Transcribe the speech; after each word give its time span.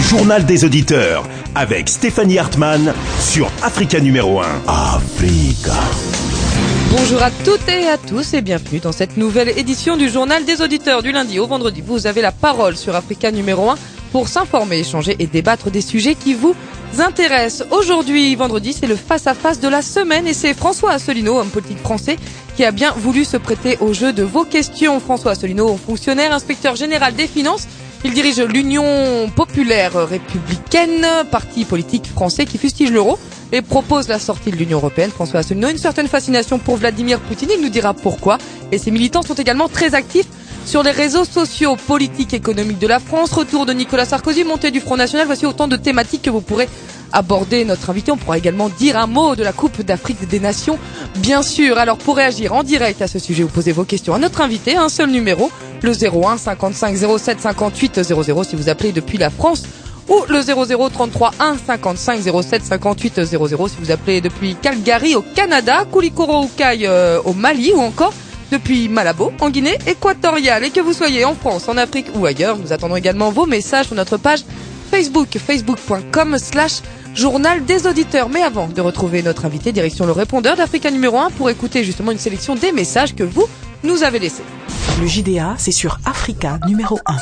Le 0.00 0.06
journal 0.06 0.46
des 0.46 0.64
auditeurs 0.64 1.28
avec 1.54 1.90
Stéphanie 1.90 2.38
Hartmann 2.38 2.94
sur 3.18 3.52
Africa 3.62 4.00
numéro 4.00 4.40
1. 4.40 4.44
Africa. 4.66 5.74
Bonjour 6.90 7.22
à 7.22 7.30
toutes 7.30 7.68
et 7.68 7.86
à 7.86 7.98
tous 7.98 8.32
et 8.32 8.40
bienvenue 8.40 8.78
dans 8.78 8.92
cette 8.92 9.18
nouvelle 9.18 9.50
édition 9.58 9.98
du 9.98 10.08
journal 10.08 10.46
des 10.46 10.62
auditeurs 10.62 11.02
du 11.02 11.12
lundi 11.12 11.38
au 11.38 11.46
vendredi. 11.46 11.82
Vous 11.82 12.06
avez 12.06 12.22
la 12.22 12.32
parole 12.32 12.78
sur 12.78 12.96
Africa 12.96 13.30
numéro 13.30 13.68
1 13.68 13.74
pour 14.10 14.28
s'informer, 14.28 14.78
échanger 14.78 15.16
et 15.18 15.26
débattre 15.26 15.70
des 15.70 15.82
sujets 15.82 16.14
qui 16.14 16.32
vous 16.32 16.54
intéressent. 16.98 17.68
Aujourd'hui, 17.70 18.34
vendredi, 18.36 18.72
c'est 18.72 18.86
le 18.86 18.96
face-à-face 18.96 19.60
de 19.60 19.68
la 19.68 19.82
semaine 19.82 20.26
et 20.26 20.32
c'est 20.32 20.54
François 20.54 20.92
Asselineau, 20.92 21.38
homme 21.38 21.50
politique 21.50 21.78
français, 21.78 22.16
qui 22.56 22.64
a 22.64 22.72
bien 22.72 22.92
voulu 22.96 23.26
se 23.26 23.36
prêter 23.36 23.76
au 23.80 23.92
jeu 23.92 24.14
de 24.14 24.22
vos 24.22 24.44
questions. 24.44 24.98
François 24.98 25.32
Asselineau, 25.32 25.78
fonctionnaire, 25.86 26.32
inspecteur 26.32 26.74
général 26.74 27.14
des 27.14 27.26
finances. 27.26 27.66
Il 28.02 28.14
dirige 28.14 28.40
l'Union 28.40 29.28
populaire 29.36 29.92
républicaine, 30.08 31.06
parti 31.30 31.66
politique 31.66 32.06
français 32.06 32.46
qui 32.46 32.56
fustige 32.56 32.90
l'euro 32.90 33.18
et 33.52 33.60
propose 33.60 34.08
la 34.08 34.18
sortie 34.18 34.50
de 34.50 34.56
l'Union 34.56 34.78
européenne. 34.78 35.10
François 35.10 35.40
Asselineau 35.40 35.68
une 35.68 35.76
certaine 35.76 36.08
fascination 36.08 36.58
pour 36.58 36.76
Vladimir 36.76 37.20
Poutine, 37.20 37.50
il 37.54 37.60
nous 37.62 37.68
dira 37.68 37.92
pourquoi. 37.92 38.38
Et 38.72 38.78
ses 38.78 38.90
militants 38.90 39.20
sont 39.22 39.34
également 39.34 39.68
très 39.68 39.94
actifs 39.94 40.28
sur 40.64 40.82
les 40.82 40.92
réseaux 40.92 41.24
sociaux, 41.24 41.76
politiques, 41.76 42.32
économiques 42.32 42.78
de 42.78 42.86
la 42.86 43.00
France, 43.00 43.32
retour 43.32 43.66
de 43.66 43.72
Nicolas 43.74 44.06
Sarkozy, 44.06 44.44
montée 44.44 44.70
du 44.70 44.80
Front 44.80 44.96
National, 44.96 45.26
voici 45.26 45.44
autant 45.44 45.68
de 45.68 45.76
thématiques 45.76 46.22
que 46.22 46.30
vous 46.30 46.40
pourrez 46.40 46.68
aborder 47.12 47.64
notre 47.64 47.90
invité. 47.90 48.12
On 48.12 48.16
pourra 48.16 48.38
également 48.38 48.68
dire 48.68 48.96
un 48.96 49.06
mot 49.06 49.36
de 49.36 49.42
la 49.42 49.52
Coupe 49.52 49.82
d'Afrique 49.82 50.28
des 50.28 50.40
Nations, 50.40 50.78
bien 51.16 51.42
sûr. 51.42 51.78
Alors 51.78 51.98
pour 51.98 52.16
réagir 52.16 52.54
en 52.54 52.62
direct 52.62 53.02
à 53.02 53.08
ce 53.08 53.18
sujet, 53.18 53.42
vous 53.42 53.48
posez 53.48 53.72
vos 53.72 53.84
questions 53.84 54.14
à 54.14 54.18
notre 54.18 54.40
invité, 54.40 54.76
un 54.76 54.88
seul 54.88 55.10
numéro, 55.10 55.50
le 55.82 55.92
01 55.92 56.38
55 56.38 56.96
07 57.18 57.40
58 57.40 58.02
00 58.02 58.44
si 58.44 58.56
vous 58.56 58.68
appelez 58.68 58.92
depuis 58.92 59.18
la 59.18 59.30
France 59.30 59.62
ou 60.08 60.20
le 60.28 60.40
00 60.40 60.88
33 60.90 61.32
1 61.38 61.56
55 61.66 62.20
07 62.42 62.64
58 62.64 63.24
00 63.24 63.68
si 63.68 63.76
vous 63.80 63.90
appelez 63.90 64.20
depuis 64.20 64.56
Calgary 64.60 65.14
au 65.14 65.22
Canada, 65.22 65.84
Koulikoro 65.90 66.44
Oukai 66.44 66.80
euh, 66.84 67.20
au 67.24 67.32
Mali 67.32 67.72
ou 67.74 67.80
encore 67.80 68.12
depuis 68.50 68.88
Malabo 68.88 69.32
en 69.40 69.50
Guinée 69.50 69.78
équatoriale 69.86 70.64
et 70.64 70.70
que 70.70 70.80
vous 70.80 70.92
soyez 70.92 71.24
en 71.24 71.34
France, 71.34 71.68
en 71.68 71.76
Afrique 71.76 72.06
ou 72.14 72.26
ailleurs, 72.26 72.58
nous 72.58 72.72
attendons 72.72 72.96
également 72.96 73.30
vos 73.30 73.46
messages 73.46 73.86
sur 73.86 73.94
notre 73.94 74.16
page 74.16 74.40
Facebook, 74.90 75.28
facebook.com 75.38 76.36
slash 76.38 76.80
journal 77.14 77.64
des 77.64 77.86
auditeurs. 77.86 78.28
Mais 78.28 78.42
avant 78.42 78.68
de 78.68 78.80
retrouver 78.80 79.22
notre 79.22 79.44
invité, 79.44 79.72
direction 79.72 80.06
le 80.06 80.12
répondeur 80.12 80.56
d'Africa 80.56 80.90
numéro 80.90 81.18
1 81.18 81.30
pour 81.30 81.50
écouter 81.50 81.84
justement 81.84 82.12
une 82.12 82.18
sélection 82.18 82.54
des 82.54 82.72
messages 82.72 83.14
que 83.14 83.24
vous 83.24 83.46
nous 83.84 84.02
avez 84.02 84.18
laissés. 84.18 84.44
Le 85.00 85.06
JDA, 85.06 85.56
c'est 85.56 85.72
sur 85.72 85.98
Africa 86.06 86.58
numéro 86.66 86.98
1. 87.06 87.16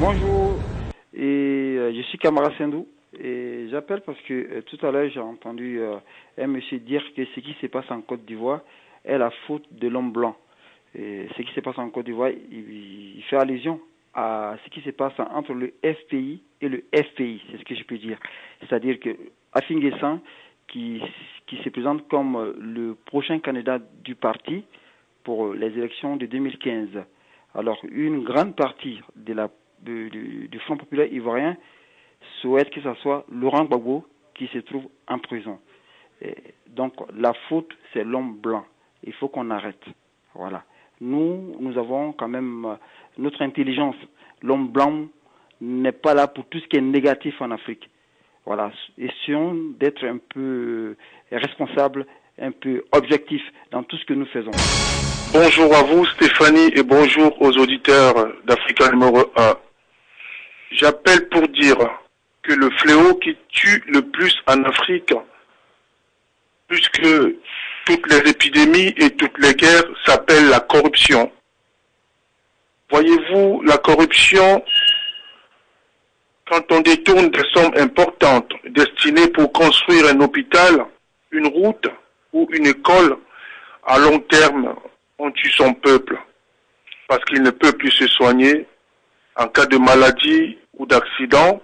Bonjour, 0.00 0.56
et 1.14 1.76
euh, 1.78 1.92
je 1.94 2.02
suis 2.02 2.18
Kamara 2.18 2.50
Sendou. 2.58 2.86
Et 3.20 3.68
j'appelle 3.70 4.00
parce 4.00 4.18
que 4.26 4.32
euh, 4.32 4.62
tout 4.62 4.84
à 4.84 4.90
l'heure 4.90 5.08
j'ai 5.12 5.20
entendu 5.20 5.80
euh, 5.80 5.96
un 6.38 6.46
monsieur 6.46 6.78
dire 6.78 7.02
que 7.14 7.24
ce 7.34 7.40
qui 7.40 7.54
se 7.60 7.66
passe 7.66 7.84
en 7.90 8.00
Côte 8.00 8.24
d'Ivoire 8.24 8.60
est 9.04 9.18
la 9.18 9.30
faute 9.46 9.64
de 9.70 9.88
l'homme 9.88 10.12
blanc. 10.12 10.34
Et 10.94 11.28
ce 11.36 11.42
qui 11.42 11.52
se 11.54 11.60
passe 11.60 11.78
en 11.78 11.90
Côte 11.90 12.06
d'Ivoire, 12.06 12.30
il, 12.30 13.16
il 13.18 13.22
fait 13.28 13.36
allusion 13.36 13.80
à 14.14 14.56
ce 14.64 14.70
qui 14.70 14.80
se 14.82 14.90
passe 14.90 15.14
entre 15.18 15.54
le 15.54 15.74
FPI 15.82 16.42
et 16.60 16.68
le 16.68 16.84
FPI, 16.94 17.42
c'est 17.50 17.58
ce 17.58 17.64
que 17.64 17.74
je 17.74 17.84
peux 17.84 17.98
dire. 17.98 18.18
C'est-à-dire 18.60 19.00
que 19.00 19.16
Afinguessan, 19.52 20.20
qui, 20.68 21.02
qui 21.46 21.56
se 21.62 21.68
présente 21.68 22.08
comme 22.08 22.54
le 22.58 22.94
prochain 22.94 23.38
candidat 23.40 23.78
du 24.02 24.14
parti 24.14 24.64
pour 25.24 25.52
les 25.54 25.66
élections 25.66 26.16
de 26.16 26.26
2015. 26.26 26.88
Alors, 27.54 27.78
une 27.90 28.24
grande 28.24 28.56
partie 28.56 29.00
de 29.14 29.34
la, 29.34 29.50
du, 29.82 30.48
Front 30.64 30.76
populaire 30.76 31.12
ivoirien 31.12 31.56
souhaite 32.40 32.70
que 32.70 32.80
ce 32.80 32.94
soit 33.02 33.24
Laurent 33.30 33.64
Gbagbo 33.64 34.06
qui 34.34 34.46
se 34.48 34.58
trouve 34.58 34.88
en 35.08 35.18
prison. 35.18 35.58
Donc, 36.68 36.94
la 37.14 37.32
faute, 37.48 37.70
c'est 37.92 38.04
l'homme 38.04 38.38
blanc. 38.38 38.64
Il 39.04 39.12
faut 39.14 39.28
qu'on 39.28 39.50
arrête. 39.50 39.84
Voilà. 40.34 40.64
Nous, 41.04 41.56
nous 41.58 41.76
avons 41.78 42.12
quand 42.12 42.28
même 42.28 42.64
euh, 42.64 42.74
notre 43.18 43.42
intelligence. 43.42 43.96
L'homme 44.40 44.68
blanc 44.68 45.06
n'est 45.60 45.90
pas 45.90 46.14
là 46.14 46.28
pour 46.28 46.46
tout 46.46 46.60
ce 46.60 46.66
qui 46.68 46.76
est 46.76 46.80
négatif 46.80 47.34
en 47.40 47.50
Afrique. 47.50 47.90
Voilà. 48.46 48.70
Essayons 48.96 49.52
d'être 49.80 50.04
un 50.06 50.18
peu 50.18 50.40
euh, 50.40 50.96
responsables, 51.32 52.06
un 52.40 52.52
peu 52.52 52.84
objectifs 52.92 53.42
dans 53.72 53.82
tout 53.82 53.96
ce 53.96 54.04
que 54.04 54.14
nous 54.14 54.26
faisons. 54.26 54.52
Bonjour 55.32 55.74
à 55.74 55.82
vous 55.82 56.06
Stéphanie 56.06 56.70
et 56.76 56.84
bonjour 56.84 57.34
aux 57.42 57.58
auditeurs 57.58 58.14
d'Africa 58.44 58.92
numéro 58.92 59.24
1. 59.36 59.54
J'appelle 60.70 61.28
pour 61.30 61.48
dire 61.48 61.78
que 62.42 62.52
le 62.52 62.70
fléau 62.78 63.16
qui 63.16 63.36
tue 63.48 63.82
le 63.88 64.02
plus 64.02 64.36
en 64.46 64.62
Afrique, 64.62 65.12
plus 66.68 66.88
que 66.90 67.36
toutes 67.84 68.10
les 68.10 68.30
épidémies 68.30 68.94
et 68.96 69.10
toutes 69.10 69.38
les 69.38 69.54
guerres, 69.54 69.84
s'appelle 70.04 70.48
la 70.48 70.60
corruption. 70.60 71.30
Voyez-vous, 72.90 73.62
la 73.62 73.78
corruption, 73.78 74.62
quand 76.50 76.70
on 76.70 76.80
détourne 76.80 77.30
des 77.30 77.42
sommes 77.54 77.72
importantes 77.76 78.52
destinées 78.68 79.28
pour 79.28 79.52
construire 79.52 80.06
un 80.08 80.20
hôpital, 80.20 80.84
une 81.30 81.46
route 81.46 81.88
ou 82.32 82.46
une 82.52 82.66
école, 82.66 83.16
à 83.86 83.98
long 83.98 84.18
terme, 84.20 84.74
on 85.18 85.30
tue 85.30 85.50
son 85.50 85.72
peuple 85.74 86.18
parce 87.08 87.24
qu'il 87.24 87.42
ne 87.42 87.50
peut 87.50 87.72
plus 87.72 87.90
se 87.90 88.06
soigner 88.08 88.66
en 89.36 89.46
cas 89.48 89.66
de 89.66 89.76
maladie 89.76 90.58
ou 90.78 90.86
d'accident 90.86 91.60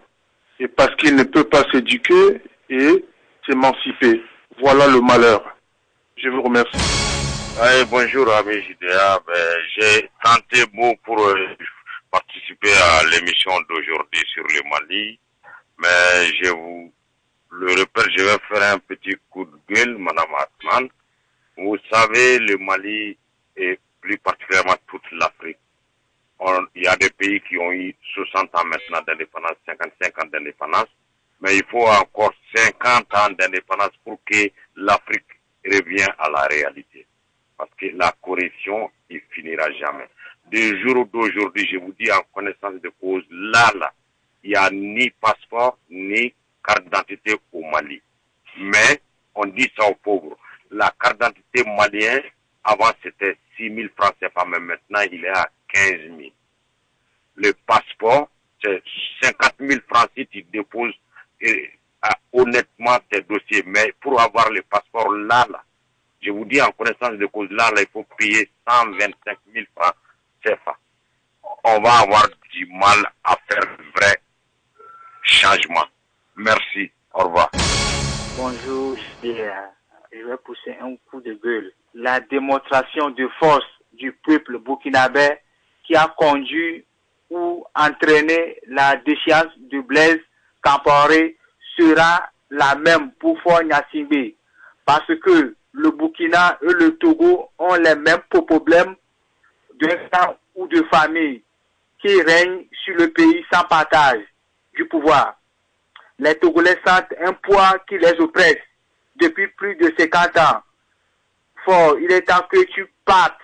et 0.61 0.69
parce 0.69 0.95
qu'il 0.97 1.15
ne 1.15 1.23
peut 1.23 1.45
pas 1.45 1.65
s'éduquer 1.73 2.41
et 2.71 3.05
s'émanciper. 3.47 4.23
Voilà 4.61 4.87
le 4.89 5.01
malheur. 5.01 5.58
Je 6.21 6.29
vous 6.31 6.43
remercie. 6.43 6.77
Bonjour 7.91 8.35
ami 8.35 8.61
JDA. 8.63 9.21
Ben, 9.25 9.57
J'ai 9.77 10.11
tenté 10.25 10.67
bon 10.75 10.97
pour 11.05 11.17
euh, 11.21 11.47
participer 12.11 12.73
à 12.73 13.05
l'émission 13.05 13.53
d'aujourd'hui 13.69 14.25
sur 14.35 14.43
le 14.43 14.69
Mali, 14.69 15.17
mais 15.79 16.27
je 16.43 16.51
vous 16.51 16.93
le 17.51 17.71
repère, 17.71 18.11
je 18.17 18.25
vais 18.25 18.39
faire 18.49 18.75
un 18.75 18.79
petit 18.81 19.15
coup 19.31 19.45
de 19.45 19.73
gueule, 19.73 19.97
Madame 19.97 20.35
Hartmann. 20.35 20.89
Vous 21.57 21.77
savez, 21.89 22.41
le 22.41 22.57
Mali 22.59 23.17
et 23.57 23.79
plus 24.01 24.19
particulièrement 24.19 24.77
toute 24.89 25.09
l'Afrique, 25.13 25.59
il 26.75 26.83
y 26.83 26.89
a 26.89 26.97
des 26.97 27.11
pays 27.11 27.41
qui 27.49 27.59
ont 27.59 27.71
eu 27.71 27.95
60 28.15 28.57
ans 28.57 28.65
maintenant 28.65 29.03
d'indépendance, 29.07 29.57
55 29.67 30.25
ans 30.25 30.29
d'indépendance, 30.33 30.89
mais 31.41 31.59
il 31.59 31.65
faut 31.71 31.87
encore 31.87 32.35
50 32.57 33.15
ans 33.15 33.31
d'indépendance 33.39 33.93
pour 34.05 34.19
que 34.25 34.51
l'Afrique 34.75 35.38
revienne 35.65 36.15
à 36.19 36.29
la 36.31 36.43
réalité. 36.43 37.07
Parce 37.57 37.71
que 37.77 37.87
la 37.95 38.15
corruption, 38.23 38.91
il 39.11 39.21
finira 39.31 39.71
jamais. 39.73 40.09
Du 40.47 40.81
jour 40.81 41.07
d'aujourd'hui, 41.07 41.69
je 41.71 41.79
vous 41.79 41.93
dis 41.99 42.11
en 42.11 42.23
connaissance 42.33 42.81
de 42.81 42.89
cause, 43.01 43.25
là, 43.31 43.71
là, 43.79 43.93
il 44.43 44.51
n'y 44.51 44.57
a 44.57 44.71
ni 44.71 45.11
passeport, 45.11 45.79
ni 45.91 46.33
carte 46.65 46.85
d'identité 46.85 47.37
au 47.53 47.63
Mali. 47.63 48.01
Mais, 48.59 49.01
on 49.35 49.47
dit 49.47 49.71
ça 49.77 49.89
aux 49.89 49.95
pauvres. 49.95 50.39
La 50.71 50.93
carte 51.01 51.19
d'identité 51.19 51.65
malienne, 51.65 52.23
avant 52.65 52.91
c'était 53.03 53.37
6 53.57 53.75
000 53.75 53.89
francs 53.97 54.15
CFA, 54.21 54.45
mais 54.47 54.61
maintenant 54.61 55.01
il 55.11 55.25
est 55.25 55.29
à 55.29 55.51
15 55.73 55.93
000. 56.19 56.31
Le 57.37 57.53
passeport, 57.67 58.29
c'est 58.63 58.83
50 59.23 59.55
000 59.61 59.81
francs 59.89 60.11
si 60.17 60.27
tu 60.27 60.43
déposes 60.43 60.95
ah, 62.03 62.17
honnêtement 62.33 62.99
tes 63.11 63.23
dossiers. 63.23 63.63
Mais 63.67 63.93
pour 64.01 64.21
avoir 64.21 64.51
le 64.51 64.63
passeport 64.63 65.13
là, 65.13 65.47
là, 65.51 65.63
je 66.21 66.31
vous 66.31 66.45
dis 66.45 66.61
en 66.61 66.71
connaissance 66.73 67.19
de 67.19 67.27
cause 67.27 67.51
là, 67.51 67.71
là, 67.75 67.83
il 67.83 67.89
faut 67.93 68.07
payer 68.19 68.51
125 68.69 69.39
000 69.53 69.67
francs 69.77 69.95
CFA. 70.45 70.77
On 71.65 71.81
va 71.81 72.01
avoir 72.01 72.29
du 72.53 72.67
mal 72.67 73.11
à 73.25 73.37
faire 73.49 73.77
vrai 73.95 74.17
changement. 75.23 75.87
Merci. 76.37 76.91
Au 77.15 77.25
revoir. 77.25 77.51
Bonjour, 78.37 78.97
je 79.23 79.29
vais 79.29 80.37
pousser 80.45 80.77
un 80.81 80.95
coup 81.11 81.21
de 81.21 81.35
gueule. 81.35 81.73
La 81.95 82.21
démonstration 82.21 83.11
de 83.11 83.29
force 83.39 83.67
du 83.93 84.13
peuple 84.13 84.59
burkinabé 84.59 85.39
qui 85.85 85.97
a 85.97 86.07
conduit 86.17 86.85
ou 87.31 87.65
entraîné 87.75 88.59
la 88.69 88.97
déchéance 88.97 89.53
de 89.59 89.81
Blaise 89.81 90.21
Camporé 90.63 91.37
sera 91.79 92.29
la 92.51 92.75
même 92.77 93.13
pour 93.13 93.41
Fort 93.43 93.63
Nyasingbe. 93.63 94.33
Parce 94.85 95.07
que 95.07 95.55
le 95.73 95.91
Burkina 95.91 96.59
et 96.63 96.73
le 96.73 96.97
Togo 96.97 97.51
ont 97.59 97.75
les 97.75 97.95
mêmes 97.95 98.23
problèmes 98.31 98.95
d'un 99.81 99.97
clan 100.11 100.37
ou 100.55 100.67
de 100.67 100.83
famille 100.91 101.43
qui 102.01 102.23
règnent 102.23 102.65
sur 102.85 102.97
le 102.97 103.09
pays 103.11 103.45
sans 103.53 103.65
partage 103.65 104.23
du 104.75 104.87
pouvoir 104.87 105.39
les 106.19 106.35
Togolais 106.35 106.79
sentent 106.87 107.15
un 107.25 107.33
poids 107.33 107.79
qui 107.89 107.99
les 107.99 108.15
oppresse 108.21 108.59
depuis 109.17 109.49
plus 109.49 109.77
de 109.77 109.93
50 109.99 110.39
ans. 110.39 110.63
Fort, 111.65 111.97
il 112.01 112.11
est 112.13 112.23
temps 112.23 112.45
que 112.51 112.63
tu 112.65 112.87
partes. 113.05 113.41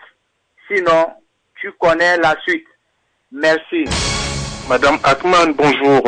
Sinon, 0.69 1.13
tu 1.61 1.71
connais 1.73 2.17
la 2.19 2.37
suite. 2.43 2.67
Merci. 3.31 3.85
Madame 4.69 4.99
Atman, 5.05 5.53
bonjour. 5.53 6.03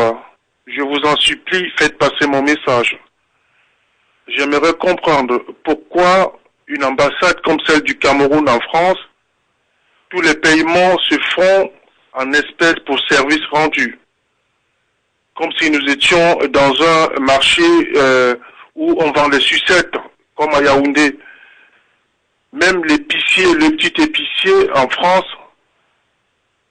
Je 0.66 0.82
vous 0.82 1.00
en 1.04 1.16
supplie, 1.16 1.70
faites 1.76 1.96
passer 1.98 2.26
mon 2.26 2.42
message. 2.42 2.98
J'aimerais 4.28 4.74
comprendre 4.74 5.38
pourquoi 5.64 6.38
une 6.66 6.84
ambassade 6.84 7.40
comme 7.44 7.58
celle 7.66 7.82
du 7.82 7.96
Cameroun 7.98 8.48
en 8.48 8.60
France, 8.60 8.98
tous 10.08 10.20
les 10.20 10.34
paiements 10.34 10.98
se 10.98 11.16
font 11.34 11.72
en 12.12 12.32
espèces 12.32 12.80
pour 12.84 12.98
services 13.08 13.46
rendus. 13.52 13.98
Comme 15.36 15.52
si 15.58 15.70
nous 15.70 15.88
étions 15.88 16.38
dans 16.48 16.72
un 16.82 17.20
marché 17.20 17.62
euh, 17.96 18.34
où 18.74 18.96
on 18.98 19.12
vend 19.12 19.28
les 19.28 19.40
sucettes, 19.40 19.94
comme 20.34 20.52
à 20.54 20.62
Yaoundé. 20.62 21.18
Même 22.52 22.84
l'épicier, 22.84 23.52
le 23.54 23.70
petit 23.76 24.02
épicier 24.02 24.70
en 24.74 24.88
France 24.88 25.26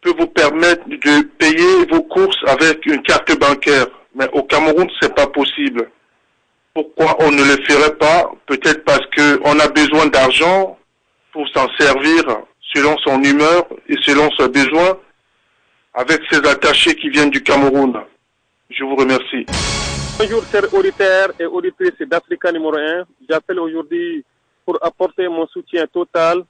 peut 0.05 0.13
vous 0.19 0.27
permettre 0.27 0.87
de 0.87 1.23
payer 1.39 1.85
vos 1.89 2.03
courses 2.03 2.37
avec 2.45 2.85
une 2.85 3.01
carte 3.01 3.37
bancaire. 3.39 3.87
Mais 4.13 4.29
au 4.33 4.43
Cameroun, 4.43 4.87
c'est 5.01 5.13
pas 5.13 5.25
possible. 5.25 5.89
Pourquoi 6.75 7.15
on 7.19 7.31
ne 7.31 7.41
le 7.41 7.63
ferait 7.65 7.95
pas? 7.95 8.31
Peut-être 8.45 8.83
parce 8.85 9.05
qu'on 9.15 9.59
a 9.59 9.67
besoin 9.69 10.05
d'argent 10.05 10.77
pour 11.33 11.47
s'en 11.49 11.67
servir 11.79 12.23
selon 12.73 12.95
son 12.99 13.21
humeur 13.23 13.65
et 13.89 13.95
selon 14.03 14.29
ses 14.37 14.47
besoins 14.47 14.97
avec 15.93 16.21
ses 16.29 16.45
attachés 16.47 16.95
qui 16.95 17.09
viennent 17.09 17.31
du 17.31 17.41
Cameroun. 17.41 17.99
Je 18.69 18.83
vous 18.83 18.95
remercie. 18.95 19.45
Bonjour, 20.19 20.43
chers 20.51 20.71
auditeurs 20.73 21.31
et 21.39 21.45
auditrices 21.45 22.07
d'Africa 22.07 22.51
numéro 22.51 22.75
1. 22.75 23.05
J'appelle 23.27 23.59
aujourd'hui 23.59 24.23
pour 24.65 24.77
apporter 24.85 25.27
mon 25.27 25.47
soutien 25.47 25.85
total 25.87 26.43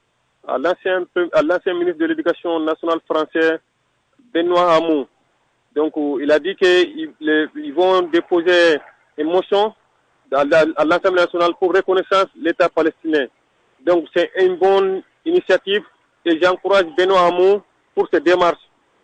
à 0.48 0.58
l'ancien, 0.58 1.74
ministre 1.74 2.00
de 2.00 2.06
l'Éducation 2.06 2.60
nationale 2.60 3.00
français, 3.10 3.60
Benoît 4.34 4.76
Hamon. 4.76 5.08
Donc, 5.76 5.94
il 6.22 6.32
a 6.32 6.40
dit 6.40 6.56
qu'ils 6.56 7.74
vont 7.74 8.02
déposer 8.04 8.80
une 9.18 9.28
motion 9.28 9.74
à 10.32 10.44
l'Assemblée 10.44 11.22
nationale 11.22 11.52
pour 11.60 11.74
reconnaissance 11.74 12.28
de 12.36 12.46
l'État 12.46 12.70
palestinien. 12.70 13.28
Donc, 13.86 14.08
c'est 14.16 14.32
une 14.40 14.56
bonne 14.56 15.04
initiative 15.26 15.84
et 16.26 16.40
j'encourage 16.42 16.86
Benoît 16.98 17.28
Hamon 17.28 17.62
pour 17.94 18.08
cette 18.12 18.24
démarche. 18.24 18.62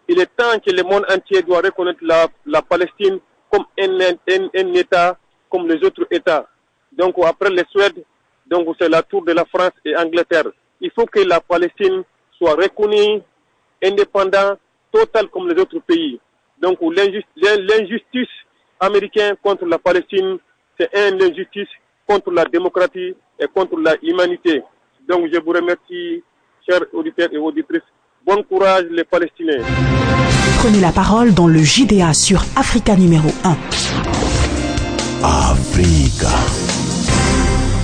Il 0.07 0.19
est 0.19 0.35
temps 0.35 0.59
que 0.59 0.71
le 0.71 0.83
monde 0.83 1.05
entier 1.09 1.41
doit 1.41 1.61
reconnaître 1.61 1.99
la, 2.01 2.61
Palestine 2.61 3.19
comme 3.49 3.65
un, 3.79 3.89
un, 3.89 4.73
État, 4.73 5.17
comme 5.49 5.67
les 5.67 5.83
autres 5.85 6.07
États. 6.11 6.47
Donc 6.91 7.15
après 7.23 7.49
les 7.49 7.63
Suède, 7.69 8.03
donc 8.45 8.67
c'est 8.79 8.89
la 8.89 9.01
tour 9.03 9.23
de 9.23 9.31
la 9.31 9.45
France 9.45 9.71
et 9.85 9.95
Angleterre. 9.95 10.51
Il 10.81 10.91
faut 10.95 11.05
que 11.05 11.19
la 11.19 11.39
Palestine 11.39 12.03
soit 12.37 12.55
reconnue, 12.55 13.21
indépendante, 13.83 14.59
totale 14.91 15.27
comme 15.27 15.47
les 15.47 15.61
autres 15.61 15.79
pays. 15.79 16.19
Donc 16.61 16.79
l'injustice 16.81 18.27
américaine 18.79 19.35
contre 19.43 19.65
la 19.65 19.77
Palestine, 19.77 20.37
c'est 20.79 20.89
une 20.93 21.21
injustice 21.21 21.69
contre 22.07 22.31
la 22.31 22.45
démocratie 22.45 23.15
et 23.39 23.47
contre 23.53 23.79
la 23.79 23.95
humanité. 24.01 24.63
Donc 25.07 25.29
je 25.31 25.39
vous 25.39 25.51
remercie, 25.51 26.23
chers 26.67 26.81
auditeurs 26.93 27.29
et 27.31 27.37
auditrices. 27.37 27.81
Bon 28.25 28.43
courage 28.43 28.85
les 28.91 29.03
Palestiniens. 29.03 29.63
Prenez 30.59 30.79
la 30.79 30.91
parole 30.91 31.33
dans 31.33 31.47
le 31.47 31.59
JDA 31.59 32.13
sur 32.13 32.41
Africa 32.55 32.95
numéro 32.95 33.29
1. 33.43 33.55
Africa. 35.23 36.90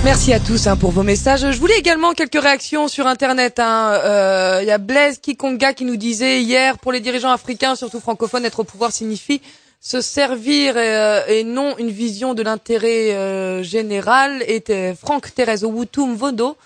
Merci 0.04 0.32
à 0.32 0.40
tous 0.40 0.66
hein, 0.68 0.76
pour 0.76 0.90
vos 0.92 1.02
messages. 1.02 1.50
Je 1.50 1.58
voulais 1.58 1.76
également 1.76 2.12
quelques 2.12 2.40
réactions 2.40 2.88
sur 2.88 3.06
Internet. 3.06 3.54
Il 3.58 3.62
hein. 3.62 3.92
euh, 4.04 4.62
y 4.64 4.70
a 4.70 4.78
Blaise 4.78 5.18
Kikonga 5.18 5.74
qui 5.74 5.84
nous 5.84 5.96
disait 5.96 6.40
hier, 6.40 6.78
pour 6.78 6.92
les 6.92 7.00
dirigeants 7.00 7.30
africains, 7.30 7.74
surtout 7.74 8.00
francophones, 8.00 8.44
être 8.44 8.60
au 8.60 8.64
pouvoir 8.64 8.92
signifie 8.92 9.42
se 9.80 10.00
servir 10.00 10.74
euh, 10.76 11.24
et 11.28 11.44
non 11.44 11.76
une 11.78 11.90
vision 11.90 12.34
de 12.34 12.42
l'intérêt 12.42 13.12
euh, 13.12 13.62
général. 13.62 14.42
Et 14.46 14.62
Franck 14.94 15.34
Thérèse 15.34 15.64
Owutum 15.64 16.14
Vodo 16.14 16.56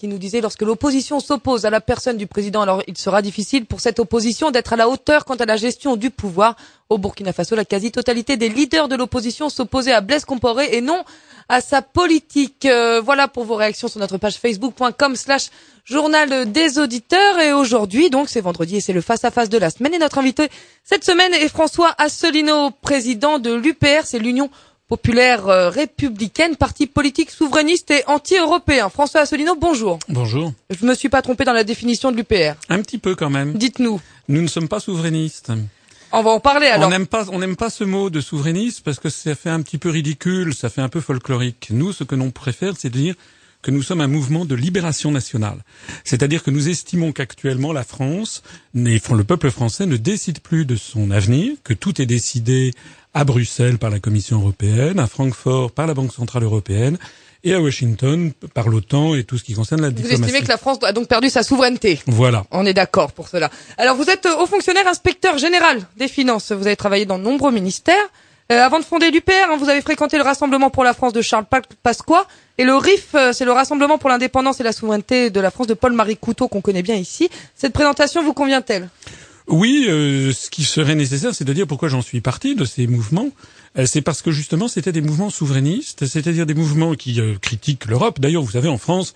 qui 0.00 0.08
nous 0.08 0.16
disait 0.16 0.40
lorsque 0.40 0.62
l'opposition 0.62 1.20
s'oppose 1.20 1.66
à 1.66 1.70
la 1.70 1.82
personne 1.82 2.16
du 2.16 2.26
président, 2.26 2.62
alors 2.62 2.82
il 2.86 2.96
sera 2.96 3.20
difficile 3.20 3.66
pour 3.66 3.80
cette 3.80 3.98
opposition 3.98 4.50
d'être 4.50 4.72
à 4.72 4.76
la 4.76 4.88
hauteur 4.88 5.26
quant 5.26 5.34
à 5.34 5.44
la 5.44 5.58
gestion 5.58 5.96
du 5.96 6.08
pouvoir. 6.08 6.56
Au 6.88 6.96
Burkina 6.96 7.34
Faso, 7.34 7.54
la 7.54 7.66
quasi-totalité 7.66 8.38
des 8.38 8.48
leaders 8.48 8.88
de 8.88 8.96
l'opposition 8.96 9.50
s'opposait 9.50 9.92
à 9.92 10.00
Blaise 10.00 10.24
Compaoré 10.24 10.70
et 10.72 10.80
non 10.80 11.04
à 11.50 11.60
sa 11.60 11.82
politique. 11.82 12.64
Euh, 12.64 13.00
voilà 13.04 13.26
pour 13.28 13.44
vos 13.44 13.56
réactions 13.56 13.88
sur 13.88 13.98
notre 14.00 14.16
page 14.18 14.36
facebook.com 14.36 15.16
slash 15.16 15.48
journal 15.84 16.50
des 16.50 16.78
auditeurs. 16.78 17.38
Et 17.40 17.52
aujourd'hui, 17.52 18.08
donc 18.08 18.28
c'est 18.28 18.40
vendredi 18.40 18.76
et 18.76 18.80
c'est 18.80 18.92
le 18.92 19.00
face-à-face 19.00 19.48
de 19.50 19.58
la 19.58 19.68
semaine. 19.70 19.92
Et 19.92 19.98
notre 19.98 20.18
invité 20.18 20.48
cette 20.84 21.04
semaine 21.04 21.34
est 21.34 21.48
François 21.48 21.92
Asselineau, 21.98 22.70
président 22.70 23.38
de 23.40 23.52
l'UPR, 23.52 24.04
c'est 24.04 24.20
l'Union 24.20 24.48
populaire 24.88 25.48
euh, 25.48 25.70
républicaine, 25.70 26.56
parti 26.56 26.86
politique 26.86 27.30
souverainiste 27.30 27.90
et 27.90 28.02
anti-européen. 28.06 28.88
François 28.88 29.20
Asselineau, 29.22 29.54
bonjour. 29.56 29.98
Bonjour. 30.08 30.52
Je 30.70 30.84
me 30.86 30.94
suis 30.94 31.08
pas 31.08 31.22
trompé 31.22 31.44
dans 31.44 31.52
la 31.52 31.64
définition 31.64 32.10
de 32.12 32.16
l'UPR. 32.16 32.54
Un 32.68 32.80
petit 32.82 32.98
peu 32.98 33.14
quand 33.14 33.30
même. 33.30 33.54
Dites-nous. 33.54 34.00
Nous 34.28 34.42
ne 34.42 34.48
sommes 34.48 34.68
pas 34.68 34.80
souverainistes. 34.80 35.52
On 36.12 36.22
va 36.22 36.30
en 36.30 36.40
parler 36.40 36.66
alors. 36.66 36.88
On 36.88 36.90
n'aime 36.90 37.06
pas, 37.06 37.28
on 37.30 37.38
n'aime 37.38 37.56
pas 37.56 37.70
ce 37.70 37.84
mot 37.84 38.10
de 38.10 38.20
souverainiste 38.20 38.82
parce 38.84 38.98
que 38.98 39.08
ça 39.08 39.34
fait 39.34 39.50
un 39.50 39.62
petit 39.62 39.78
peu 39.78 39.90
ridicule, 39.90 40.54
ça 40.54 40.68
fait 40.68 40.80
un 40.80 40.88
peu 40.88 41.00
folklorique. 41.00 41.68
Nous, 41.70 41.92
ce 41.92 42.02
que 42.02 42.16
l'on 42.16 42.30
préfère, 42.30 42.74
c'est 42.76 42.90
de 42.90 42.98
dire 42.98 43.14
que 43.62 43.70
nous 43.70 43.82
sommes 43.82 44.00
un 44.00 44.08
mouvement 44.08 44.44
de 44.44 44.54
libération 44.54 45.12
nationale. 45.12 45.58
C'est-à-dire 46.04 46.42
que 46.42 46.50
nous 46.50 46.68
estimons 46.68 47.12
qu'actuellement 47.12 47.72
la 47.72 47.84
France, 47.84 48.42
le 48.74 49.22
peuple 49.22 49.50
français 49.50 49.86
ne 49.86 49.96
décide 49.96 50.40
plus 50.40 50.64
de 50.64 50.76
son 50.76 51.10
avenir, 51.10 51.52
que 51.62 51.74
tout 51.74 52.00
est 52.00 52.06
décidé 52.06 52.72
à 53.14 53.24
Bruxelles 53.24 53.78
par 53.78 53.90
la 53.90 54.00
Commission 54.00 54.38
européenne, 54.38 54.98
à 54.98 55.06
Francfort 55.06 55.72
par 55.72 55.86
la 55.86 55.94
Banque 55.94 56.12
centrale 56.12 56.42
européenne 56.42 56.98
et 57.44 57.54
à 57.54 57.60
Washington 57.60 58.32
par 58.54 58.68
l'OTAN 58.68 59.14
et 59.14 59.24
tout 59.24 59.38
ce 59.38 59.44
qui 59.44 59.54
concerne 59.54 59.82
la 59.82 59.90
diplomatie. 59.90 60.16
Vous 60.16 60.24
estimez 60.24 60.42
que 60.42 60.48
la 60.48 60.58
France 60.58 60.78
a 60.82 60.92
donc 60.92 61.08
perdu 61.08 61.30
sa 61.30 61.42
souveraineté 61.42 62.00
Voilà. 62.06 62.44
On 62.50 62.66
est 62.66 62.74
d'accord 62.74 63.12
pour 63.12 63.28
cela. 63.28 63.50
Alors 63.78 63.96
vous 63.96 64.08
êtes 64.10 64.26
haut 64.26 64.46
fonctionnaire 64.46 64.86
inspecteur 64.86 65.38
général 65.38 65.80
des 65.96 66.08
finances. 66.08 66.52
Vous 66.52 66.66
avez 66.66 66.76
travaillé 66.76 67.06
dans 67.06 67.18
de 67.18 67.24
nombreux 67.24 67.52
ministères. 67.52 68.08
Euh, 68.52 68.64
avant 68.64 68.80
de 68.80 68.84
fonder 68.84 69.12
l'UPR, 69.12 69.32
hein, 69.48 69.56
vous 69.58 69.68
avez 69.68 69.80
fréquenté 69.80 70.16
le 70.16 70.24
Rassemblement 70.24 70.70
pour 70.70 70.82
la 70.82 70.92
France 70.92 71.12
de 71.12 71.22
Charles 71.22 71.46
Pasqua 71.84 72.26
et 72.58 72.64
le 72.64 72.74
RIF, 72.74 73.14
euh, 73.14 73.32
c'est 73.32 73.44
le 73.44 73.52
Rassemblement 73.52 73.96
pour 73.96 74.10
l'indépendance 74.10 74.58
et 74.58 74.64
la 74.64 74.72
souveraineté 74.72 75.30
de 75.30 75.40
la 75.40 75.52
France 75.52 75.68
de 75.68 75.74
Paul-Marie 75.74 76.16
Couteau 76.16 76.48
qu'on 76.48 76.60
connaît 76.60 76.82
bien 76.82 76.96
ici. 76.96 77.30
Cette 77.54 77.72
présentation 77.72 78.24
vous 78.24 78.34
convient-elle? 78.34 78.88
Oui, 79.50 79.86
euh, 79.88 80.32
ce 80.32 80.48
qui 80.48 80.64
serait 80.64 80.94
nécessaire, 80.94 81.34
c'est 81.34 81.44
de 81.44 81.52
dire 81.52 81.66
pourquoi 81.66 81.88
j'en 81.88 82.02
suis 82.02 82.20
parti 82.20 82.54
de 82.54 82.64
ces 82.64 82.86
mouvements. 82.86 83.30
Euh, 83.78 83.86
c'est 83.86 84.00
parce 84.00 84.22
que 84.22 84.30
justement, 84.30 84.68
c'était 84.68 84.92
des 84.92 85.00
mouvements 85.00 85.30
souverainistes, 85.30 86.06
c'est-à-dire 86.06 86.46
des 86.46 86.54
mouvements 86.54 86.94
qui 86.94 87.20
euh, 87.20 87.34
critiquent 87.40 87.86
l'Europe. 87.86 88.20
D'ailleurs, 88.20 88.42
vous 88.42 88.52
savez, 88.52 88.68
en 88.68 88.78
France, 88.78 89.14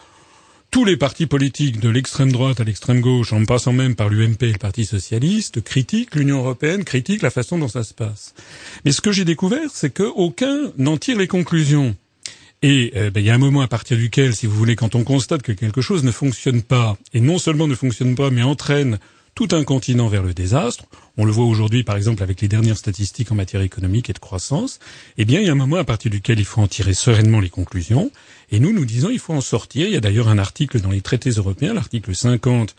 tous 0.71 0.85
les 0.85 0.97
partis 0.97 1.26
politiques, 1.26 1.79
de 1.79 1.88
l'extrême 1.88 2.33
droite 2.33 2.61
à 2.61 2.64
l'extrême 2.64 3.00
gauche, 3.00 3.33
en 3.33 3.45
passant 3.45 3.73
même 3.73 3.95
par 3.95 4.09
l'UMP 4.09 4.43
et 4.43 4.53
le 4.53 4.59
Parti 4.59 4.85
socialiste, 4.85 5.62
critiquent 5.62 6.17
l'Union 6.17 6.38
européenne, 6.38 6.83
critiquent 6.85 7.23
la 7.23 7.31
façon 7.31 7.59
dont 7.59 7.69
ça 7.69 7.85
se 7.85 7.95
passe. 7.95 8.35
Mais 8.85 8.91
ce 8.91 9.00
que 9.00 9.12
j'ai 9.12 9.25
découvert, 9.25 9.71
c'est 9.73 9.95
qu'aucun 9.95 10.73
n'en 10.79 10.97
tire 10.97 11.17
les 11.17 11.29
conclusions. 11.29 11.95
Et 12.62 12.93
ben, 12.95 13.21
il 13.21 13.26
y 13.26 13.31
a 13.31 13.35
un 13.35 13.38
moment 13.38 13.61
à 13.61 13.69
partir 13.69 13.99
duquel, 13.99 14.35
si 14.35 14.47
vous 14.47 14.57
voulez, 14.57 14.75
quand 14.75 14.95
on 14.95 15.05
constate 15.05 15.43
que 15.43 15.53
quelque 15.53 15.83
chose 15.83 16.03
ne 16.03 16.11
fonctionne 16.11 16.62
pas, 16.62 16.97
et 17.12 17.21
non 17.21 17.37
seulement 17.38 17.69
ne 17.69 17.75
fonctionne 17.75 18.14
pas, 18.14 18.31
mais 18.31 18.43
entraîne 18.43 18.99
tout 19.35 19.49
un 19.53 19.64
continent 19.64 20.09
vers 20.09 20.23
le 20.23 20.35
désastre. 20.35 20.85
On 21.17 21.25
le 21.25 21.33
voit 21.33 21.45
aujourd'hui, 21.45 21.85
par 21.85 21.97
exemple, 21.97 22.23
avec 22.23 22.41
les 22.41 22.49
dernières 22.49 22.76
statistiques 22.76 23.31
en 23.33 23.35
matière 23.35 23.62
économique 23.62 24.11
et 24.11 24.12
de 24.12 24.19
croissance. 24.19 24.81
Eh 25.19 25.25
bien, 25.25 25.41
il 25.41 25.47
y 25.47 25.49
a 25.49 25.53
un 25.53 25.57
moment 25.57 25.76
à 25.76 25.85
partir 25.85 26.11
duquel 26.11 26.38
il 26.38 26.45
faut 26.45 26.61
en 26.61 26.67
tirer 26.67 26.95
sereinement 26.95 27.41
les 27.41 27.50
conclusions. 27.50 28.11
Et 28.50 28.61
nous, 28.61 28.73
nous 28.73 28.85
disons, 28.85 29.11
il 29.11 29.19
faut 29.19 29.33
en 29.33 29.41
sortir. 29.41 29.87
Il 29.87 29.93
y 29.93 29.97
a 29.97 30.00
d'ailleurs 30.00 30.29
un 30.29 30.38
article 30.38 30.81
dans 30.81 30.91
les 30.91 31.00
traités 31.00 31.31
européens, 31.31 31.75
l'article 31.75 32.14
50 32.14 32.75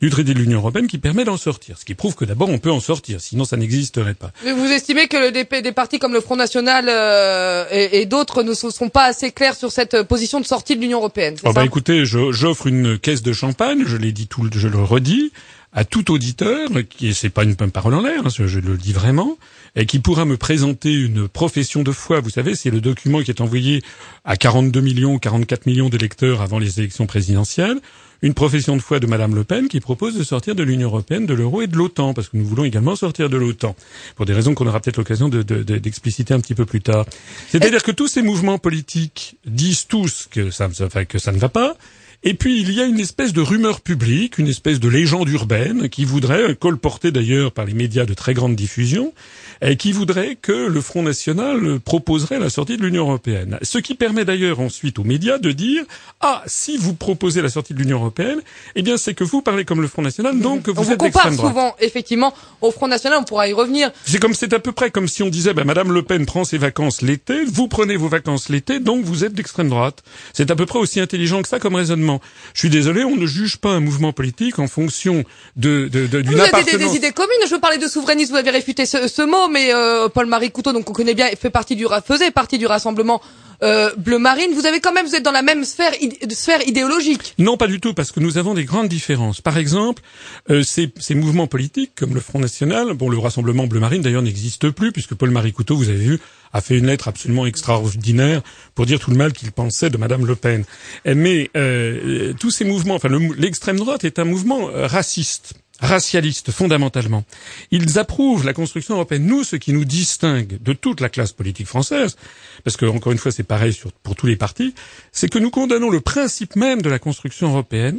du 0.00 0.08
traité 0.08 0.32
de 0.32 0.38
l'Union 0.38 0.58
européenne 0.58 0.86
qui 0.86 0.98
permet 0.98 1.24
d'en 1.24 1.36
sortir. 1.36 1.76
Ce 1.78 1.84
qui 1.84 1.94
prouve 1.94 2.14
que 2.14 2.24
d'abord 2.24 2.48
on 2.48 2.58
peut 2.58 2.70
en 2.70 2.80
sortir, 2.80 3.20
sinon 3.20 3.44
ça 3.44 3.56
n'existerait 3.56 4.14
pas. 4.14 4.32
Mais 4.44 4.52
vous 4.52 4.64
estimez 4.64 5.08
que 5.08 5.16
le 5.18 5.30
DP, 5.30 5.56
des 5.62 5.72
partis 5.72 5.98
comme 5.98 6.14
le 6.14 6.20
Front 6.20 6.36
National 6.36 6.86
euh, 6.88 7.66
et, 7.70 8.00
et 8.00 8.06
d'autres 8.06 8.42
ne 8.42 8.54
sont 8.54 8.88
pas 8.88 9.04
assez 9.04 9.30
clairs 9.30 9.54
sur 9.54 9.70
cette 9.70 10.02
position 10.04 10.40
de 10.40 10.46
sortie 10.46 10.74
de 10.74 10.80
l'Union 10.80 10.98
européenne 10.98 11.36
oh 11.44 11.52
bah 11.52 11.64
écoutez, 11.64 12.04
j'offre 12.06 12.66
une 12.66 12.98
caisse 12.98 13.22
de 13.22 13.32
champagne, 13.32 13.84
je 13.86 13.96
l'ai 13.96 14.12
dit 14.12 14.26
tout, 14.26 14.48
je 14.50 14.68
le 14.68 14.82
redis 14.82 15.32
à 15.72 15.84
tout 15.84 16.10
auditeur, 16.10 16.68
qui 16.88 17.14
c'est 17.14 17.30
pas 17.30 17.44
une 17.44 17.54
parole 17.54 17.94
en 17.94 18.02
l'air, 18.02 18.26
hein, 18.26 18.28
je, 18.28 18.58
le 18.58 18.76
dis 18.76 18.92
vraiment, 18.92 19.38
et 19.76 19.86
qui 19.86 20.00
pourra 20.00 20.24
me 20.24 20.36
présenter 20.36 20.92
une 20.92 21.28
profession 21.28 21.82
de 21.82 21.92
foi. 21.92 22.20
Vous 22.20 22.30
savez, 22.30 22.56
c'est 22.56 22.70
le 22.70 22.80
document 22.80 23.22
qui 23.22 23.30
est 23.30 23.40
envoyé 23.40 23.82
à 24.24 24.36
42 24.36 24.80
millions, 24.80 25.18
44 25.18 25.66
millions 25.66 25.88
d'électeurs 25.88 26.40
avant 26.42 26.58
les 26.58 26.80
élections 26.80 27.06
présidentielles. 27.06 27.78
Une 28.22 28.34
profession 28.34 28.76
de 28.76 28.82
foi 28.82 29.00
de 29.00 29.06
Madame 29.06 29.34
Le 29.34 29.44
Pen 29.44 29.68
qui 29.68 29.80
propose 29.80 30.18
de 30.18 30.24
sortir 30.24 30.54
de 30.54 30.62
l'Union 30.62 30.88
européenne, 30.88 31.24
de 31.24 31.32
l'euro 31.32 31.62
et 31.62 31.66
de 31.68 31.76
l'OTAN, 31.76 32.12
parce 32.12 32.28
que 32.28 32.36
nous 32.36 32.44
voulons 32.44 32.64
également 32.64 32.94
sortir 32.94 33.30
de 33.30 33.36
l'OTAN, 33.38 33.74
pour 34.16 34.26
des 34.26 34.34
raisons 34.34 34.54
qu'on 34.54 34.66
aura 34.66 34.80
peut-être 34.80 34.98
l'occasion 34.98 35.28
d'expliciter 35.30 36.34
de, 36.34 36.38
un 36.38 36.42
petit 36.42 36.54
peu 36.54 36.66
plus 36.66 36.82
tard. 36.82 37.06
C'est-à-dire 37.48 37.82
que 37.82 37.92
tous 37.92 38.08
ces 38.08 38.20
mouvements 38.20 38.58
politiques 38.58 39.38
disent 39.46 39.86
tous 39.86 40.28
que 40.30 40.50
ça, 40.50 40.68
que 41.08 41.18
ça 41.18 41.32
ne 41.32 41.38
va 41.38 41.48
pas, 41.48 41.76
Et 42.22 42.34
puis 42.34 42.60
il 42.60 42.70
y 42.72 42.82
a 42.82 42.84
une 42.84 43.00
espèce 43.00 43.32
de 43.32 43.40
rumeur 43.40 43.80
publique, 43.80 44.36
une 44.36 44.48
espèce 44.48 44.78
de 44.78 44.88
légende 44.88 45.30
urbaine 45.30 45.88
qui 45.88 46.04
voudrait, 46.04 46.54
colportée 46.54 47.12
d'ailleurs 47.12 47.50
par 47.50 47.64
les 47.64 47.72
médias 47.72 48.04
de 48.04 48.12
très 48.12 48.34
grande 48.34 48.54
diffusion, 48.54 49.14
et 49.62 49.76
qui 49.76 49.92
voudrait 49.92 50.36
que 50.36 50.52
le 50.52 50.80
Front 50.82 51.02
National 51.02 51.80
proposerait 51.80 52.38
la 52.38 52.50
sortie 52.50 52.76
de 52.76 52.82
l'Union 52.82 53.04
européenne. 53.04 53.58
Ce 53.62 53.78
qui 53.78 53.94
permet 53.94 54.26
d'ailleurs 54.26 54.60
ensuite 54.60 54.98
aux 54.98 55.04
médias 55.04 55.38
de 55.38 55.50
dire 55.50 55.82
ah 56.20 56.42
si 56.46 56.76
vous 56.76 56.92
proposez 56.92 57.40
la 57.40 57.48
sortie 57.48 57.72
de 57.72 57.78
l'Union 57.78 57.96
européenne, 57.96 58.40
eh 58.74 58.82
bien 58.82 58.98
c'est 58.98 59.14
que 59.14 59.24
vous 59.24 59.40
parlez 59.40 59.64
comme 59.64 59.80
le 59.80 59.88
Front 59.88 60.02
National, 60.02 60.38
donc 60.40 60.68
vous 60.68 60.78
on 60.78 60.82
vous 60.82 60.92
êtes 60.92 60.98
compare 60.98 61.24
d'extrême 61.24 61.36
droite. 61.36 61.52
souvent, 61.54 61.76
effectivement, 61.80 62.34
au 62.60 62.70
Front 62.70 62.88
National, 62.88 63.20
on 63.22 63.24
pourra 63.24 63.48
y 63.48 63.54
revenir. 63.54 63.90
C'est 64.04 64.20
comme 64.20 64.34
c'est 64.34 64.52
à 64.52 64.58
peu 64.58 64.72
près 64.72 64.90
comme 64.90 65.08
si 65.08 65.22
on 65.22 65.30
disait 65.30 65.54
bah, 65.54 65.64
Madame 65.64 65.90
Le 65.90 66.02
Pen 66.02 66.26
prend 66.26 66.44
ses 66.44 66.58
vacances 66.58 67.00
l'été, 67.00 67.46
vous 67.46 67.66
prenez 67.66 67.96
vos 67.96 68.08
vacances 68.08 68.50
l'été, 68.50 68.78
donc 68.78 69.04
vous 69.04 69.24
êtes 69.24 69.32
d'extrême 69.32 69.70
droite. 69.70 70.02
C'est 70.34 70.50
à 70.50 70.56
peu 70.56 70.66
près 70.66 70.78
aussi 70.78 71.00
intelligent 71.00 71.40
que 71.40 71.48
ça 71.48 71.58
comme 71.58 71.76
raisonnement. 71.76 72.09
Je 72.54 72.58
suis 72.60 72.70
désolé, 72.70 73.04
on 73.04 73.16
ne 73.16 73.26
juge 73.26 73.58
pas 73.58 73.70
un 73.70 73.80
mouvement 73.80 74.12
politique 74.12 74.58
en 74.58 74.66
fonction 74.66 75.24
de 75.56 75.88
de- 75.92 76.06
de- 76.06 76.22
d'une 76.22 76.32
Vous 76.32 76.40
avez 76.40 76.64
des, 76.64 76.96
idées 76.96 77.12
communes. 77.12 77.30
Je 77.46 77.54
veux 77.54 77.60
parler 77.60 77.78
de 77.78 77.86
souverainisme. 77.86 78.32
Vous 78.32 78.38
avez 78.38 78.50
réfuté 78.50 78.86
ce, 78.86 79.06
ce 79.06 79.22
mot, 79.22 79.48
mais 79.48 79.72
euh, 79.72 80.08
Paul-Marie 80.08 80.50
Couteau, 80.50 80.72
donc 80.72 80.88
on 80.90 80.92
connaît 80.92 81.14
bien, 81.14 81.28
fait 81.40 81.50
partie 81.50 81.76
du 81.76 81.86
faisait 82.06 82.30
partie 82.30 82.58
du 82.58 82.66
rassemblement 82.66 83.20
euh, 83.62 83.90
bleu 83.98 84.18
marine. 84.18 84.52
Vous 84.54 84.64
avez 84.66 84.80
quand 84.80 84.92
même, 84.92 85.06
vous 85.06 85.14
êtes 85.14 85.22
dans 85.22 85.32
la 85.32 85.42
même 85.42 85.64
sphère, 85.64 85.92
id- 86.00 86.32
sphère 86.32 86.66
idéologique. 86.66 87.34
Non, 87.38 87.56
pas 87.58 87.66
du 87.66 87.78
tout, 87.78 87.92
parce 87.92 88.10
que 88.10 88.18
nous 88.20 88.38
avons 88.38 88.54
des 88.54 88.64
grandes 88.64 88.88
différences. 88.88 89.40
Par 89.42 89.58
exemple, 89.58 90.02
euh, 90.48 90.62
ces, 90.62 90.90
ces 90.98 91.14
mouvements 91.14 91.46
politiques, 91.46 91.92
comme 91.94 92.14
le 92.14 92.20
Front 92.20 92.38
National, 92.40 92.94
bon, 92.94 93.10
le 93.10 93.18
Rassemblement 93.18 93.66
Bleu 93.66 93.80
Marine 93.80 94.00
d'ailleurs 94.00 94.22
n'existe 94.22 94.70
plus, 94.70 94.92
puisque 94.92 95.14
Paul-Marie 95.14 95.52
Couteau, 95.52 95.76
vous 95.76 95.88
avez 95.90 95.98
vu, 95.98 96.18
a 96.52 96.60
fait 96.60 96.78
une 96.78 96.86
lettre 96.86 97.08
absolument 97.08 97.46
extraordinaire 97.46 98.42
pour 98.74 98.86
dire 98.86 98.98
tout 99.00 99.10
le 99.10 99.16
mal 99.16 99.32
qu'il 99.32 99.52
pensait 99.52 99.90
de 99.90 99.96
Madame 99.96 100.26
Le 100.26 100.34
Pen. 100.36 100.64
Eh, 101.04 101.14
Mais 101.14 101.50
euh, 101.56 102.32
tous 102.38 102.50
ces 102.50 102.64
mouvements, 102.64 102.94
enfin, 102.96 103.08
le- 103.08 103.34
l'extrême 103.36 103.76
droite 103.76 104.04
est 104.04 104.18
un 104.18 104.24
mouvement 104.24 104.68
euh, 104.70 104.86
raciste 104.86 105.54
racialiste 105.82 106.50
fondamentalement. 106.50 107.24
Ils 107.70 107.98
approuvent 107.98 108.44
la 108.44 108.52
construction 108.52 108.96
européenne. 108.96 109.24
Nous, 109.24 109.44
ce 109.44 109.56
qui 109.56 109.72
nous 109.72 109.86
distingue 109.86 110.58
de 110.62 110.74
toute 110.74 111.00
la 111.00 111.08
classe 111.08 111.32
politique 111.32 111.66
française, 111.66 112.16
parce 112.64 112.76
que 112.76 112.84
encore 112.84 113.12
une 113.12 113.18
fois 113.18 113.32
c'est 113.32 113.44
pareil 113.44 113.74
pour 114.02 114.14
tous 114.14 114.26
les 114.26 114.36
partis, 114.36 114.74
c'est 115.10 115.30
que 115.30 115.38
nous 115.38 115.48
condamnons 115.50 115.88
le 115.88 116.00
principe 116.00 116.54
même 116.54 116.82
de 116.82 116.90
la 116.90 116.98
construction 116.98 117.48
européenne. 117.48 117.98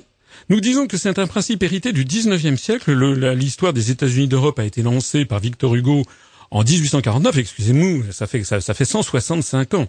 Nous 0.49 0.61
disons 0.61 0.85
que 0.85 0.95
c'est 0.95 1.17
un 1.17 1.25
principe 1.25 1.63
hérité 1.63 1.91
du 1.91 2.05
19e 2.05 2.55
siècle. 2.55 2.93
L'histoire 3.33 3.73
des 3.73 3.89
États-Unis 3.89 4.27
d'Europe 4.27 4.59
a 4.59 4.63
été 4.63 4.83
lancée 4.83 5.25
par 5.25 5.39
Victor 5.39 5.73
Hugo 5.75 6.03
en 6.51 6.63
1849, 6.63 7.37
excusez-moi, 7.37 8.03
ça 8.11 8.27
fait, 8.27 8.43
ça, 8.43 8.59
ça 8.61 8.73
fait 8.73 8.85
165 8.85 9.73
ans. 9.73 9.87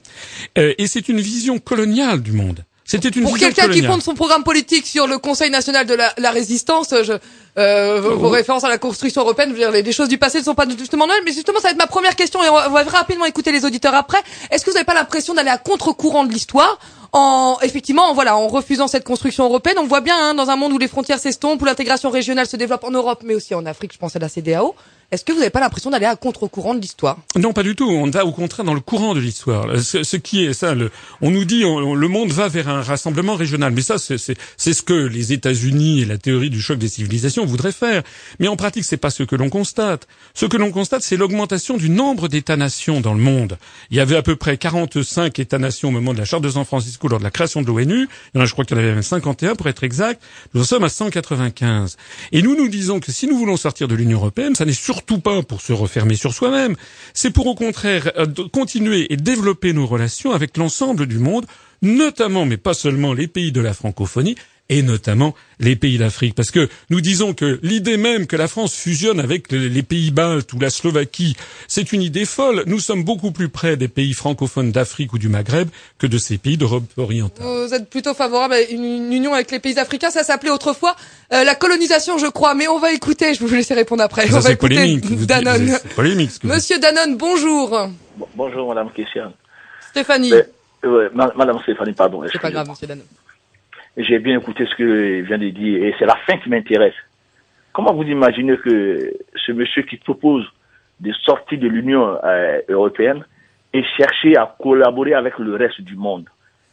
Euh, 0.59 0.75
et 0.78 0.87
c'est 0.87 1.09
une 1.09 1.21
vision 1.21 1.59
coloniale 1.59 2.23
du 2.23 2.33
monde. 2.33 2.64
C'était 2.85 3.09
une 3.09 3.23
Pour 3.23 3.38
quelqu'un 3.38 3.69
qui 3.69 3.83
fonde 3.83 4.02
son 4.02 4.14
programme 4.14 4.42
politique 4.45 4.87
sur 4.87 5.07
le 5.07 5.19
Conseil 5.19 5.50
national 5.50 5.87
de 5.87 5.95
la, 5.95 6.12
la 6.19 6.31
résistance, 6.31 6.88
je, 6.90 7.12
euh, 7.59 8.00
vos, 8.00 8.16
vos 8.16 8.26
Oh. 8.26 8.31
références 8.31 8.64
à 8.64 8.69
la 8.69 8.78
construction 8.78 9.23
européenne, 9.23 9.49
je 9.50 9.54
veux 9.54 9.61
dire, 9.61 9.71
les, 9.71 9.83
les 9.83 9.92
choses 9.92 10.09
du 10.09 10.19
passé 10.19 10.38
ne 10.40 10.45
sont 10.45 10.54
pas 10.54 10.66
justement 10.69 11.07
nouvelles, 11.07 11.23
mais 11.25 11.33
justement, 11.33 11.59
ça 11.59 11.69
va 11.69 11.71
être 11.71 11.78
ma 11.78 11.87
première 11.87 12.16
question 12.16 12.42
et 12.42 12.49
on 12.49 12.54
va, 12.54 12.69
on 12.69 12.73
va 12.73 12.83
rapidement 12.83 13.25
écouter 13.25 13.50
les 13.52 13.64
auditeurs 13.64 13.95
après. 13.95 14.19
Est-ce 14.50 14.64
que 14.64 14.71
vous 14.71 14.75
n'avez 14.75 14.85
pas 14.85 14.95
l'impression 14.95 15.33
d'aller 15.33 15.50
à 15.50 15.59
contre-courant 15.59 16.25
de 16.25 16.33
l'histoire 16.33 16.78
en 17.14 17.59
effectivement, 17.61 18.09
en, 18.09 18.14
voilà, 18.14 18.37
en 18.38 18.49
refusant 18.49 18.88
cette 18.88 19.04
construction 19.04 19.45
européenne, 19.45 19.76
on 19.78 19.87
voit 19.87 20.00
bien 20.00 20.16
hein, 20.19 20.35
dans 20.35 20.49
un 20.49 20.57
monde 20.57 20.73
où 20.73 20.78
les 20.78 20.88
frontières 20.88 21.19
s'estompent, 21.19 21.61
où 21.61 21.64
l'intégration 21.66 22.09
régionale 22.09 22.47
se 22.47 22.57
développe 22.57 22.85
en 22.85 22.90
Europe, 22.90 23.23
mais 23.23 23.35
aussi 23.35 23.54
en 23.54 23.66
Afrique. 23.66 23.92
Je 23.92 23.99
pense 23.99 24.16
à 24.16 24.19
la 24.19 24.31
CDAO. 24.31 24.75
Est-ce 25.12 25.26
que 25.26 25.33
vous 25.33 25.38
n'avez 25.40 25.50
pas 25.50 25.61
l'impression 25.61 25.90
d'aller 25.90 26.07
à 26.07 26.16
contre-courant 26.16 26.75
de 26.75 26.81
l'histoire? 26.81 27.19
Non, 27.37 27.52
pas 27.52 27.62
du 27.62 27.76
tout. 27.76 27.87
On 27.90 28.09
va 28.09 28.25
au 28.25 28.33
contraire 28.33 28.64
dans 28.64 28.73
le 28.73 28.81
courant 28.81 29.12
de 29.12 29.21
l'histoire. 29.21 29.66
Ce, 29.83 30.02
ce 30.04 30.16
qui 30.16 30.47
est 30.47 30.54
ça, 30.54 30.75
on 31.21 31.31
nous 31.31 31.45
dit 31.45 31.66
on- 31.66 31.95
le 31.95 32.09
monde 32.09 32.33
va 32.33 32.49
vers 32.49 32.71
un 32.71 32.81
rassemblement 32.81 33.35
régional, 33.35 33.73
mais 33.75 33.83
ça, 33.83 33.99
c'est 33.99 34.16
ce 34.16 34.83
que 34.83 34.95
les 34.95 35.35
États-Unis 35.35 36.00
et 36.00 36.04
la 36.07 36.16
théorie 36.16 36.49
du 36.49 36.62
choc 36.62 36.78
des 36.78 36.88
civilisations 36.88 37.45
voudraient 37.45 37.73
faire. 37.73 38.02
Mais 38.40 38.49
en 38.49 38.57
pratique, 38.57 38.85
c'est 38.85 38.97
pas 38.97 39.11
ce 39.11 39.23
que 39.23 39.37
l'on 39.37 39.50
constate. 39.50 40.09
Ce 40.33 40.47
que 40.47 40.57
l'on 40.57 40.73
constate, 40.73 41.02
c'est 41.02 41.19
l'augmentation 41.19 41.76
du 41.76 41.90
nombre 41.90 42.28
d'États-nations 42.28 43.02
dans 43.02 43.12
le 43.12 43.21
monde. 43.21 43.59
Il 43.90 43.99
y 43.99 44.00
avait 44.00 44.16
à 44.16 44.23
peu 44.23 44.37
près 44.37 44.57
45 44.57 45.38
États-nations 45.38 45.88
au 45.88 45.92
moment 45.92 46.14
de 46.14 46.19
la 46.21 46.25
Charte 46.25 46.42
de 46.42 46.49
San 46.49 46.64
Francisco 46.64 47.07
lors 47.09 47.19
de 47.19 47.25
la 47.25 47.31
création 47.31 47.61
de 47.61 47.66
l'ONU. 47.66 48.09
Je 48.35 48.50
crois 48.52 48.64
qu'il 48.64 48.78
y 48.78 48.81
en 48.81 48.83
avait 48.83 48.95
même 48.95 49.02
51 49.02 49.57
pour 49.57 49.66
être 49.69 49.85
exact. 49.85 50.23
Nous 50.54 50.62
en 50.62 50.64
sommes 50.64 50.85
à 50.85 50.88
195. 50.88 51.99
Et 52.33 52.40
nous 52.40 52.57
nous 52.57 52.69
disons 52.69 52.99
que 52.99 53.12
si 53.12 53.26
nous 53.26 53.37
voulons 53.37 53.59
sortir 53.59 53.88
de 53.88 53.95
l'Union 53.95 54.16
européenne, 54.16 54.54
ça 54.54 54.64
n'est 54.64 54.73
surtout 54.73 55.01
pas 55.02 55.42
pour 55.42 55.61
se 55.61 55.73
refermer 55.73 56.16
sur 56.16 56.32
soi-même. 56.35 56.76
C'est 57.14 57.30
pour 57.30 57.47
au 57.47 57.54
contraire 57.54 58.11
euh, 58.16 58.26
continuer 58.52 59.12
et 59.12 59.16
développer 59.16 59.73
nos 59.73 59.87
relations 59.87 60.32
avec 60.32 60.56
l'ensemble 60.56 61.06
du 61.06 61.18
monde, 61.18 61.47
notamment, 61.82 62.47
mais 62.47 62.56
pas 62.56 62.75
seulement 62.75 63.12
les 63.12 63.28
pays 63.28 63.52
de 63.52 63.61
la 63.61 63.75
francophonie, 63.75 64.37
et 64.79 64.83
notamment 64.83 65.35
les 65.61 65.76
pays 65.76 65.99
d'Afrique. 65.99 66.35
Parce 66.35 66.50
que 66.50 66.69
nous 66.91 67.00
disons 67.00 67.35
que 67.35 67.61
l'idée 67.62 67.97
même 67.97 68.26
que 68.26 68.37
la 68.37 68.49
France 68.49 68.75
fusionne 68.75 69.21
avec 69.21 69.52
le- 69.52 69.69
les 69.69 69.83
pays 69.83 70.11
baltes 70.11 70.52
ou 70.55 70.59
la 70.59 70.71
Slovaquie, 70.71 71.37
c'est 71.69 71.93
une 71.93 72.02
idée 72.02 72.25
folle. 72.25 72.64
Nous 72.67 72.81
sommes 72.81 73.05
beaucoup 73.05 73.31
plus 73.33 73.49
près 73.49 73.76
des 73.76 73.88
pays 73.88 74.12
francophones 74.14 74.73
d'Afrique 74.73 75.12
ou 75.12 75.19
du 75.19 75.29
Maghreb 75.29 75.69
que 75.99 76.07
de 76.07 76.19
ces 76.19 76.38
pays 76.38 76.57
d'Europe 76.57 76.85
orientale. 76.97 77.47
Vous 77.47 77.75
êtes 77.75 77.88
plutôt 77.91 78.14
favorable 78.14 78.55
à 78.55 78.62
une, 78.62 79.12
union 79.12 79.35
avec 79.35 79.50
les 79.50 79.59
pays 79.61 79.79
africains. 79.79 80.11
Ça 80.11 80.25
s'appelait 80.25 80.50
autrefois 80.50 80.97
euh, 81.33 81.45
la 81.45 81.55
colonisation, 81.55 82.19
je 82.19 82.26
crois. 82.26 82.55
Mais 82.55 82.67
on 82.69 82.79
va 82.79 82.93
écouter. 82.93 83.35
Je 83.35 83.41
vais 83.41 83.47
vous 83.47 83.55
laisser 83.55 83.75
répondre 83.75 84.02
après. 84.02 84.23
Ça, 84.26 84.33
on 84.33 84.41
va 84.41 84.43
c'est 84.43 84.52
écouter 84.55 84.75
polémique. 84.76 85.26
Danone. 85.26 85.79
Monsieur 86.45 86.79
Danone, 86.79 87.17
bonjour. 87.17 87.69
Bon- 88.17 88.29
Bonjour 88.35 88.69
Madame 88.69 88.91
Christiane. 88.93 89.33
Stéphanie. 89.91 90.31
Mais, 90.33 91.09
Madame 91.37 91.59
Stéphanie, 91.62 91.93
pardon. 91.93 92.23
C'est 92.33 92.41
pas 92.41 92.50
grave, 92.50 92.69
Monsieur 92.69 92.87
Danone. 92.87 93.07
J'ai 93.96 94.18
bien 94.18 94.38
écouté 94.38 94.66
ce 94.66 94.75
que 94.75 95.20
vient 95.20 95.38
de 95.38 95.50
dire. 95.50 95.84
Et 95.84 95.94
c'est 95.99 96.06
la 96.06 96.16
fin 96.26 96.38
qui 96.38 96.49
m'intéresse. 96.49 96.94
Comment 97.72 97.92
vous 97.92 98.04
imaginez 98.04 98.56
que 98.56 99.12
ce 99.34 99.52
monsieur 99.52 99.82
qui 99.82 99.96
propose 99.96 100.46
de 101.00 101.12
sortir 101.12 101.58
de 101.58 101.68
l'Union 101.68 102.18
euh, 102.25 102.61
européenne 102.68 103.25
et 103.72 103.82
chercher 103.96 104.37
à 104.37 104.54
collaborer 104.58 105.14
avec 105.14 105.38
le 105.38 105.54
reste 105.56 105.80
du 105.80 105.96
monde? 105.96 106.28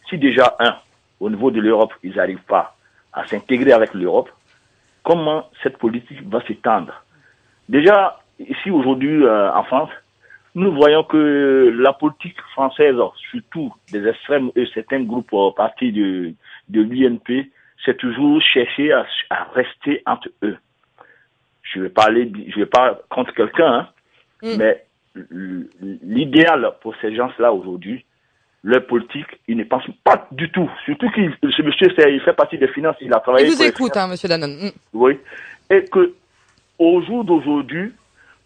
Si 0.10 0.18
déjà, 0.18 0.56
un, 0.60 0.76
au 1.20 1.30
niveau 1.30 1.52
de 1.52 1.60
l'Europe, 1.60 1.94
ils 2.04 2.16
n'arrivent 2.16 2.46
pas 2.48 2.76
à 3.14 3.26
s'intégrer 3.28 3.74
avec 3.74 3.94
l'Europe, 3.94 4.30
comment 5.04 5.50
cette 5.64 5.78
politique 5.78 6.22
va 6.28 6.42
s'étendre? 6.46 7.04
Déjà, 7.68 8.20
ici 8.40 8.72
aujourd'hui 8.72 9.24
euh, 9.24 9.52
en 9.54 9.64
France, 9.64 9.90
nous 10.56 10.74
voyons 10.74 11.04
que 11.04 11.76
la 11.80 11.94
politique 11.94 12.40
française, 12.54 12.96
surtout 13.32 13.74
des 13.92 14.08
extrêmes 14.08 14.52
et 14.56 14.66
certains 14.74 15.04
groupes 15.04 15.34
euh, 15.34 15.52
partis 15.56 15.92
de, 15.92 16.34
de 16.70 16.82
l'UNP, 16.82 17.48
c'est 17.86 17.98
toujours 17.98 18.42
chercher 18.42 18.92
à, 18.92 19.06
à 19.30 19.44
rester 19.56 20.02
entre 20.06 20.30
eux. 20.44 20.58
Je 21.64 21.82
vais 21.82 21.90
parler, 21.90 22.32
je 22.50 22.60
vais 22.60 22.66
pas 22.66 23.00
contre 23.10 23.34
quelqu'un, 23.34 23.74
hein, 23.74 23.90
Mm. 24.42 24.56
mais 24.58 24.86
l'idéal 26.04 26.72
pour 26.82 26.96
ces 27.02 27.16
gens-là 27.16 27.52
aujourd'hui, 27.52 28.06
leur 28.64 28.86
politique, 28.86 29.28
ils 29.48 29.58
ne 29.58 29.64
pensent 29.64 29.90
pas 30.04 30.28
du 30.32 30.50
tout. 30.52 30.70
Surtout 30.86 31.10
que 31.12 31.22
ce 31.52 31.62
monsieur, 31.62 31.88
il 32.10 32.22
fait 32.22 32.34
partie 32.34 32.58
des 32.58 32.68
finances, 32.70 32.96
il 33.02 33.14
a 33.14 33.18
Il 33.18 33.22
travaillé 33.22 33.46
vous 33.48 33.56
pour 33.56 33.64
les 33.64 33.70
écoute, 33.70 33.98
hein, 33.98 34.08
Monsieur 34.08 34.28
Danone. 34.30 34.56
Mm. 34.56 34.70
oui. 34.94 35.18
Et 35.70 35.86
que, 35.86 36.14
au 36.78 37.02
jour 37.04 37.24
d'aujourd'hui, 37.24 37.94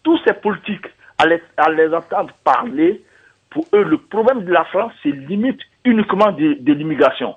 tous 0.03 0.19
ces 0.25 0.33
politiques, 0.33 0.87
à 1.17 1.25
les, 1.27 1.41
à 1.57 1.69
les 1.71 1.93
entendre 1.93 2.33
parler, 2.43 3.01
pour 3.49 3.65
eux, 3.73 3.83
le 3.83 3.97
problème 3.97 4.43
de 4.45 4.51
la 4.51 4.65
France, 4.65 4.93
c'est 5.03 5.11
limite 5.11 5.59
uniquement 5.85 6.31
de, 6.31 6.55
de 6.59 6.73
l'immigration. 6.73 7.35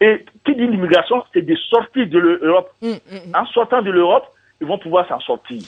Et 0.00 0.24
qui 0.44 0.54
dit 0.54 0.66
l'immigration, 0.66 1.24
c'est 1.32 1.42
de 1.42 1.54
sortir 1.56 2.06
de 2.06 2.18
l'Europe. 2.18 2.70
Mm, 2.82 2.88
mm, 2.88 3.34
En 3.34 3.46
sortant 3.46 3.82
de 3.82 3.90
l'Europe, 3.90 4.26
ils 4.60 4.66
vont 4.66 4.78
pouvoir 4.78 5.06
s'en 5.08 5.20
sortir. 5.20 5.60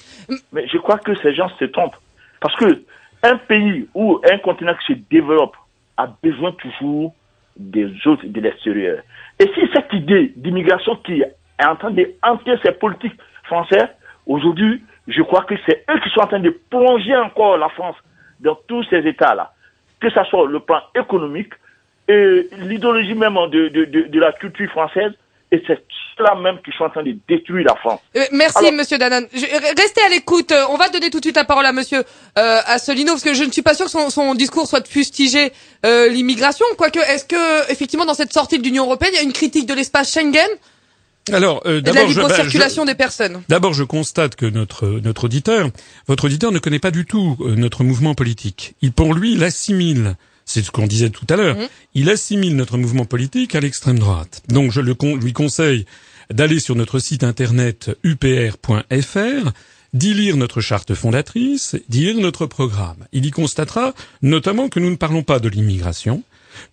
Mais 0.52 0.66
je 0.68 0.78
crois 0.78 0.98
que 0.98 1.14
ces 1.16 1.34
gens 1.34 1.48
se 1.58 1.64
trompent. 1.66 1.96
Parce 2.40 2.54
que 2.56 2.82
un 3.22 3.36
pays 3.36 3.88
ou 3.94 4.20
un 4.30 4.38
continent 4.38 4.74
qui 4.74 4.94
se 4.94 4.98
développe 5.10 5.56
a 5.96 6.08
besoin 6.22 6.52
toujours 6.52 7.14
des 7.56 7.86
autres 8.06 8.24
de 8.26 8.40
l'extérieur. 8.40 9.02
Et 9.38 9.44
si 9.54 9.60
cette 9.74 9.92
idée 9.92 10.32
d'immigration 10.36 10.96
qui 10.96 11.20
est 11.20 11.34
en 11.64 11.76
train 11.76 11.90
de 11.90 12.10
hanter 12.22 12.54
ces 12.64 12.72
politiques 12.72 13.18
françaises, 13.44 13.88
aujourd'hui, 14.26 14.82
je 15.08 15.22
crois 15.22 15.42
que 15.44 15.54
c'est 15.66 15.84
eux 15.90 16.00
qui 16.00 16.10
sont 16.10 16.20
en 16.20 16.26
train 16.26 16.40
de 16.40 16.56
plonger 16.70 17.16
encore 17.16 17.58
la 17.58 17.68
France 17.70 17.96
dans 18.40 18.56
tous 18.66 18.84
ces 18.84 19.06
états-là. 19.06 19.52
Que 20.00 20.08
ce 20.08 20.24
soit 20.24 20.48
le 20.48 20.60
plan 20.60 20.80
économique 20.94 21.52
et 22.10 22.48
l'idéologie 22.68 23.14
même 23.14 23.34
de, 23.52 23.68
de, 23.68 23.84
de, 23.84 24.00
de 24.08 24.20
la 24.20 24.32
culture 24.32 24.70
française, 24.70 25.12
et 25.52 25.62
c'est 25.66 25.78
cela 26.16 26.34
même 26.36 26.58
qui 26.64 26.70
sont 26.76 26.84
en 26.84 26.90
train 26.90 27.02
de 27.02 27.14
détruire 27.28 27.66
la 27.66 27.74
France. 27.76 28.00
Euh, 28.16 28.20
Merci, 28.32 28.58
Alors- 28.58 28.72
Monsieur 28.72 28.98
Danone. 28.98 29.26
Je- 29.32 29.46
restez 29.82 30.02
à 30.06 30.08
l'écoute. 30.10 30.52
Euh, 30.52 30.64
On 30.70 30.76
va 30.76 30.88
donner 30.90 31.10
tout 31.10 31.18
de 31.18 31.24
suite 31.24 31.36
la 31.36 31.44
parole 31.44 31.66
à 31.66 31.72
Monsieur 31.72 32.00
euh, 32.38 32.58
Asselineau, 32.66 33.12
parce 33.12 33.24
que 33.24 33.34
je 33.34 33.44
ne 33.44 33.50
suis 33.50 33.62
pas 33.62 33.74
sûr 33.74 33.86
que 33.86 33.90
son, 33.90 34.10
son 34.10 34.34
discours 34.34 34.66
soit 34.66 34.80
de 34.80 34.88
fustiger 34.88 35.52
euh, 35.86 36.08
l'immigration. 36.08 36.66
Quoique, 36.76 36.98
est-ce 37.00 37.24
que 37.24 37.70
effectivement, 37.72 38.04
dans 38.06 38.14
cette 38.14 38.32
sortie 38.32 38.58
de 38.58 38.64
l'Union 38.64 38.84
européenne, 38.84 39.12
il 39.14 39.16
y 39.16 39.20
a 39.20 39.24
une 39.24 39.32
critique 39.32 39.66
de 39.66 39.74
l'espace 39.74 40.12
Schengen? 40.12 40.46
Alors, 41.32 41.62
euh, 41.66 41.78
et 41.78 41.82
de 41.82 41.86
la 41.86 41.92
d'abord, 41.94 42.10
je- 42.10 42.14
libre 42.16 42.28
bah, 42.28 42.34
je- 42.36 42.42
circulation 42.42 42.84
des 42.84 42.94
personnes 42.94 43.42
D'abord, 43.48 43.72
je 43.72 43.84
constate 43.84 44.36
que 44.36 44.46
notre 44.46 44.86
notre 44.86 45.24
auditeur, 45.24 45.68
votre 46.06 46.24
auditeur 46.26 46.50
ne 46.52 46.58
connaît 46.58 46.78
pas 46.78 46.90
du 46.90 47.04
tout 47.06 47.36
euh, 47.40 47.54
notre 47.56 47.82
mouvement 47.84 48.14
politique. 48.14 48.74
Il 48.82 48.92
pour 48.92 49.14
lui, 49.14 49.32
il 49.32 49.44
assimile 49.44 50.14
c'est 50.52 50.62
ce 50.64 50.70
qu'on 50.72 50.86
disait 50.88 51.10
tout 51.10 51.26
à 51.30 51.36
l'heure, 51.36 51.56
Mhm. 51.56 51.68
il 51.94 52.10
assimile 52.10 52.56
notre 52.56 52.76
mouvement 52.76 53.04
politique 53.04 53.54
à 53.54 53.60
l'extrême 53.60 53.98
droite. 54.00 54.42
Donc 54.48 54.72
je 54.72 54.80
le 54.80 54.94
con- 54.94 55.14
lui 55.16 55.32
conseille 55.32 55.86
d'aller 56.30 56.58
sur 56.60 56.74
notre 56.74 56.98
site 56.98 57.22
internet 57.24 57.90
upr.fr, 58.04 59.50
d'y 59.94 60.14
lire 60.14 60.36
notre 60.36 60.60
charte 60.60 60.94
fondatrice, 60.94 61.76
d'y 61.88 62.00
lire 62.06 62.18
notre 62.18 62.46
programme. 62.46 63.06
Il 63.12 63.26
y 63.26 63.30
constatera 63.30 63.94
notamment 64.22 64.68
que 64.68 64.80
nous 64.80 64.90
ne 64.90 64.96
parlons 64.96 65.22
pas 65.22 65.38
de 65.40 65.48
l'immigration, 65.48 66.22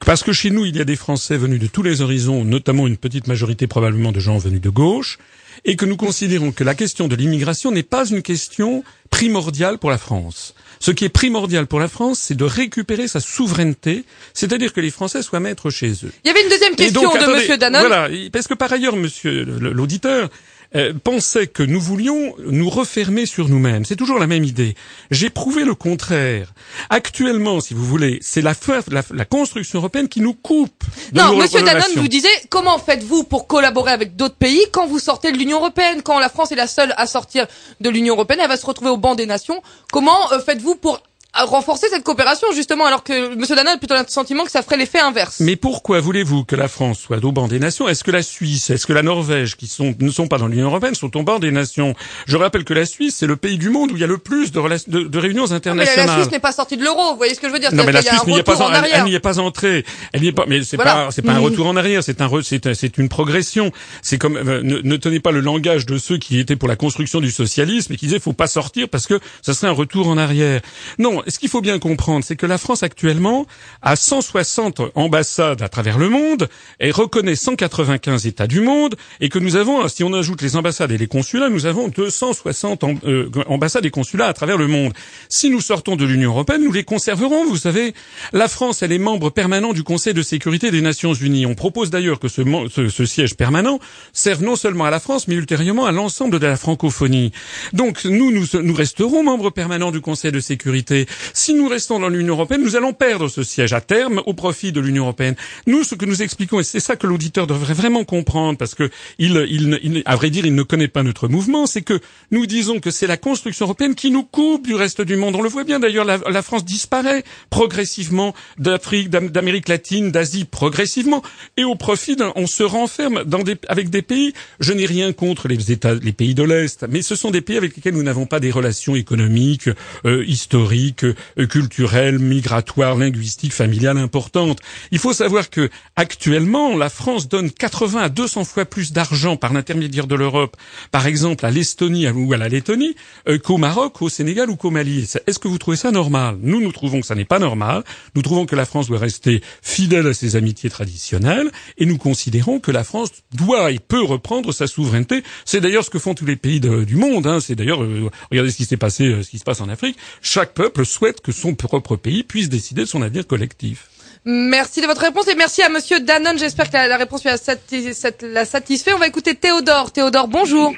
parce 0.06 0.24
que 0.24 0.34
chez 0.34 0.50
nous, 0.50 0.66
il 0.66 0.76
y 0.76 0.82
a 0.82 0.86
des 0.86 0.96
Français 0.96 1.38
venus 1.38 1.60
de 1.60 1.68
tous 1.68 1.84
les 1.84 2.02
horizons, 2.02 2.44
notamment 2.44 2.88
une 2.88 2.98
petite 2.98 3.28
majorité 3.28 3.68
probablement 3.68 4.12
de 4.12 4.20
gens 4.20 4.38
venus 4.38 4.62
de 4.62 4.70
gauche, 4.70 5.18
et 5.66 5.76
que 5.76 5.86
nous 5.86 5.98
considérons 5.98 6.52
que 6.52 6.64
la 6.64 6.76
question 6.76 7.08
de 7.08 7.16
l'immigration 7.16 7.72
n'est 7.72 7.84
pas 7.84 8.08
une 8.08 8.22
question 8.22 8.84
primordiale 9.10 9.80
pour 9.80 9.90
la 9.90 9.98
France. 9.98 10.54
Ce 10.80 10.92
qui 10.92 11.06
est 11.06 11.10
primordial 11.10 11.68
pour 11.68 11.80
la 11.80 11.88
France, 11.88 12.20
c'est 12.20 12.36
de 12.36 12.44
récupérer 12.44 13.08
sa 13.08 13.20
souveraineté, 13.20 14.04
c'est-à-dire 14.34 14.74
que 14.74 14.82
les 14.82 14.92
Français 14.92 15.22
soient 15.22 15.40
maîtres 15.40 15.70
chez 15.70 15.92
eux. 16.04 16.12
Il 16.24 16.28
y 16.28 16.32
avait 16.32 16.44
une 16.44 16.50
deuxième 16.50 16.76
question 16.76 17.02
donc, 17.02 17.20
de 17.20 17.26
Monsieur 17.26 17.58
Danone. 17.58 17.86
Voilà, 17.88 18.10
parce 18.32 18.48
que 18.48 18.54
par 18.54 18.72
ailleurs, 18.72 18.96
monsieur 18.96 19.44
l'auditeur 19.44 20.30
euh, 20.76 20.94
pensait 21.04 21.48
que 21.48 21.64
nous 21.64 21.80
voulions 21.80 22.34
nous 22.40 22.70
refermer 22.70 23.26
sur 23.26 23.48
nous-mêmes. 23.50 23.86
C'est 23.86 23.96
toujours 23.96 24.20
la 24.20 24.28
même 24.28 24.44
idée. 24.44 24.76
J'ai 25.12 25.30
prouvé 25.30 25.64
le 25.64 25.76
contraire. 25.76 26.54
Actuellement, 26.90 27.60
si 27.62 27.74
vous 27.74 27.86
voulez, 27.86 28.20
c'est 28.22 28.42
la, 28.42 28.54
fin- 28.54 28.82
la, 28.92 29.02
la 29.14 29.26
construction 29.26 29.80
européenne 29.80 30.08
qui 30.10 30.22
nous 30.22 30.34
coupe. 30.34 30.84
de 31.12 31.18
Non, 31.20 31.32
nos 31.34 31.38
Monsieur 31.42 31.62
Danone, 31.62 31.84
vous 31.96 32.08
disiez 32.08 32.30
comment 32.50 32.78
faites-vous 32.80 33.24
pour 33.24 33.48
collaborer 33.48 33.92
avec 33.92 34.16
d'autres 34.16 34.36
pays 34.36 34.62
quand 34.72 34.88
vous 34.88 35.00
sortez 35.00 35.32
de 35.32 35.38
l'Union 35.38 35.58
européenne, 35.58 36.02
quand 36.04 36.20
la 36.20 36.30
France 36.30 36.52
est 36.52 36.56
la 36.56 36.68
seule 36.68 36.94
à 36.98 37.08
sortir 37.08 37.48
de 37.82 37.90
l'Union 37.90 38.16
européenne, 38.16 38.40
elle 38.42 38.50
va 38.50 38.58
se 38.58 38.66
retrouver 38.66 38.92
au 38.92 38.98
banc 38.98 39.16
des 39.16 39.26
nations. 39.26 39.62
Comment 39.92 40.32
euh, 40.34 40.40
faites-vous 40.40 40.76
pour 40.76 41.02
renforcer 41.34 41.88
cette 41.92 42.04
coopération 42.04 42.48
justement 42.56 42.86
alors 42.86 43.04
que 43.04 43.36
Monsieur 43.36 43.56
Danone 43.56 43.76
a 43.76 43.78
plutôt 43.78 43.94
le 43.96 44.02
sentiment 44.08 44.44
que 44.44 44.50
ça 44.52 44.62
ferait 44.64 44.78
l'effet 44.78 45.00
inverse 45.00 45.40
Mais 45.40 45.56
pourquoi 45.56 46.00
voulez-vous 46.00 46.46
que 46.46 46.56
la 46.56 46.68
France 46.68 47.00
soit 47.00 47.24
au 47.24 47.32
banc 47.32 47.48
des 47.48 47.60
nations? 47.60 47.88
Est-ce 47.88 48.04
que 48.04 48.12
la 48.12 48.24
Suisse, 48.24 48.70
est-ce 48.72 48.88
que 48.88 48.94
la 48.94 49.04
Norvège, 49.04 49.56
qui 49.56 49.68
sont, 49.68 49.94
ne 50.00 50.10
sont 50.10 50.28
pas 50.28 50.38
dans 50.40 50.48
l'Union 50.48 50.68
européenne, 50.68 50.96
sont 50.96 51.16
au 51.16 51.24
banc 51.24 51.38
des 51.40 51.52
nations? 51.52 51.94
Je 52.26 52.38
rappelle 52.38 52.64
que 52.64 52.74
la 52.74 52.86
Suisse, 52.86 53.16
c'est 53.18 53.28
le 53.28 53.36
pays 53.36 53.58
du 53.58 53.70
monde 53.70 53.92
où 53.92 53.96
il 53.96 54.02
y 54.02 54.04
a 54.04 54.08
le 54.08 54.18
plus 54.18 54.52
de, 54.52 54.60
rela- 54.60 54.84
de, 54.90 55.04
de 55.04 55.20
réunions 55.20 55.44
Ah, 55.46 55.48
Mais 55.48 55.52
la- 55.52 55.56
internationales. 55.58 56.08
la 56.08 56.14
Suisse 56.16 56.32
n'est 56.32 56.40
pas 56.40 56.52
sortie 56.52 56.78
de 56.78 56.84
l'euro, 56.84 57.12
vous 57.12 57.18
voyez 57.18 57.36
ce 57.36 57.40
que 57.40 57.48
je 57.48 57.54
veux 57.54 57.60
dire? 57.60 57.74
Non 57.74 57.84
mais 57.86 57.92
la 57.92 58.02
Suisse 58.02 58.26
n'y 58.26 58.38
est 58.40 58.44
pas, 58.44 58.62
en, 58.62 58.72
elle- 58.74 59.04
n'y 59.04 59.14
est 59.14 59.20
pas 59.20 59.40
entrée. 59.40 59.86
Elle 60.14 60.22
n'y 60.22 60.28
est 60.28 60.32
pas, 60.32 60.46
mais 60.48 60.64
c'est 60.64 60.78
Voilà. 60.78 60.94
pas, 61.06 61.12
c'est 61.12 61.22
pas 61.22 61.34
un 61.34 61.38
Mhm. 61.40 61.44
retour 61.44 61.68
en 61.68 61.76
arrière. 61.76 62.04
C'est 62.04 62.22
un, 62.22 62.28
re- 62.28 62.42
c'est, 62.44 62.66
un- 62.68 62.74
c'est 62.74 62.98
une 62.98 63.10
progression. 63.10 63.72
C'est 64.02 64.18
comme, 64.18 64.38
euh, 64.38 64.62
ne, 64.64 64.80
ne 64.82 64.98
tenez 64.98 65.20
pas 65.20 65.32
le 65.32 65.42
langage 65.42 65.86
de 65.86 65.98
ceux 65.98 66.18
qui 66.18 66.40
étaient 66.40 66.56
pour 66.56 66.68
la 66.68 66.76
construction 66.76 67.22
du 67.22 67.30
socialisme 67.32 67.94
et 67.94 67.98
qui 67.98 68.08
disaient 68.08 68.20
faut 68.20 68.34
pas 68.34 68.48
sortir 68.48 68.90
parce 68.90 69.06
que 69.08 69.20
ça 69.42 69.54
serait 69.54 69.68
un 69.68 69.72
retour 69.72 70.08
en 70.08 70.18
arrière. 70.18 70.62
Non, 70.98 71.17
ce 71.28 71.40
qu'il 71.40 71.50
faut 71.50 71.62
bien 71.62 71.80
comprendre, 71.80 72.24
c'est 72.24 72.36
que 72.36 72.46
la 72.46 72.58
France 72.58 72.84
actuellement 72.84 73.46
a 73.82 73.96
160 73.96 74.82
ambassades 74.96 75.62
à 75.62 75.70
travers 75.70 75.98
le 75.98 76.10
monde 76.10 76.48
et 76.80 76.92
reconnaît 76.92 77.36
195 77.36 78.26
États 78.28 78.48
du 78.48 78.62
monde 78.62 78.96
et 79.22 79.30
que 79.30 79.40
nous 79.40 79.56
avons, 79.56 79.88
si 79.88 80.04
on 80.04 80.14
ajoute 80.14 80.42
les 80.42 80.56
ambassades 80.56 80.92
et 80.92 80.98
les 80.98 81.08
consulats, 81.08 81.50
nous 81.50 81.66
avons 81.66 81.88
260 81.88 82.84
am- 82.84 83.00
euh, 83.06 83.30
ambassades 83.48 83.86
et 83.86 83.90
consulats 83.92 84.28
à 84.28 84.34
travers 84.34 84.58
le 84.58 84.68
monde. 84.68 84.94
Si 85.30 85.50
nous 85.50 85.62
sortons 85.62 85.96
de 85.96 86.06
l'Union 86.06 86.32
européenne, 86.32 86.64
nous 86.64 86.72
les 86.72 86.84
conserverons. 86.84 87.46
Vous 87.46 87.58
savez, 87.58 87.94
la 88.34 88.48
France, 88.48 88.84
elle 88.84 88.92
est 88.92 88.98
membre 89.00 89.30
permanent 89.30 89.74
du 89.74 89.84
Conseil 89.84 90.14
de 90.14 90.22
sécurité 90.22 90.72
des 90.72 90.82
Nations 90.82 91.14
Unies. 91.14 91.46
On 91.46 91.56
propose 91.56 91.90
d'ailleurs 91.90 92.20
que 92.20 92.28
ce, 92.28 92.42
ce- 92.70 92.90
ce 92.90 93.06
siège 93.06 93.36
permanent 93.36 93.80
serve 94.14 94.44
non 94.44 94.56
seulement 94.56 94.86
à 94.86 94.90
la 94.92 95.00
France, 95.00 95.28
mais 95.28 95.36
ultérieurement 95.36 95.86
à 95.86 95.92
l'ensemble 95.92 96.40
de 96.40 96.46
la 96.46 96.58
francophonie. 96.58 97.32
Donc 97.74 98.06
nous, 98.06 98.32
nous, 98.32 98.46
nous 98.62 98.74
resterons 98.74 99.24
membres 99.24 99.50
permanents 99.50 99.92
du 99.92 100.02
Conseil 100.02 100.32
de 100.32 100.40
sécurité. 100.40 101.07
Si 101.34 101.54
nous 101.54 101.68
restons 101.68 102.00
dans 102.00 102.10
l'Union 102.10 102.34
européenne, 102.36 102.62
nous 102.64 102.76
allons 102.76 102.94
perdre 102.94 103.28
ce 103.28 103.44
siège 103.44 103.74
à 103.74 103.82
terme 103.82 104.22
au 104.26 104.34
profit 104.34 104.72
de 104.72 104.80
l'Union 104.80 105.04
européenne. 105.04 105.36
Nous, 105.66 105.84
ce 105.84 105.96
que 105.96 106.06
nous 106.06 106.22
expliquons, 106.22 106.60
et 106.60 106.64
c'est 106.64 106.80
ça 106.80 106.96
que 106.96 107.08
l'auditeur 107.08 107.48
devrait 107.48 107.74
vraiment 107.74 108.04
comprendre, 108.04 108.58
parce 108.58 108.76
que 108.76 108.90
il, 109.20 109.46
il, 109.50 109.80
il- 109.84 110.04
à 110.06 110.16
vrai 110.16 110.30
dire, 110.30 110.46
il 110.46 110.56
ne 110.56 110.64
connaît 110.64 110.88
pas 110.88 111.04
notre 111.04 111.28
mouvement, 111.28 111.66
c'est 111.66 111.82
que 111.82 112.00
nous 112.32 112.46
disons 112.46 112.80
que 112.80 112.92
c'est 112.92 113.08
la 113.08 113.18
construction 113.18 113.66
européenne 113.66 113.96
qui 113.96 114.12
nous 114.12 114.24
coupe 114.24 114.66
du 114.68 114.76
reste 114.76 115.02
du 115.02 115.16
monde. 115.16 115.36
On 115.36 115.42
le 115.42 115.50
voit 115.50 115.64
bien 115.64 115.80
d'ailleurs, 115.80 116.06
la, 116.06 116.18
la 116.30 116.42
France 116.42 116.66
disparaît 116.66 117.24
progressivement 117.50 118.34
d'Afrique, 118.58 119.10
d'Am- 119.10 119.30
d'Amérique 119.30 119.68
latine, 119.70 120.12
d'Asie 120.12 120.46
progressivement, 120.46 121.22
et 121.58 121.64
au 121.64 121.76
profit 121.76 122.16
d'un, 122.16 122.32
on 122.36 122.48
se 122.48 122.64
renferme 122.64 123.24
dans 123.26 123.44
des, 123.44 123.56
avec 123.68 123.90
des 123.90 124.02
pays. 124.02 124.34
Je 124.60 124.74
n'ai 124.74 124.86
rien 124.86 125.14
contre 125.14 125.48
les 125.48 125.72
États, 125.72 125.94
les 125.96 126.14
pays 126.14 126.36
de 126.36 126.44
l'Est, 126.44 126.86
mais 126.90 127.02
ce 127.02 127.16
sont 127.16 127.32
des 127.32 127.42
pays 127.42 127.58
avec 127.58 127.76
lesquels 127.76 127.94
nous 127.94 128.04
n'avons 128.04 128.26
pas 128.26 128.40
des 128.40 128.52
relations 128.52 128.96
économiques, 128.96 129.70
euh, 130.06 130.24
historiques, 130.28 130.97
euh, 131.04 131.48
culturelles, 131.48 132.20
migratoires, 132.20 132.96
linguistiques, 132.96 133.54
familiales 133.54 133.98
importantes. 133.98 134.60
Il 134.92 135.00
faut 135.00 135.14
savoir 135.14 135.50
que 135.50 135.70
actuellement, 135.96 136.76
la 136.78 136.90
France 136.90 137.28
donne 137.28 137.52
80 137.52 138.02
à 138.02 138.10
200 138.10 138.44
fois 138.46 138.66
plus 138.66 138.92
d'argent 138.92 139.36
par 139.38 139.54
l'intermédiaire 139.54 140.08
de 140.08 140.16
l'Europe, 140.16 140.56
par 140.92 141.08
exemple 141.08 141.46
à 141.46 141.52
l'Estonie 141.52 142.08
ou 142.10 142.34
à 142.34 142.38
la 142.38 142.50
Lettonie, 142.50 142.96
euh, 143.28 143.38
qu'au 143.38 143.58
Maroc, 143.58 144.02
au 144.02 144.10
Sénégal 144.10 144.50
ou 144.50 144.56
qu'au 144.56 144.72
Mali. 144.72 145.08
Est-ce 145.28 145.40
que 145.40 145.48
vous 145.48 145.58
trouvez 145.58 145.78
ça 145.78 145.92
normal? 145.92 146.38
Nous, 146.42 146.62
nous 146.62 146.72
trouvons 146.72 147.02
que 147.02 147.08
ça 147.08 147.16
n'est 147.16 147.26
pas 147.26 147.40
normal. 147.40 147.84
Nous 148.16 148.22
trouvons 148.22 148.46
que 148.46 148.56
la 148.56 148.66
France 148.66 148.88
doit 148.88 149.00
rester 149.00 149.42
fidèle 149.62 150.08
à 150.08 150.14
ses 150.14 150.36
amitiés 150.36 150.70
traditionnelles 150.70 151.52
et 151.78 151.86
nous 151.86 151.98
considérons 151.98 152.60
que 152.60 152.72
la 152.72 152.84
France 152.84 153.10
doit 153.34 153.72
et 153.72 153.80
peut 153.80 154.02
reprendre 154.04 154.52
sa 154.52 154.68
souveraineté. 154.68 155.24
C'est 155.46 155.62
d'ailleurs 155.62 155.84
ce 155.84 155.90
que 155.90 156.00
font 156.00 156.14
tous 156.14 156.26
les 156.26 156.36
pays 156.36 156.60
de- 156.60 156.84
du 156.84 156.96
monde. 156.96 157.28
Hein. 157.28 157.40
C'est 157.40 157.56
d'ailleurs, 157.56 157.84
euh, 157.84 158.10
regardez 158.32 158.52
ce 158.52 158.58
qui 158.58 158.66
s'est 158.66 158.78
passé, 158.78 159.06
euh, 159.06 159.24
ce 159.24 159.30
qui 159.30 159.40
se 159.40 159.44
passe 159.44 159.62
en 159.62 159.70
Afrique. 159.70 159.98
Chaque 160.22 160.54
peuple 160.54 160.86
souhaite 160.88 161.22
que 161.22 161.32
son 161.32 161.54
propre 161.56 161.96
pays 161.96 162.24
puisse 162.24 162.50
décider 162.50 162.82
de 162.82 162.88
son 162.88 163.02
avenir 163.02 163.26
collectif. 163.28 163.90
Merci 164.26 164.82
de 164.82 164.88
votre 164.88 165.02
réponse 165.02 165.28
et 165.30 165.36
merci 165.36 165.62
à 165.62 165.70
Monsieur 165.70 166.00
Danone. 166.02 166.38
J'espère 166.38 166.68
que 166.70 166.74
la, 166.74 166.88
la 166.88 166.98
réponse 166.98 167.24
lui 167.24 167.30
a 167.30 167.38
sati- 167.38 167.94
sat- 167.94 168.24
l'a 168.24 168.44
satisfait. 168.46 168.92
On 168.94 168.98
va 168.98 169.08
écouter 169.08 169.36
Théodore. 169.36 169.92
Théodore, 169.92 170.28
bonjour. 170.28 170.74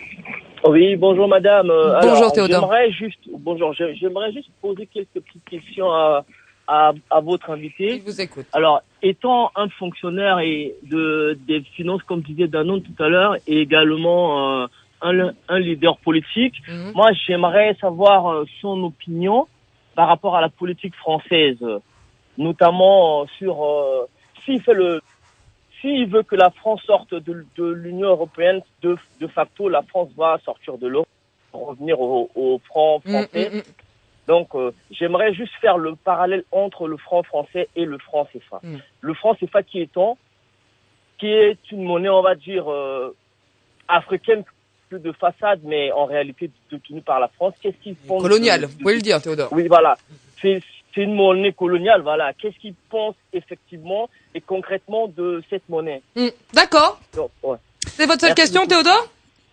Oui, 0.68 0.96
bonjour 0.98 1.28
madame. 1.28 1.70
Euh, 1.72 1.94
Bonjour, 2.02 2.18
alors, 2.18 2.32
Théodore. 2.34 2.62
J'aimerais 2.62 2.92
juste, 2.92 3.20
bonjour, 3.40 3.74
j'ai- 3.74 3.96
j'aimerais 3.96 4.32
juste 4.34 4.50
poser 4.62 4.88
quelques 4.94 5.08
petites 5.26 5.46
questions 5.50 5.90
à, 5.90 6.26
à, 6.68 6.92
à 7.10 7.20
votre 7.22 7.50
invité. 7.50 8.02
Je 8.06 8.12
vous 8.12 8.22
écoute. 8.22 8.46
Alors, 8.54 8.82
étant 9.02 9.52
un 9.56 9.70
fonctionnaire 9.70 10.40
et 10.40 10.76
de, 10.84 11.40
des 11.48 11.62
finances, 11.76 12.04
comme 12.04 12.22
disait 12.22 12.48
Danone 12.50 12.84
tout 12.84 13.02
à 13.04 13.08
l'heure, 13.08 13.36
et 13.48 13.62
également 13.62 14.64
euh, 14.64 14.68
un, 15.02 15.32
un 15.48 15.60
leader 15.60 15.98
politique, 16.00 16.56
Mhm. 16.68 16.92
moi 16.94 17.10
j'aimerais 17.26 17.76
savoir 17.80 18.28
euh, 18.28 18.46
son 18.62 18.84
opinion 18.84 19.48
par 19.96 20.08
rapport 20.08 20.36
à 20.36 20.42
la 20.42 20.50
politique 20.50 20.96
française, 20.96 21.58
notamment 22.38 23.26
sur 23.38 23.64
euh, 23.64 24.06
s'il 24.46 24.62
fait 24.62 24.74
le 24.74 25.02
s'il 25.82 26.08
veut 26.08 26.24
que 26.24 26.36
la 26.36 26.50
France 26.50 26.82
sorte 26.84 27.14
de, 27.14 27.46
de 27.56 27.66
l'Union 27.72 28.10
européenne, 28.10 28.62
de, 28.82 28.98
de 29.22 29.28
facto, 29.28 29.70
la 29.70 29.82
France 29.84 30.10
va 30.18 30.38
sortir 30.44 30.78
de 30.78 30.88
l'euro, 30.88 31.08
revenir 31.54 32.00
au, 32.02 32.30
au 32.36 32.60
franc 32.66 33.02
Mm, 33.06 33.10
français. 33.10 33.50
mm, 33.50 33.58
mm. 33.58 33.62
Donc, 34.28 34.54
euh, 34.56 34.72
j'aimerais 34.92 35.34
juste 35.34 35.54
faire 35.62 35.78
le 35.78 35.96
parallèle 35.96 36.44
entre 36.52 36.88
le 36.88 36.98
franc 36.98 37.24
français 37.24 37.68
et 37.76 37.86
le 37.86 37.98
franc 37.98 38.26
CFA. 38.26 38.62
Le 39.02 39.14
franc 39.16 39.34
CFA 39.36 39.64
qui 39.64 39.80
est 39.82 39.98
en, 39.98 40.18
qui 41.18 41.28
est 41.28 41.58
une 41.72 41.84
monnaie, 41.84 42.10
on 42.10 42.22
va 42.22 42.36
dire, 42.36 42.70
euh, 42.72 43.16
africaine 43.88 44.44
plus 44.90 45.00
de 45.00 45.12
façade, 45.12 45.60
mais 45.64 45.92
en 45.92 46.06
réalité 46.06 46.50
détenue 46.72 47.02
par 47.02 47.20
la 47.20 47.28
France. 47.28 47.54
Qu'est-ce 47.62 47.78
qu'ils 47.82 47.96
font 48.08 48.20
Colonial, 48.20 48.62
de- 48.62 48.66
vous 48.66 48.78
pouvez 48.80 48.96
le 48.96 49.02
dire, 49.02 49.22
Théodore. 49.22 49.50
oui, 49.54 49.68
voilà. 49.68 49.98
C'est 50.42 50.62
une 50.98 51.14
monnaie 51.14 51.54
coloniale, 51.54 52.02
voilà. 52.02 52.34
Qu'est-ce 52.34 52.58
qu'ils 52.58 52.74
pensent 52.90 53.16
effectivement 53.32 54.10
et 54.36 54.42
concrètement 54.42 55.08
de 55.08 55.42
cette 55.50 55.68
monnaie? 55.70 56.02
Mm. 56.16 56.28
D'accord. 56.54 57.00
Ouais. 57.44 57.58
C'est 57.88 58.06
votre 58.06 58.20
seule 58.22 58.30
Merci 58.32 58.36
question, 58.36 58.62
beaucoup. 58.62 58.74
Théodore? 58.84 59.08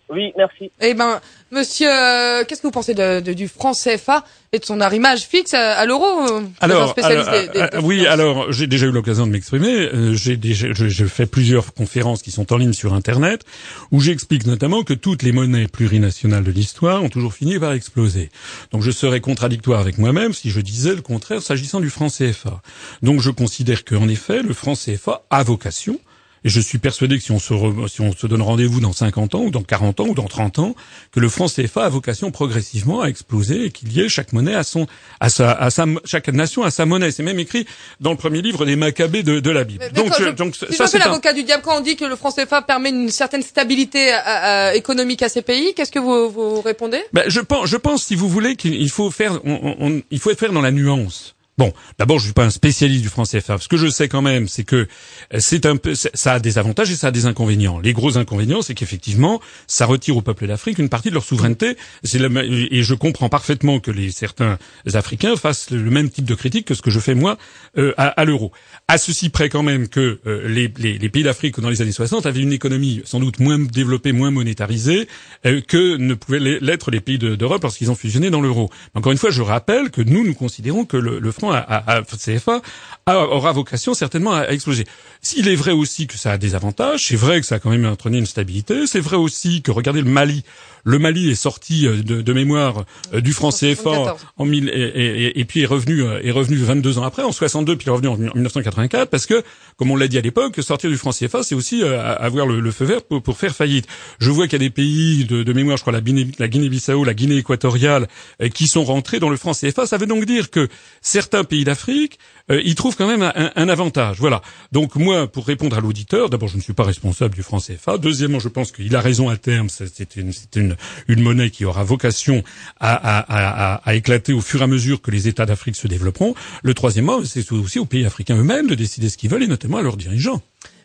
Oui, 0.08 0.32
merci. 0.36 0.70
Eh 0.80 0.94
ben, 0.94 1.20
monsieur, 1.50 1.88
euh, 1.92 2.44
qu'est-ce 2.44 2.62
que 2.62 2.66
vous 2.68 2.72
pensez 2.72 2.94
de, 2.94 3.18
de- 3.20 3.32
du 3.32 3.48
franc 3.48 3.72
CFA 3.72 4.24
et 4.52 4.60
de 4.60 4.64
son 4.64 4.80
arrimage 4.80 5.22
fixe 5.22 5.52
à, 5.52 5.72
à 5.76 5.84
l'euro 5.84 6.04
euh, 6.32 6.42
Alors, 6.60 6.90
spécialiste 6.90 7.28
alors, 7.28 7.42
des- 7.42 7.48
des- 7.48 7.58
euh, 7.60 7.68
des 7.72 7.78
oui, 7.78 8.06
alors 8.06 8.52
j'ai 8.52 8.68
déjà 8.68 8.86
eu 8.86 8.92
l'occasion 8.92 9.26
de 9.26 9.32
m'exprimer. 9.32 9.68
Euh, 9.92 10.14
j'ai 10.14 10.36
déjà, 10.36 10.68
je, 10.72 10.86
je 10.88 11.04
fais 11.06 11.26
plusieurs 11.26 11.74
conférences 11.74 12.22
qui 12.22 12.30
sont 12.30 12.52
en 12.52 12.56
ligne 12.56 12.72
sur 12.72 12.94
Internet, 12.94 13.42
où 13.90 14.00
j'explique 14.00 14.46
notamment 14.46 14.84
que 14.84 14.94
toutes 14.94 15.24
les 15.24 15.32
monnaies 15.32 15.66
plurinationales 15.66 16.44
de 16.44 16.52
l'histoire 16.52 17.02
ont 17.02 17.08
toujours 17.08 17.34
fini 17.34 17.58
par 17.58 17.72
exploser. 17.72 18.30
Donc, 18.70 18.82
je 18.82 18.92
serais 18.92 19.20
contradictoire 19.20 19.80
avec 19.80 19.98
moi-même 19.98 20.32
si 20.34 20.50
je 20.50 20.60
disais 20.60 20.94
le 20.94 21.02
contraire 21.02 21.42
s'agissant 21.42 21.80
du 21.80 21.90
franc 21.90 22.08
CFA. 22.10 22.60
Donc, 23.02 23.20
je 23.20 23.30
considère 23.30 23.84
qu'en 23.84 24.06
effet, 24.08 24.42
le 24.42 24.54
franc 24.54 24.74
CFA 24.74 25.22
a 25.30 25.42
vocation. 25.42 25.98
Et 26.46 26.48
je 26.48 26.60
suis 26.60 26.78
persuadé 26.78 27.18
que 27.18 27.24
si 27.24 27.32
on 27.32 27.40
se, 27.40 27.52
re- 27.52 27.88
si 27.88 28.00
on 28.00 28.12
se 28.12 28.24
donne 28.28 28.40
rendez-vous 28.40 28.78
dans 28.78 28.92
50 28.92 29.34
ans, 29.34 29.40
ou 29.42 29.50
dans 29.50 29.64
40 29.64 29.98
ans, 29.98 30.06
ou 30.06 30.14
dans 30.14 30.28
30 30.28 30.60
ans, 30.60 30.76
que 31.10 31.18
le 31.18 31.28
franc 31.28 31.48
CFA 31.48 31.84
a 31.86 31.88
vocation 31.88 32.30
progressivement 32.30 33.02
à 33.02 33.08
exploser 33.08 33.64
et 33.64 33.70
qu'il 33.70 33.92
y 33.92 34.00
ait 34.00 34.08
chaque 34.08 34.32
monnaie 34.32 34.54
à 34.54 34.62
son, 34.62 34.86
à 35.18 35.28
sa, 35.28 35.50
à 35.50 35.70
sa, 35.70 35.86
chaque 36.04 36.28
nation 36.28 36.62
à 36.62 36.70
sa 36.70 36.86
monnaie. 36.86 37.10
C'est 37.10 37.24
même 37.24 37.40
écrit 37.40 37.66
dans 38.00 38.12
le 38.12 38.16
premier 38.16 38.42
livre 38.42 38.64
des 38.64 38.76
Maccabées 38.76 39.24
de, 39.24 39.40
de 39.40 39.50
la 39.50 39.64
Bible. 39.64 39.80
Mais- 39.84 39.90
mais 39.92 40.08
donc, 40.08 40.16
quand 40.16 40.24
je- 40.24 40.30
donc, 40.30 40.54
si 40.54 40.76
ça, 40.76 40.86
je 40.86 40.96
un- 40.96 40.98
l'avocat 41.00 41.32
du 41.32 41.42
diable 41.42 41.62
quand 41.64 41.76
on 41.78 41.80
dit 41.80 41.96
que 41.96 42.04
le 42.04 42.14
franc 42.16 42.30
CFA 42.30 42.62
permet 42.62 42.90
une 42.90 43.10
certaine 43.10 43.42
stabilité 43.42 44.14
euh, 44.14 44.18
euh, 44.26 44.70
économique 44.72 45.22
à 45.22 45.28
ces 45.28 45.42
pays, 45.42 45.74
qu'est-ce 45.74 45.90
que 45.92 45.98
vous, 45.98 46.30
vous 46.30 46.60
répondez? 46.60 47.00
Ben, 47.12 47.24
je 47.26 47.40
pense, 47.40 47.66
je 47.68 47.76
pense, 47.76 48.04
si 48.04 48.14
vous 48.14 48.28
voulez, 48.28 48.56
qu'il 48.56 48.74
il 48.74 48.90
faut 48.90 49.10
faire, 49.10 49.40
on- 49.44 49.58
on- 49.62 49.76
on- 49.88 50.02
il 50.12 50.18
faut 50.20 50.32
faire 50.34 50.52
dans 50.52 50.62
la 50.62 50.70
nuance. 50.70 51.34
Bon, 51.58 51.72
d'abord, 51.98 52.18
je 52.18 52.24
suis 52.24 52.34
pas 52.34 52.44
un 52.44 52.50
spécialiste 52.50 53.00
du 53.00 53.08
franc 53.08 53.22
CFA. 53.22 53.56
Ce 53.56 53.66
que 53.66 53.78
je 53.78 53.88
sais 53.88 54.08
quand 54.08 54.20
même, 54.20 54.46
c'est 54.46 54.64
que 54.64 54.76
euh, 54.76 55.38
c'est 55.38 55.64
un 55.64 55.76
peu, 55.76 55.94
ça 55.94 56.34
a 56.34 56.38
des 56.38 56.58
avantages 56.58 56.90
et 56.90 56.96
ça 56.96 57.06
a 57.06 57.10
des 57.10 57.24
inconvénients. 57.24 57.78
Les 57.78 57.94
gros 57.94 58.18
inconvénients, 58.18 58.60
c'est 58.60 58.74
qu'effectivement, 58.74 59.40
ça 59.66 59.86
retire 59.86 60.18
au 60.18 60.20
peuple 60.20 60.46
d'Afrique 60.48 60.78
une 60.78 60.90
partie 60.90 61.08
de 61.08 61.14
leur 61.14 61.24
souveraineté. 61.24 61.78
Et 62.04 62.82
je 62.82 62.94
comprends 62.94 63.30
parfaitement 63.30 63.80
que 63.80 63.90
les 63.90 64.10
certains 64.10 64.58
Africains 64.92 65.34
fassent 65.36 65.70
le 65.70 65.90
même 65.90 66.10
type 66.10 66.26
de 66.26 66.34
critique 66.34 66.66
que 66.66 66.74
ce 66.74 66.82
que 66.82 66.90
je 66.90 67.00
fais 67.00 67.14
moi 67.14 67.38
euh, 67.78 67.94
à, 67.96 68.22
l'euro. 68.26 68.52
À 68.86 68.98
ceci 68.98 69.30
près 69.30 69.48
quand 69.48 69.62
même 69.62 69.88
que 69.88 70.20
euh, 70.26 70.46
les, 70.48 70.68
pays 70.68 71.22
d'Afrique 71.22 71.58
dans 71.58 71.70
les 71.70 71.80
années 71.80 71.90
60 71.90 72.26
avaient 72.26 72.40
une 72.40 72.52
économie 72.52 73.00
sans 73.06 73.18
doute 73.18 73.40
moins 73.40 73.58
développée, 73.58 74.12
moins 74.12 74.30
monétarisée 74.30 75.08
que 75.42 75.96
ne 75.96 76.12
pouvaient 76.12 76.60
l'être 76.60 76.90
les 76.90 77.00
pays 77.00 77.16
de- 77.16 77.34
d'Europe 77.34 77.62
lorsqu'ils 77.62 77.90
ont 77.90 77.94
fusionné 77.94 78.28
dans 78.28 78.42
l'euro. 78.42 78.68
Encore 78.94 79.12
une 79.12 79.18
fois, 79.18 79.30
je 79.30 79.40
rappelle 79.40 79.90
que 79.90 80.02
nous, 80.02 80.22
nous 80.22 80.34
considérons 80.34 80.84
que 80.84 80.98
le, 80.98 81.18
le 81.18 81.32
franc 81.32 81.45
à, 81.50 81.58
à- 81.58 81.96
à 81.98 82.02
CFA 82.02 82.60
aura 83.08 83.52
vocation 83.52 83.94
certainement 83.94 84.32
à, 84.32 84.40
à 84.40 84.50
exploser. 84.52 84.84
S'il 85.22 85.48
est 85.48 85.54
vrai 85.56 85.72
aussi 85.72 86.06
que 86.06 86.16
ça 86.16 86.32
a 86.32 86.38
des 86.38 86.54
avantages, 86.54 87.06
c'est 87.06 87.16
vrai 87.16 87.40
que 87.40 87.46
ça 87.46 87.56
a 87.56 87.58
quand 87.58 87.70
même 87.70 87.86
entraîné 87.86 88.18
une 88.18 88.26
stabilité, 88.26 88.86
c'est 88.86 89.00
vrai 89.00 89.16
aussi 89.16 89.62
que 89.62 89.70
regardez 89.70 90.02
le 90.02 90.10
Mali, 90.10 90.44
le 90.88 90.98
Mali 91.00 91.30
est 91.30 91.34
sorti 91.34 91.86
euh, 91.86 92.00
de, 92.02 92.22
de 92.22 92.32
mémoire 92.32 92.84
euh, 93.12 93.20
du 93.20 93.32
franc 93.32 93.50
CFA 93.50 93.74
74. 93.74 94.26
en 94.38 94.44
mille, 94.44 94.70
et, 94.72 94.80
et- 94.80 95.40
et 95.40 95.44
puis 95.44 95.60
est 95.62 95.66
revenu 95.66 96.02
euh, 96.02 96.20
est 96.22 96.30
revenu 96.30 96.56
22 96.56 96.98
ans 96.98 97.02
après 97.02 97.22
en 97.24 97.32
62 97.32 97.76
puis 97.76 97.88
est 97.88 97.90
revenu 97.90 98.08
en 98.08 98.16
1984 98.16 99.10
parce 99.10 99.26
que 99.26 99.42
comme 99.76 99.90
on 99.90 99.96
l'a 99.96 100.06
dit 100.06 100.16
à 100.16 100.20
l'époque 100.20 100.60
sortir 100.62 100.88
du 100.88 100.96
franc 100.96 101.10
CFA 101.10 101.42
c'est 101.42 101.56
aussi 101.56 101.82
avoir 101.82 102.46
le, 102.46 102.60
le 102.60 102.70
feu 102.70 102.84
vert 102.84 103.02
pour, 103.02 103.20
pour 103.22 103.36
faire 103.36 103.54
faillite. 103.54 103.86
Je 104.20 104.30
vois 104.30 104.46
qu'il 104.46 104.62
y 104.62 104.64
a 104.64 104.66
des 104.68 104.70
pays 104.70 105.24
de, 105.24 105.42
de 105.42 105.52
mémoire 105.52 105.76
je 105.76 105.82
crois 105.82 105.92
la 105.92 106.00
Guinée 106.00 106.28
la 106.38 106.46
Guinée-Bissau, 106.48 107.02
la 107.04 107.14
Guinée 107.14 107.36
équatoriale 107.36 108.06
qui 108.54 108.68
sont 108.68 108.84
rentrés 108.84 109.18
dans 109.18 109.28
le 109.30 109.36
franc 109.36 109.52
CFA, 109.52 109.86
ça 109.86 109.96
veut 109.98 110.06
donc 110.06 110.24
dire 110.24 110.50
que 110.50 110.68
certains 111.02 111.42
pays 111.44 111.64
d'Afrique 111.64 112.18
euh, 112.50 112.60
y 112.64 112.74
trouvent 112.74 112.96
quand 112.96 113.06
même 113.06 113.22
un, 113.22 113.50
un 113.54 113.68
avantage. 113.68 114.18
Voilà. 114.20 114.42
Donc 114.72 114.94
moi 114.96 115.26
pour 115.26 115.46
répondre 115.46 115.76
à 115.76 115.80
l'auditeur, 115.80 116.30
d'abord 116.30 116.48
je 116.48 116.56
ne 116.56 116.62
suis 116.62 116.72
pas 116.72 116.84
responsable 116.84 117.34
du 117.34 117.42
franc 117.42 117.58
CFA, 117.58 117.98
deuxièmement 117.98 118.38
je 118.38 118.48
pense 118.48 118.72
qu'il 118.72 118.94
a 118.94 119.00
raison 119.00 119.28
à 119.28 119.36
terme, 119.36 119.68
c'est 119.68 119.86
c'est 119.94 120.16
une 120.16 120.32
c'est 120.32 120.56
une 120.56 120.76
une 121.08 121.22
monnaie 121.22 121.50
qui 121.50 121.64
aura 121.64 121.84
vocation 121.84 122.42
à, 122.80 122.94
à, 122.94 123.18
à, 123.20 123.74
à- 123.74 123.80
à 123.84 123.94
éclater 123.94 124.32
au 124.32 124.40
fur 124.40 124.60
et 124.60 124.64
à 124.64 124.66
mesure 124.66 125.02
que 125.02 125.10
les 125.10 125.28
États 125.28 125.46
d'Afrique 125.46 125.76
se 125.76 125.88
développeront. 125.88 126.34
Le 126.62 126.74
troisièmement, 126.74 127.24
c'est 127.24 127.50
aussi 127.52 127.78
aux 127.78 127.84
pays 127.86 128.04
africains 128.06 128.36
eux-mêmes 128.36 128.66
de 128.68 128.74
décider 128.74 129.08
ce 129.08 129.16
qu'ils 129.16 129.30
veulent 129.30 129.42
et 129.42 129.48
notamment 129.48 129.78
à 129.78 129.82
leurs 129.82 129.96
dirigeants. 129.96 130.40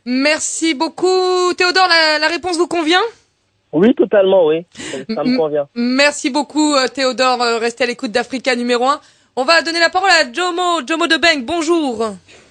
Merci 0.06 0.74
beaucoup, 0.74 1.54
Théodore. 1.56 1.88
La, 1.88 2.18
la 2.20 2.28
réponse 2.28 2.58
vous 2.58 2.68
convient? 2.68 3.02
Oui, 3.74 3.94
totalement, 3.96 4.48
oui. 4.48 4.66
Ça 5.16 5.24
me 5.24 5.38
convient. 5.38 5.68
Merci 5.76 6.30
beaucoup, 6.30 6.74
euh, 6.76 6.88
Théodore. 6.88 7.42
Euh, 7.42 7.58
Restez 7.60 7.84
à 7.84 7.88
l'écoute 7.88 8.12
d'Africa 8.12 8.56
numéro 8.56 8.86
1. 8.88 9.00
On 9.34 9.46
va 9.46 9.62
donner 9.62 9.80
la 9.80 9.90
parole 9.90 10.10
à 10.10 10.30
Jomo, 10.32 10.86
Jomo 10.86 11.08
de 11.08 11.16
Beng. 11.16 11.46
Bonjour. 11.46 12.04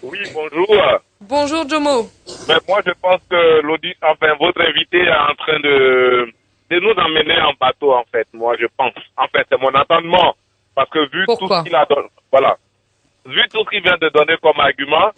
Oui, 0.03 0.19
bonjour. 0.33 0.77
Bonjour, 1.21 1.69
Jomo. 1.69 2.09
Mais 2.49 2.55
moi, 2.67 2.81
je 2.87 2.93
pense 3.03 3.21
que 3.29 3.61
l'audit, 3.61 3.97
enfin, 4.01 4.33
votre 4.41 4.63
invité 4.63 4.97
est 4.97 5.13
en 5.13 5.35
train 5.35 5.61
de, 5.61 6.33
de 6.71 6.81
nous 6.81 6.93
emmener 6.93 7.39
en 7.43 7.53
bateau, 7.61 7.93
en 7.93 8.05
fait. 8.11 8.27
Moi, 8.33 8.57
je 8.59 8.65
pense. 8.79 8.95
En 9.19 9.27
fait, 9.29 9.47
c'est 9.51 9.61
mon 9.61 9.75
entendement. 9.75 10.35
Parce 10.75 10.89
que 10.89 11.01
vu 11.11 11.27
tout 11.27 11.49
ce 11.49 11.63
qu'il 11.65 11.75
a 11.75 11.85
donné, 11.85 12.09
voilà. 12.33 12.57
Vu 13.27 13.47
tout 13.53 13.63
ce 13.63 13.71
qu'il 13.71 13.83
vient 13.83 13.99
de 14.01 14.09
donner 14.09 14.37
comme 14.43 14.59
argument, 14.59 15.11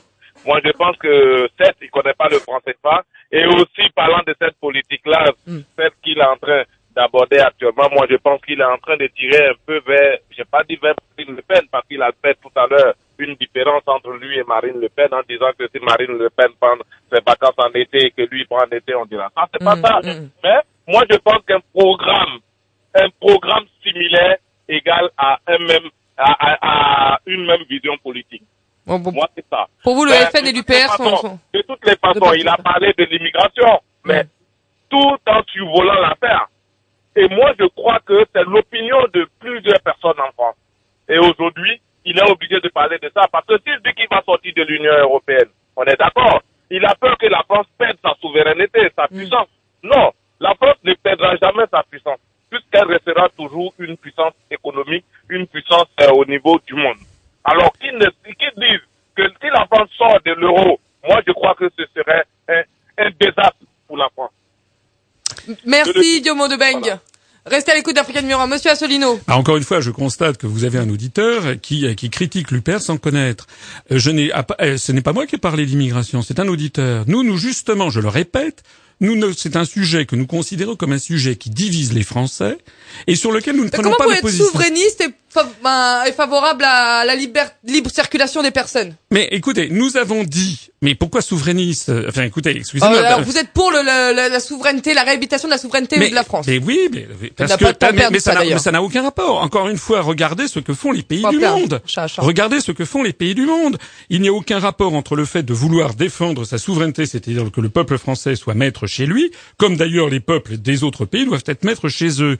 moi, 0.45 0.59
je 0.65 0.71
pense 0.73 0.97
que, 0.97 1.49
certes, 1.61 1.77
il 1.81 1.91
connaît 1.91 2.15
pas 2.15 2.29
le 2.29 2.41
français 2.41 2.75
pas. 2.83 3.05
Et 3.31 3.47
aussi, 3.47 3.89
parlant 3.95 4.23
de 4.27 4.35
cette 4.43 4.57
politique-là, 4.57 5.31
celle 5.47 5.93
qu'il 6.03 6.19
est 6.19 6.25
en 6.25 6.37
train 6.39 6.65
d'aborder 6.95 7.39
actuellement, 7.39 7.89
moi, 7.93 8.07
je 8.11 8.17
pense 8.17 8.41
qu'il 8.43 8.61
est 8.61 8.65
en 8.65 8.79
train 8.79 8.97
de 8.97 9.07
tirer 9.09 9.49
un 9.49 9.55
peu 9.67 9.81
vers, 9.87 10.19
j'ai 10.31 10.45
pas 10.45 10.63
dit 10.69 10.77
vers 10.77 10.95
Marine 11.17 11.37
Le 11.37 11.43
Pen, 11.43 11.63
parce 11.71 11.87
qu'il 11.89 12.03
a 12.03 12.11
fait 12.23 12.37
tout 12.43 12.51
à 12.57 12.67
l'heure 12.67 12.95
une 13.19 13.35
différence 13.37 13.83
entre 13.87 14.11
lui 14.13 14.37
et 14.39 14.43
Marine 14.45 14.81
Le 14.81 14.89
Pen 14.89 15.09
en 15.13 15.23
disant 15.29 15.51
que 15.59 15.69
si 15.73 15.81
Marine 15.85 16.19
Le 16.19 16.29
Pen 16.31 16.49
prend 16.61 16.75
ses 17.13 17.21
vacances 17.25 17.55
en 17.59 17.71
été 17.75 18.07
et 18.07 18.11
que 18.11 18.23
lui 18.23 18.45
prend 18.47 18.63
en 18.65 18.71
été, 18.77 18.95
on 18.95 19.05
dira 19.07 19.31
ça. 19.37 19.47
C'est 19.53 19.65
pas 19.65 19.77
ça. 19.77 20.01
Mais 20.43 20.59
moi, 20.89 21.03
je 21.11 21.17
pense 21.19 21.43
qu'un 21.47 21.61
programme, 21.73 22.39
un 22.95 23.09
programme 23.21 23.65
similaire 23.83 24.37
égale 24.69 25.11
à 25.17 25.39
un 25.47 25.59
même, 25.59 25.89
à, 26.17 26.33
à- 26.33 27.13
à 27.15 27.19
une 27.27 27.47
même 27.47 27.63
vision 27.71 27.97
politique. 27.99 28.43
Moi, 29.13 29.29
c'est 29.37 29.45
ça. 29.49 29.67
Pour 29.85 29.95
vous, 29.95 30.05
le 30.05 30.11
Ben, 30.11 30.27
FN 30.43 30.47
et 30.47 30.53
l'UPR 30.53 30.89
sont- 30.97 31.05
De 31.55 31.63
toutes 31.63 31.87
les 31.87 31.97
façons, 31.97 32.19
il 32.41 32.49
a 32.49 32.57
parlé 32.57 32.93
de 32.99 33.05
l'immigration, 33.05 33.81
mais 34.05 34.25
tout 34.91 35.17
en 35.29 35.43
survolant 35.53 36.01
l'affaire. 36.01 36.49
Et 37.15 37.29
moi, 37.29 37.53
je 37.59 37.67
crois 37.67 38.01
que 38.07 38.25
c'est 38.35 38.45
l'opinion 38.45 38.99
de 39.13 39.29
plusieurs 39.39 39.81
personnes 39.81 40.21
en 40.21 40.33
France. 40.33 40.57
Et 41.09 41.19
aujourd'hui, 41.19 41.81
il 42.05 42.19
est 42.19 42.31
obligé 42.31 42.61
de 42.61 42.69
parler 42.69 42.99
de 42.99 43.11
ça 43.15 43.27
parce 43.31 43.47
que 43.47 43.59
s'il 43.59 43.79
dit 43.85 43.93
qu'il 43.95 44.09
va 44.11 44.23
sortir 44.23 44.53
de 44.57 44.63
l'Union 44.63 44.93
européenne, 44.93 45.51
on 45.77 45.85
est 45.85 45.99
d'accord. 45.99 46.41
Il 46.71 46.85
a 46.85 46.95
peur 46.95 47.17
que 47.19 47.27
la 47.27 47.43
France 47.43 47.67
perde 47.77 47.99
sa 48.03 48.15
souveraineté, 48.21 48.91
sa 48.97 49.07
puissance. 49.09 49.49
Non, 49.83 50.13
la 50.41 50.55
France 50.55 50.79
ne 50.85 50.95
perdra 50.95 51.37
jamais 51.37 51.65
sa 51.71 51.83
puissance 51.83 52.19
puisqu'elle 52.53 52.87
restera 52.87 53.31
toujours 53.31 53.73
une 53.79 53.97
puissance 53.97 54.35
économique, 54.51 55.07
une 55.31 55.47
puissance 55.47 55.87
euh, 56.03 56.11
au 56.13 56.25
niveau 56.27 56.61
du 56.67 56.75
monde. 56.75 56.99
Alors 57.45 57.73
qu'ils 57.81 57.99
disent 57.99 58.87
que 59.17 59.23
si 59.41 59.49
la 59.49 59.67
France 59.67 59.89
sort 59.97 60.19
de 60.25 60.33
l'euro, 60.33 60.79
moi 61.09 61.21
je 61.27 61.33
crois 61.33 61.55
que 61.55 61.71
ce 61.79 61.85
serait 61.95 62.25
un, 62.49 62.63
un 62.99 63.11
désastre 63.19 63.65
pour 63.89 63.97
la 63.97 64.09
France. 64.11 64.33
Merci, 65.67 66.23
Jomo 66.25 66.49
de 66.49 66.57
Beng. 66.57 66.99
Restez 67.45 67.73
à 67.73 67.75
l'écoute 67.75 67.97
d'Africa 67.97 68.23
numéro 68.23 68.41
1. 68.43 68.47
Monsieur 68.47 68.71
Assolino. 68.71 69.19
Ah, 69.27 69.37
encore 69.37 69.57
une 69.57 69.65
fois, 69.65 69.81
je 69.81 69.91
constate 69.91 70.37
que 70.39 70.47
vous 70.47 70.63
avez 70.65 70.79
un 70.79 70.89
auditeur 70.89 71.61
qui, 71.61 71.93
qui 71.97 72.09
critique 72.09 72.53
l'UPR 72.53 72.81
sans 72.81 72.99
connaître. 72.99 73.49
Euh, 73.91 73.99
Je 73.99 74.11
n'ai, 74.13 74.31
euh, 74.61 74.77
ce 74.79 74.93
n'est 74.93 75.01
pas 75.03 75.13
moi 75.13 75.27
qui 75.27 75.35
ai 75.35 75.39
parlé 75.39 75.67
d'immigration, 75.67 76.23
c'est 76.23 76.39
un 76.39 76.47
auditeur. 76.47 77.05
Nous, 77.09 77.25
nous 77.25 77.37
justement, 77.37 77.91
je 77.91 77.99
le 77.99 78.07
répète, 78.09 78.63
nous, 79.01 79.17
ne- 79.17 79.33
c'est 79.33 79.57
un 79.57 79.65
sujet 79.65 80.07
que 80.07 80.15
nous 80.15 80.29
considérons 80.29 80.77
comme 80.77 80.93
un 80.93 80.99
sujet 81.01 81.35
qui 81.35 81.51
divise 81.51 81.93
les 81.93 82.05
Français 82.05 82.59
et 83.09 83.17
sur 83.17 83.33
lequel 83.33 83.57
nous 83.57 83.65
ne 83.65 83.71
prenons 83.71 83.91
pas 83.99 84.07
de 84.15 84.21
position. 84.21 84.45
souverainiste 84.45 85.01
et, 85.01 85.09
ben, 85.63 86.05
et 86.07 86.13
favorable 86.13 86.65
à 86.65 87.05
la 87.05 87.15
liber- 87.17 87.49
libre 87.65 87.91
circulation 87.91 88.43
des 88.43 88.51
personnes 88.51 88.95
Mais 89.11 89.29
écoutez, 89.31 89.69
nous 89.71 89.97
avons 89.97 90.25
dit, 90.25 90.69
mais 90.83 90.95
pourquoi 90.95 91.23
souverainiste 91.23 91.91
Enfin, 92.09 92.25
écoutez, 92.25 92.57
excusez-moi. 92.57 92.97
Euh, 92.99 93.05
alors, 93.05 93.23
vous 93.23 93.39
êtes 93.39 93.49
pour 93.51 93.71
le, 93.71 93.79
le- 93.79 94.15
la, 94.15 94.29
la 94.29 94.41
souveraineté, 94.41 94.95
la 94.95 95.03
réhabilitation 95.05 95.49
de 95.49 95.53
la 95.53 95.59
souveraineté 95.59 95.97
mais, 95.99 96.11
de 96.11 96.15
la 96.15 96.25
France 96.25 96.47
Mais 96.47 96.59
oui, 96.59 96.79
mais 96.93 97.07
parce 97.37 97.57
que 97.57 97.65
mais- 97.65 98.59
ça 98.59 98.71
n'a- 98.73 98.83
aucun 98.83 99.03
rapport. 99.03 99.41
Encore 99.43 99.69
une 99.69 99.79
fois, 99.79 100.01
regardez 100.03 100.49
ce 100.49 100.59
que 100.59 100.75
font 100.75 100.93
les 100.93 101.03
pays 101.03 101.23
Pas 101.23 101.31
du 101.31 101.39
monde. 101.39 101.81
Chat, 101.87 102.09
chat. 102.09 102.21
Regardez 102.23 102.61
ce 102.61 102.73
que 102.73 102.85
font 102.85 103.03
les 103.03 103.13
pays 103.13 103.35
du 103.35 103.47
monde. 103.47 103.79
Il 104.11 104.21
n'y 104.21 104.29
a 104.29 104.33
aucun 104.33 104.59
rapport 104.59 104.93
entre 104.95 105.17
le 105.17 105.25
fait 105.25 105.43
de 105.43 105.55
vouloir 105.55 105.95
défendre 105.95 106.45
sa 106.45 106.59
souveraineté, 106.59 107.07
c'est-à-dire 107.07 107.51
que 107.51 107.61
le 107.61 107.69
peuple 107.71 107.97
français 107.97 108.37
soit 108.37 108.55
maître 108.55 108.87
chez 108.87 109.07
lui, 109.07 109.31
comme 109.57 109.77
d'ailleurs 109.77 110.09
les 110.11 110.21
peuples 110.21 110.57
des 110.59 110.83
autres 110.85 111.05
pays 111.07 111.25
doivent 111.25 111.45
être 111.47 111.65
maîtres 111.65 111.89
chez 111.89 112.23
eux. 112.23 112.37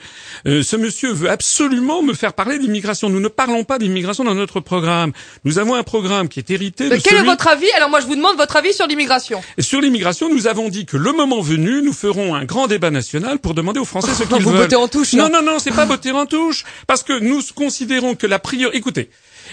Euh, 0.47 0.63
ce 0.63 0.77
monsieur 0.77 1.13
veut 1.13 1.31
absolument 1.31 2.03
me 2.03 2.13
faire 2.15 2.33
parler 2.35 2.59
d'immigration. 2.59 2.82
Nous 3.09 3.21
ne 3.21 3.29
parlons 3.29 3.65
pas 3.65 3.79
d'immigration 3.79 4.25
dans 4.25 4.35
notre 4.35 4.61
programme. 4.61 5.13
Nous 5.45 5.59
avons 5.59 5.75
un 5.75 5.83
programme 5.83 6.29
qui 6.29 6.39
est 6.41 6.51
hérité 6.51 6.85
de 6.85 6.91
Mais 6.91 7.01
quel 7.01 7.19
est 7.19 7.23
votre 7.23 7.49
avis? 7.49 7.71
Alors 7.77 7.89
moi, 7.91 8.01
je 8.01 8.07
vous 8.07 8.17
demande 8.17 8.37
votre 8.37 8.57
avis 8.57 8.73
sur 8.73 8.87
l'immigration. 8.87 9.41
Sur 9.59 9.81
l'immigration, 9.81 10.29
nous 10.29 10.47
avons 10.47 10.69
dit 10.69 10.87
que 10.87 10.97
le 10.97 11.13
moment 11.13 11.41
venu, 11.41 11.83
nous 11.83 11.93
ferons 11.93 12.35
un 12.35 12.45
grand 12.45 12.67
débat 12.67 12.91
national 12.91 13.39
pour 13.39 13.55
demander 13.55 13.81
aux 13.81 13.85
Français 13.85 14.13
ce 14.15 14.23
qu'ils 14.29 14.43
Vous 14.43 14.51
veulent. 14.51 14.63
bottez 14.63 14.77
en 14.77 14.89
touche. 14.89 15.13
Non, 15.15 15.29
non, 15.29 15.43
non, 15.43 15.59
c'est 15.59 15.73
pas 15.73 15.87
botter 15.87 16.13
en 16.13 16.27
touche. 16.27 16.65
Parce 16.87 17.03
que 17.03 17.19
nous 17.19 17.41
considérons 17.55 18.15
que 18.15 18.27
la 18.27 18.39
priorité... 18.39 18.77
Écoutez, 18.79 19.11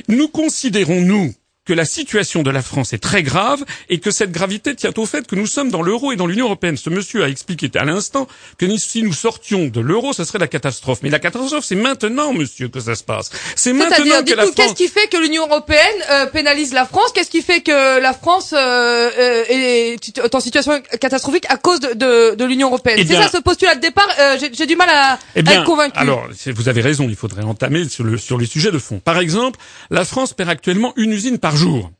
nous 0.07 0.27
considérons, 0.27 1.01
nous, 1.01 1.33
que 1.69 1.73
la 1.75 1.85
situation 1.85 2.41
de 2.41 2.49
la 2.49 2.63
France 2.63 2.93
est 2.93 2.97
très 3.09 3.21
grave 3.21 3.63
et 3.89 3.99
que 3.99 4.09
cette 4.09 4.31
gravité 4.31 4.73
tient 4.73 4.89
au 4.97 5.05
fait 5.05 5.27
que 5.27 5.35
nous 5.35 5.45
sommes 5.45 5.69
dans 5.69 5.83
l'euro 5.83 6.11
et 6.11 6.15
dans 6.15 6.25
l'Union 6.25 6.45
européenne. 6.47 6.77
Ce 6.77 6.89
monsieur 6.89 7.23
a 7.23 7.29
expliqué 7.29 7.69
à 7.75 7.85
l'instant 7.85 8.27
que 8.57 8.65
si 8.79 9.03
nous 9.03 9.13
sortions 9.13 9.67
de 9.67 9.79
l'euro, 9.79 10.11
ce 10.13 10.23
serait 10.23 10.39
la 10.39 10.47
catastrophe. 10.47 10.99
Mais 11.03 11.11
la 11.11 11.19
catastrophe, 11.19 11.63
c'est 11.63 11.75
maintenant, 11.75 12.33
monsieur, 12.33 12.69
que 12.69 12.79
ça 12.79 12.95
se 12.95 13.03
passe. 13.03 13.29
C'est 13.55 13.73
maintenant 13.73 14.03
que 14.03 14.09
la 14.09 14.21
dites-nous, 14.23 14.51
qu'est-ce 14.53 14.67
France... 14.69 14.77
qui 14.77 14.87
fait 14.87 15.07
que 15.09 15.17
l'Union 15.17 15.45
européenne 15.45 15.99
euh, 16.09 16.25
pénalise 16.25 16.73
la 16.73 16.85
France? 16.87 17.11
Qu'est-ce 17.13 17.29
qui 17.29 17.43
fait 17.43 17.61
que 17.61 17.99
la 17.99 18.13
France 18.13 18.51
euh, 18.57 19.09
euh, 19.19 19.43
est 19.49 20.33
en 20.35 20.39
situation 20.39 20.81
catastrophique 20.99 21.45
à 21.49 21.57
cause 21.57 21.79
de, 21.81 21.93
de, 21.93 22.35
de 22.35 22.45
l'Union 22.45 22.69
européenne? 22.69 22.97
Eh 22.99 23.05
C'est 23.05 23.13
ça 23.13 23.27
ce 23.29 23.37
postulat 23.37 23.75
de 23.75 23.81
départ. 23.81 24.09
euh, 24.19 24.37
J'ai 24.57 24.65
du 24.65 24.75
mal 24.75 24.89
à, 24.89 25.19
Eh 25.35 25.39
à 25.39 25.41
bien, 25.43 25.53
être 25.61 25.65
convaincu. 25.65 25.99
alors, 25.99 26.27
vous 26.47 26.67
avez 26.67 26.81
raison, 26.81 27.05
il 27.07 27.15
faudrait 27.15 27.43
entamer 27.43 27.87
sur, 27.87 28.03
le, 28.03 28.17
sur 28.17 28.39
les 28.39 28.47
sujets 28.47 28.71
de 28.71 28.79
fond. 28.79 28.99
Par 28.99 29.19
exemple, 29.19 29.59
la 29.91 30.03
France 30.03 30.33
perd 30.33 30.49
actuellement 30.49 30.93
une 30.97 31.11
usine 31.13 31.37
par 31.37 31.55
jour. 31.59 31.91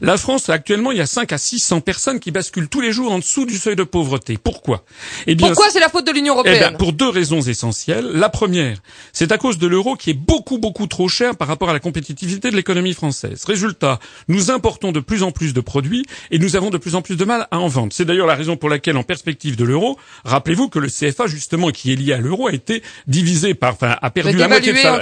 La 0.00 0.16
France, 0.16 0.48
actuellement, 0.48 0.92
il 0.92 0.98
y 0.98 1.00
a 1.00 1.06
5 1.06 1.32
à 1.32 1.38
600 1.38 1.80
personnes 1.80 2.20
qui 2.20 2.30
basculent 2.30 2.68
tous 2.68 2.80
les 2.80 2.92
jours 2.92 3.12
en 3.12 3.18
dessous 3.18 3.46
du 3.46 3.58
seuil 3.58 3.76
de 3.76 3.84
pauvreté. 3.84 4.38
Pourquoi? 4.42 4.84
Eh 5.26 5.34
bien, 5.34 5.48
Pourquoi 5.48 5.70
c'est 5.70 5.80
la 5.80 5.88
faute 5.88 6.06
de 6.06 6.12
l'Union 6.12 6.34
eh 6.34 6.48
européenne? 6.48 6.76
Pour 6.78 6.92
deux 6.92 7.08
raisons 7.08 7.40
essentielles. 7.40 8.06
La 8.14 8.28
première, 8.28 8.78
c'est 9.12 9.32
à 9.32 9.38
cause 9.38 9.58
de 9.58 9.66
l'euro 9.66 9.96
qui 9.96 10.10
est 10.10 10.14
beaucoup, 10.14 10.58
beaucoup 10.58 10.86
trop 10.86 11.08
cher 11.08 11.36
par 11.36 11.48
rapport 11.48 11.70
à 11.70 11.72
la 11.72 11.80
compétitivité 11.80 12.50
de 12.50 12.56
l'économie 12.56 12.94
française. 12.94 13.44
Résultat, 13.44 13.98
nous 14.28 14.50
importons 14.50 14.92
de 14.92 15.00
plus 15.00 15.22
en 15.22 15.30
plus 15.30 15.54
de 15.54 15.60
produits 15.60 16.04
et 16.30 16.38
nous 16.38 16.56
avons 16.56 16.70
de 16.70 16.78
plus 16.78 16.94
en 16.94 17.02
plus 17.02 17.16
de 17.16 17.24
mal 17.24 17.46
à 17.50 17.58
en 17.58 17.68
vendre. 17.68 17.92
C'est 17.92 18.04
d'ailleurs 18.04 18.26
la 18.26 18.34
raison 18.34 18.56
pour 18.56 18.68
laquelle, 18.68 18.96
en 18.96 19.02
perspective 19.02 19.56
de 19.56 19.64
l'euro, 19.64 19.98
rappelez-vous 20.24 20.68
que 20.68 20.78
le 20.78 20.88
CFA, 20.88 21.26
justement, 21.26 21.70
qui 21.70 21.92
est 21.92 21.96
lié 21.96 22.12
à 22.12 22.18
l'euro, 22.18 22.48
a 22.48 22.52
été 22.52 22.82
divisé 23.06 23.54
par, 23.54 23.74
enfin, 23.74 23.96
a 24.00 24.10
perdu 24.10 24.36
la 24.36 24.48
moitié 24.48 24.72
de 24.72 24.78
sa... 24.78 24.98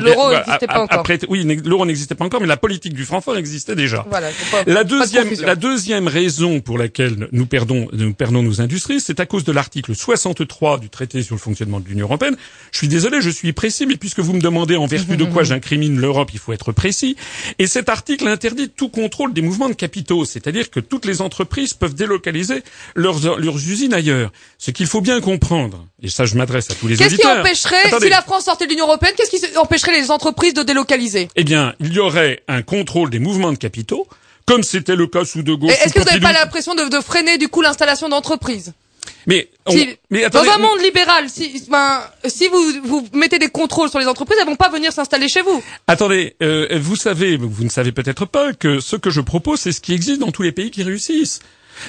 L'euro 0.00 0.30
n'existait 0.30 0.66
pas 0.66 0.80
encore. 0.80 1.04
oui, 1.28 1.44
l'euro 1.64 1.86
n'existait 1.86 2.14
pas 2.14 2.24
encore, 2.24 2.40
mais 2.40 2.46
la 2.46 2.56
politique 2.56 2.94
du 2.94 3.04
franc 3.04 3.20
fort 3.20 3.36
existait 3.46 3.74
déjà. 3.74 4.06
la 4.66 4.84
deuxième, 4.84 5.30
la 5.40 5.54
deuxième 5.54 6.08
raison 6.08 6.60
pour 6.60 6.78
laquelle 6.78 7.28
nous 7.32 7.46
perdons, 7.46 7.88
nous 7.92 8.12
perdons 8.14 8.42
nos 8.42 8.60
industries, 8.60 9.00
c'est 9.00 9.20
à 9.20 9.26
cause 9.26 9.44
de 9.44 9.52
l'article 9.52 9.94
63 9.94 10.78
du 10.78 10.90
traité 10.90 11.22
sur 11.22 11.34
le 11.34 11.40
fonctionnement 11.40 11.80
de 11.80 11.88
l'Union 11.88 12.06
européenne. 12.06 12.36
Je 12.72 12.78
suis 12.78 12.88
désolé, 12.88 13.20
je 13.20 13.30
suis 13.30 13.52
précis, 13.52 13.86
mais 13.86 13.96
puisque 13.96 14.20
vous 14.20 14.32
me 14.32 14.40
demandez 14.40 14.76
en 14.76 14.86
vertu 14.86 15.16
de 15.16 15.24
quoi 15.24 15.42
j'incrimine 15.44 15.98
l'Europe, 15.98 16.30
il 16.32 16.38
faut 16.38 16.52
être 16.52 16.72
précis. 16.72 17.16
Et 17.58 17.66
cet 17.66 17.88
article 17.88 18.28
interdit 18.28 18.68
tout 18.68 18.88
contrôle 18.88 19.32
des 19.32 19.42
mouvements 19.42 19.68
de 19.68 19.74
capitaux, 19.74 20.24
c'est-à-dire 20.24 20.70
que 20.70 20.80
toutes 20.80 21.06
les 21.06 21.22
entreprises 21.22 21.74
peuvent 21.74 21.94
délocaliser 21.94 22.62
leurs, 22.94 23.38
leurs 23.38 23.56
usines 23.56 23.94
ailleurs. 23.94 24.32
Ce 24.58 24.70
qu'il 24.70 24.86
faut 24.86 25.00
bien 25.00 25.20
comprendre, 25.20 25.86
et 26.02 26.08
ça 26.08 26.24
je 26.24 26.36
m'adresse 26.36 26.70
à 26.70 26.74
tous 26.74 26.88
les 26.88 26.94
auditeurs. 26.94 27.44
Qu'est-ce 27.44 27.66
qui 27.66 27.72
empêcherait, 27.72 28.00
si 28.00 28.08
la 28.08 28.22
France 28.22 28.44
sortait 28.44 28.66
de 28.66 28.70
l'Union 28.70 28.86
européenne, 28.86 29.14
qu'est-ce 29.16 29.30
qui 29.30 29.56
empêcherait 29.56 29.98
les 29.98 30.10
entreprises 30.10 30.54
de 30.54 30.62
délocaliser? 30.62 31.28
Eh 31.36 31.44
bien, 31.44 31.74
il 31.80 31.92
y 31.92 31.98
aurait 31.98 32.42
un 32.48 32.62
contrôle 32.62 33.10
des 33.10 33.18
mouvements 33.26 33.52
de 33.52 33.58
capitaux, 33.58 34.06
comme 34.46 34.62
c'était 34.62 34.96
le 34.96 35.06
cas 35.06 35.24
sous 35.24 35.42
De 35.42 35.54
Gaulle. 35.54 35.70
Est-ce 35.70 35.92
que 35.92 35.98
vous 35.98 36.04
n'avez 36.04 36.20
pas 36.20 36.32
l'impression 36.32 36.74
de, 36.74 36.88
de, 36.88 37.00
freiner 37.00 37.38
du 37.38 37.48
coup 37.48 37.62
l'installation 37.62 38.08
d'entreprises 38.08 38.72
mais, 39.28 39.48
mais 40.10 40.24
attendez, 40.24 40.48
dans 40.48 40.54
un 40.54 40.58
monde 40.58 40.80
libéral, 40.80 41.28
si, 41.28 41.64
ben, 41.68 42.00
si 42.26 42.48
vous, 42.48 42.72
vous 42.84 43.08
mettez 43.12 43.38
des 43.38 43.48
contrôles 43.48 43.88
sur 43.88 43.98
les 43.98 44.06
entreprises, 44.06 44.38
elles 44.40 44.46
vont 44.46 44.56
pas 44.56 44.68
venir 44.68 44.92
s'installer 44.92 45.28
chez 45.28 45.42
vous. 45.42 45.62
Attendez, 45.88 46.36
euh, 46.42 46.78
vous 46.80 46.96
savez, 46.96 47.36
vous 47.36 47.64
ne 47.64 47.68
savez 47.68 47.92
peut-être 47.92 48.24
pas 48.24 48.52
que 48.52 48.78
ce 48.78 48.94
que 48.96 49.10
je 49.10 49.20
propose, 49.20 49.60
c'est 49.60 49.72
ce 49.72 49.80
qui 49.80 49.92
existe 49.94 50.20
dans 50.20 50.30
tous 50.30 50.42
les 50.42 50.52
pays 50.52 50.70
qui 50.70 50.82
réussissent. 50.82 51.40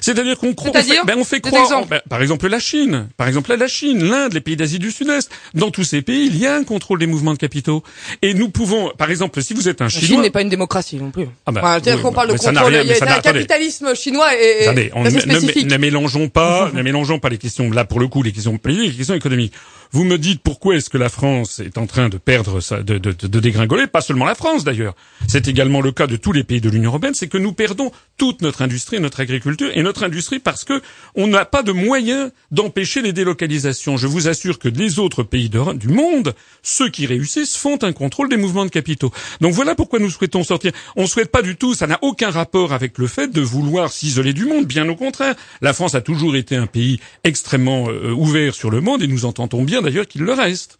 C'est-à-dire 0.01 0.37
qu'on 0.37 0.53
croit, 0.53 0.71
ben 0.71 1.15
on 1.17 1.23
fait 1.23 1.41
croire, 1.41 1.85
ben, 1.85 2.01
par 2.09 2.21
exemple 2.21 2.47
la 2.47 2.59
Chine, 2.59 3.07
par 3.17 3.27
exemple 3.27 3.55
la 3.55 3.67
Chine, 3.67 4.03
l'Inde, 4.03 4.33
les 4.33 4.41
pays 4.41 4.55
d'Asie 4.55 4.79
du 4.79 4.91
Sud-Est. 4.91 5.29
Dans 5.53 5.71
tous 5.71 5.83
ces 5.83 6.01
pays, 6.01 6.27
il 6.27 6.37
y 6.37 6.45
a 6.45 6.55
un 6.55 6.63
contrôle 6.63 6.99
des 6.99 7.07
mouvements 7.07 7.33
de 7.33 7.37
capitaux. 7.37 7.83
Et 8.21 8.33
nous 8.33 8.49
pouvons, 8.49 8.91
par 8.97 9.09
exemple, 9.09 9.41
si 9.41 9.53
vous 9.53 9.67
êtes 9.67 9.81
un 9.81 9.89
Chinois, 9.89 10.01
la 10.01 10.07
Chine 10.07 10.21
n'est 10.21 10.29
pas 10.29 10.41
une 10.41 10.49
démocratie 10.49 10.97
non 10.97 11.11
plus. 11.11 11.27
Ah 11.45 11.51
ben, 11.51 11.61
enfin, 11.63 11.97
qu'on 12.01 12.13
parle 12.13 12.33
de 12.33 12.37
contrôle, 12.37 12.73
il 12.73 12.87
y 12.87 12.93
a 12.93 13.17
un 13.17 13.21
capitalisme 13.21 13.95
chinois 13.95 14.29
et, 14.35 14.63
attendez, 14.63 14.91
on. 14.93 15.03
Ne, 15.03 15.63
ne, 15.63 15.77
mélangeons 15.77 16.29
pas, 16.29 16.71
ne 16.73 16.81
mélangeons 16.81 17.19
pas 17.19 17.29
les 17.29 17.37
questions 17.37 17.69
là 17.71 17.85
pour 17.85 17.99
le 17.99 18.07
coup, 18.07 18.23
les 18.23 18.31
questions 18.31 18.57
politiques, 18.57 18.91
les 18.91 18.97
questions 18.97 19.15
économiques. 19.15 19.53
Vous 19.91 20.03
me 20.03 20.17
dites 20.17 20.41
pourquoi 20.41 20.75
est-ce 20.75 20.89
que 20.89 20.97
la 20.97 21.09
France 21.09 21.59
est 21.59 21.77
en 21.77 21.87
train 21.87 22.09
de 22.09 22.17
perdre, 22.17 22.59
sa, 22.59 22.83
de, 22.83 22.97
de, 22.97 23.11
de 23.11 23.39
dégringoler 23.39 23.87
Pas 23.87 24.01
seulement 24.01 24.25
la 24.25 24.35
France 24.35 24.63
d'ailleurs. 24.63 24.95
C'est 25.27 25.47
également 25.47 25.81
le 25.81 25.91
cas 25.91 26.07
de 26.07 26.17
tous 26.17 26.31
les 26.31 26.43
pays 26.43 26.61
de 26.61 26.69
l'Union 26.69 26.89
européenne. 26.89 27.13
C'est 27.13 27.27
que 27.27 27.37
nous 27.37 27.53
perdons 27.53 27.91
toute 28.17 28.41
notre 28.41 28.61
industrie, 28.61 28.99
notre 28.99 29.19
agriculture 29.19 29.69
et 29.73 29.83
notre 29.83 30.03
industrie 30.03 30.39
parce 30.39 30.63
que 30.63 30.81
on 31.15 31.27
n'a 31.27 31.45
pas 31.45 31.63
de 31.63 31.71
moyens 31.71 32.31
d'empêcher 32.51 33.01
les 33.01 33.13
délocalisations. 33.13 33.97
Je 33.97 34.07
vous 34.07 34.27
assure 34.27 34.59
que 34.59 34.67
les 34.67 34.99
autres 34.99 35.23
pays 35.23 35.49
du 35.49 35.87
monde, 35.87 36.33
ceux 36.63 36.89
qui 36.89 37.05
réussissent, 37.05 37.55
font 37.57 37.77
un 37.81 37.93
contrôle 37.93 38.29
des 38.29 38.37
mouvements 38.37 38.65
de 38.65 38.69
capitaux. 38.69 39.11
Donc 39.41 39.53
voilà 39.53 39.75
pourquoi 39.75 39.99
nous 39.99 40.09
souhaitons 40.09 40.43
sortir. 40.43 40.71
On 40.95 41.03
ne 41.03 41.07
souhaite 41.07 41.31
pas 41.31 41.41
du 41.41 41.55
tout. 41.55 41.73
Ça 41.73 41.87
n'a 41.87 41.99
aucun 42.01 42.29
rapport 42.29 42.73
avec 42.73 42.97
le 42.97 43.07
fait 43.07 43.27
de 43.31 43.41
vouloir 43.41 43.91
s'isoler 43.91 44.33
du 44.33 44.45
monde. 44.45 44.65
Bien 44.65 44.87
au 44.89 44.95
contraire. 44.95 45.35
La 45.61 45.73
France 45.73 45.95
a 45.95 46.01
toujours 46.01 46.35
été 46.35 46.55
un 46.55 46.67
pays 46.67 46.99
extrêmement 47.23 47.89
euh, 47.89 48.11
ouvert 48.11 48.53
sur 48.55 48.69
le 48.69 48.81
monde 48.81 49.01
et 49.01 49.07
nous 49.07 49.25
entendons 49.25 49.63
bien 49.63 49.76
d'ailleurs 49.81 50.07
qu'il 50.07 50.23
le 50.23 50.33
reste. 50.33 50.77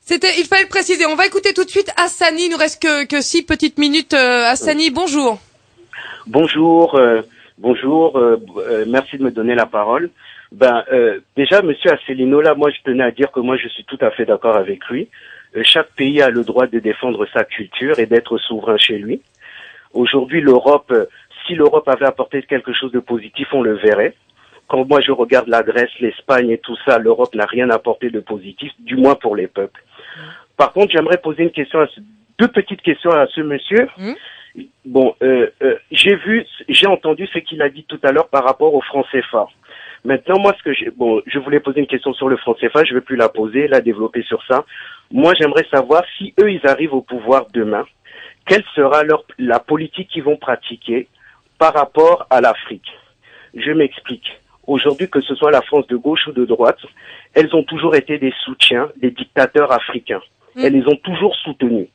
C'était, 0.00 0.38
il 0.38 0.44
fallait 0.44 0.62
le 0.62 0.68
préciser. 0.68 1.04
On 1.06 1.16
va 1.16 1.26
écouter 1.26 1.52
tout 1.52 1.64
de 1.64 1.70
suite 1.70 1.90
Hassani. 1.96 2.44
Il 2.44 2.50
nous 2.52 2.56
reste 2.56 2.80
que, 2.80 3.06
que 3.06 3.20
six 3.20 3.42
petites 3.42 3.78
minutes. 3.78 4.14
Euh, 4.14 4.44
Hassani, 4.44 4.90
bonjour. 4.90 5.40
Bonjour, 6.28 6.96
euh, 6.96 7.22
bonjour. 7.58 8.16
Euh, 8.16 8.36
euh, 8.58 8.84
merci 8.88 9.16
de 9.16 9.22
me 9.22 9.30
donner 9.30 9.54
la 9.54 9.66
parole. 9.66 10.10
Ben, 10.52 10.84
déjà, 11.36 11.60
Monsieur 11.60 11.92
Asselineau, 11.92 12.40
là, 12.40 12.54
moi, 12.54 12.70
je 12.70 12.76
tenais 12.84 13.02
à 13.02 13.10
dire 13.10 13.32
que 13.32 13.40
moi, 13.40 13.56
je 13.56 13.66
suis 13.68 13.84
tout 13.84 13.98
à 14.00 14.10
fait 14.12 14.24
d'accord 14.24 14.56
avec 14.56 14.86
lui. 14.86 15.08
chaque 15.62 15.90
pays 15.90 16.22
a 16.22 16.30
le 16.30 16.44
droit 16.44 16.68
de 16.68 16.78
défendre 16.78 17.26
sa 17.32 17.42
culture 17.42 17.98
et 17.98 18.06
d'être 18.06 18.38
souverain 18.38 18.76
chez 18.78 18.98
lui. 18.98 19.20
Aujourd'hui, 19.92 20.40
l'Europe, 20.40 20.92
si 21.46 21.56
l'Europe 21.56 21.88
avait 21.88 22.06
apporté 22.06 22.42
quelque 22.42 22.72
chose 22.72 22.92
de 22.92 23.00
positif, 23.00 23.48
on 23.52 23.62
le 23.62 23.74
verrait 23.74 24.14
quand 24.68 24.84
moi 24.84 25.00
je 25.00 25.12
regarde 25.12 25.48
la 25.48 25.62
Grèce, 25.62 25.90
l'Espagne 26.00 26.50
et 26.50 26.58
tout 26.58 26.76
ça, 26.84 26.98
l'Europe 26.98 27.34
n'a 27.34 27.46
rien 27.46 27.70
apporté 27.70 28.10
de 28.10 28.20
positif, 28.20 28.72
du 28.78 28.96
moins 28.96 29.14
pour 29.14 29.36
les 29.36 29.46
peuples. 29.46 29.82
Par 30.56 30.72
contre, 30.72 30.92
j'aimerais 30.92 31.18
poser 31.18 31.44
une 31.44 31.50
question, 31.50 31.80
à 31.80 31.86
ce, 31.88 32.00
deux 32.38 32.48
petites 32.48 32.82
questions 32.82 33.10
à 33.10 33.26
ce 33.28 33.40
monsieur. 33.40 33.88
Mmh. 33.98 34.12
Bon, 34.86 35.14
euh, 35.22 35.50
euh, 35.62 35.76
j'ai 35.90 36.16
vu, 36.16 36.44
j'ai 36.68 36.86
entendu 36.86 37.26
ce 37.26 37.38
qu'il 37.38 37.60
a 37.60 37.68
dit 37.68 37.84
tout 37.84 38.00
à 38.02 38.12
l'heure 38.12 38.28
par 38.28 38.44
rapport 38.44 38.74
au 38.74 38.80
franc 38.80 39.04
CFA. 39.12 39.46
Maintenant, 40.04 40.38
moi, 40.38 40.54
ce 40.56 40.62
que 40.62 40.72
j'ai, 40.72 40.90
bon, 40.90 41.20
je 41.26 41.38
voulais 41.38 41.60
poser 41.60 41.80
une 41.80 41.86
question 41.86 42.14
sur 42.14 42.28
le 42.28 42.36
franc 42.36 42.54
CFA, 42.54 42.84
je 42.84 42.94
ne 42.94 42.98
vais 42.98 43.04
plus 43.04 43.16
la 43.16 43.28
poser, 43.28 43.68
la 43.68 43.80
développer 43.80 44.22
sur 44.22 44.42
ça. 44.46 44.64
Moi, 45.10 45.34
j'aimerais 45.38 45.66
savoir 45.70 46.02
si 46.16 46.32
eux, 46.40 46.50
ils 46.50 46.66
arrivent 46.66 46.94
au 46.94 47.02
pouvoir 47.02 47.46
demain, 47.52 47.84
quelle 48.46 48.64
sera 48.74 49.02
leur, 49.02 49.24
la 49.38 49.58
politique 49.58 50.08
qu'ils 50.08 50.22
vont 50.22 50.36
pratiquer 50.36 51.08
par 51.58 51.74
rapport 51.74 52.26
à 52.30 52.40
l'Afrique? 52.40 52.88
Je 53.54 53.72
m'explique. 53.72 54.40
Aujourd'hui, 54.66 55.08
que 55.08 55.20
ce 55.20 55.34
soit 55.34 55.50
la 55.50 55.62
France 55.62 55.86
de 55.86 55.96
gauche 55.96 56.26
ou 56.26 56.32
de 56.32 56.44
droite, 56.44 56.78
elles 57.34 57.54
ont 57.54 57.62
toujours 57.62 57.94
été 57.94 58.18
des 58.18 58.32
soutiens 58.44 58.88
des 58.96 59.10
dictateurs 59.10 59.72
africains. 59.72 60.22
Mm. 60.54 60.60
Elles 60.64 60.72
les 60.72 60.86
ont 60.88 60.96
toujours 60.96 61.34
soutenus. 61.36 61.88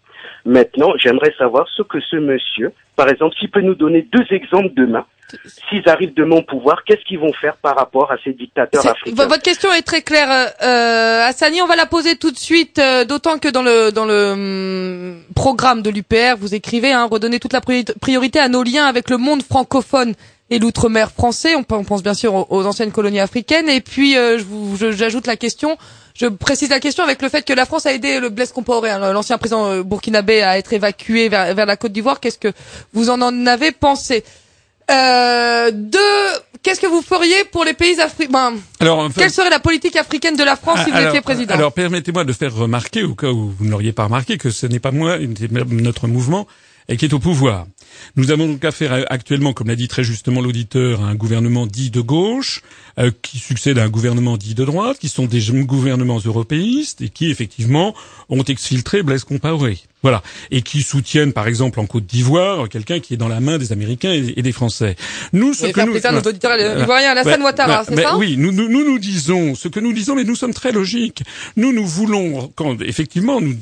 Maintenant, 0.46 0.94
j'aimerais 0.98 1.34
savoir 1.38 1.68
ce 1.76 1.82
que 1.84 2.00
ce 2.00 2.16
monsieur, 2.16 2.72
par 2.96 3.10
exemple, 3.10 3.36
s'il 3.40 3.50
peut 3.50 3.62
nous 3.62 3.76
donner 3.76 4.08
deux 4.12 4.26
exemples 4.32 4.72
demain, 4.76 5.06
s'ils 5.70 5.88
arrivent 5.88 6.14
demain 6.14 6.38
au 6.38 6.42
pouvoir, 6.42 6.84
qu'est-ce 6.86 7.04
qu'ils 7.06 7.20
vont 7.20 7.34
faire 7.34 7.56
par 7.58 7.76
rapport 7.76 8.12
à 8.12 8.16
ces 8.24 8.34
dictateurs 8.34 8.86
africains? 8.86 9.26
Votre 9.28 9.42
question 9.42 9.72
est 9.72 9.82
très 9.82 10.02
claire, 10.02 10.30
euh, 10.30 10.46
euh, 10.64 11.28
Hassani. 11.28 11.62
On 11.62 11.68
va 11.68 11.76
la 11.76 11.86
poser 11.86 12.16
tout 12.16 12.32
de 12.32 12.38
suite, 12.38 12.80
euh, 12.80 13.06
d'autant 13.06 13.38
que 13.38 13.48
dans 13.48 13.62
le 13.62 13.92
dans 13.92 14.06
le 14.06 14.32
hum, 14.32 15.24
programme 15.36 15.82
de 15.82 15.90
l'UPR, 15.90 16.38
vous 16.38 16.54
écrivez 16.56 16.92
hein, 16.92 17.08
redonner 17.10 17.40
toute 17.40 17.54
la 17.54 17.62
priorité 17.62 18.40
à 18.40 18.50
nos 18.50 18.64
liens 18.64 18.86
avec 18.86 19.10
le 19.10 19.18
monde 19.18 19.44
francophone 19.44 20.14
et 20.52 20.60
l'outre-mer 20.60 21.10
français. 21.10 21.56
On, 21.56 21.64
pense 21.64 22.04
bien 22.04 22.14
sûr 22.14 22.52
aux, 22.52 22.66
anciennes 22.66 22.92
colonies 22.92 23.22
africaines. 23.22 23.70
Et 23.70 23.82
puis, 23.82 24.16
euh, 24.18 24.38
j'ajoute 24.92 25.26
la 25.26 25.38
question, 25.38 25.78
je 26.14 26.28
précise 26.28 26.70
la 26.70 26.80
question 26.80 27.04
avec 27.04 27.22
le 27.22 27.30
fait 27.30 27.44
que 27.44 27.54
la 27.54 27.66
France 27.66 27.88
a 27.88 27.94
aidé 27.94 28.20
le 28.20 28.30
Blaise 28.30 28.52
Compaoré, 28.52 28.92
hein, 28.92 29.14
l'ancien 29.14 29.38
président 29.40 29.66
euh, 29.72 29.84
burkinabé, 29.84 30.44
à 30.44 30.60
être 30.60 30.74
évacué 30.74 31.30
vers, 31.30 31.56
vers 31.56 31.66
la 31.66 31.78
Côte 31.78 31.94
d'Ivoire. 31.94 32.20
Qu'est-ce 32.20 32.38
que 32.38 32.52
vous 32.94 33.10
en, 33.10 33.22
avez 33.48 33.72
pensé? 33.72 34.24
Euh, 34.92 35.72
deux, 35.74 36.00
qu'est-ce 36.62 36.82
que 36.82 36.88
vous 36.88 37.02
feriez 37.02 37.46
pour 37.46 37.64
les 37.64 37.74
pays 37.74 38.02
africains 38.02 38.56
Alors, 38.82 39.08
quelle 39.16 39.32
serait 39.32 39.50
la 39.50 39.60
politique 39.60 39.96
africaine 39.96 40.36
de 40.36 40.44
la 40.44 40.58
France 40.58 40.80
si 40.84 40.92
vous 40.92 40.98
étiez 40.98 41.22
président? 41.22 41.54
Alors, 41.54 41.72
permettez-moi 41.72 42.26
de 42.26 42.34
faire 42.34 42.54
remarquer, 42.54 43.04
au 43.04 43.16
cas 43.16 43.30
où 43.30 43.54
vous 43.58 43.64
ne 43.64 43.72
l'auriez 43.72 43.94
pas 43.94 44.04
remarqué, 44.04 44.38
que 44.38 44.50
ce 44.50 44.66
n'est 44.66 44.80
pas 44.82 44.92
moi, 44.92 45.18
notre 45.70 46.08
mouvement, 46.08 46.46
et 46.92 46.98
qui 46.98 47.06
est 47.06 47.14
au 47.14 47.20
pouvoir. 47.20 47.66
Nous 48.18 48.32
avons 48.32 48.48
donc 48.48 48.66
affaire 48.66 49.06
actuellement, 49.10 49.54
comme 49.54 49.70
l'a 49.70 49.76
dit 49.76 49.88
très 49.88 50.04
justement 50.04 50.42
l'auditeur, 50.42 51.02
à 51.02 51.08
un 51.08 51.16
gouvernement 51.16 51.66
dit 51.66 51.90
de 51.90 52.02
gauche, 52.02 52.62
euh, 53.00 53.12
qui 53.22 53.40
succède 53.40 53.80
à 53.80 53.84
un 53.84 53.90
gouvernement 53.90 54.38
dit 54.38 54.56
de 54.56 54.66
droite, 54.66 55.00
qui 55.00 55.08
sont 55.08 55.26
des 55.26 55.42
gouvernements 55.64 56.20
européistes 56.20 57.02
et 57.02 57.10
qui 57.10 57.32
effectivement 57.32 57.96
ont 58.30 58.44
exfiltré 58.44 59.04
Blaise 59.04 59.24
Compaoré. 59.24 59.80
Voilà. 60.04 60.24
Et 60.50 60.62
qui 60.62 60.82
soutiennent, 60.82 61.34
par 61.34 61.48
exemple, 61.48 61.80
en 61.80 61.86
Côte 61.86 62.06
d'Ivoire, 62.06 62.70
quelqu'un 62.70 63.00
qui 63.00 63.14
est 63.14 63.18
dans 63.18 63.28
la 63.28 63.40
main 63.40 63.58
des 63.58 63.72
Américains 63.72 64.12
et, 64.12 64.42
des 64.42 64.52
Français. 64.52 64.96
Nous, 65.34 65.54
ce 65.54 65.68
que 65.68 65.82
nous, 65.82 65.94
nos 65.94 66.22
auditeurs 66.22 66.60
ivoiriens, 66.60 67.12
Alassane 67.12 67.42
Ouattara, 67.42 67.86
c'est 67.86 68.02
ça 68.02 68.18
Oui, 68.18 68.36
nous, 68.38 68.52
nous, 68.52 68.68
nous, 68.68 68.84
nous 68.84 69.00
disons 69.00 69.56
ce 69.56 69.68
que 69.68 69.80
nous 69.80 69.94
disons, 69.94 70.16
mais 70.16 70.24
nous 70.24 70.36
sommes 70.36 70.54
très 70.54 70.72
logiques. 70.72 71.24
Nous, 71.56 71.72
nous 71.72 71.86
voulons, 71.86 72.52
quand 72.56 72.82
effectivement, 72.82 73.42
nous, 73.42 73.56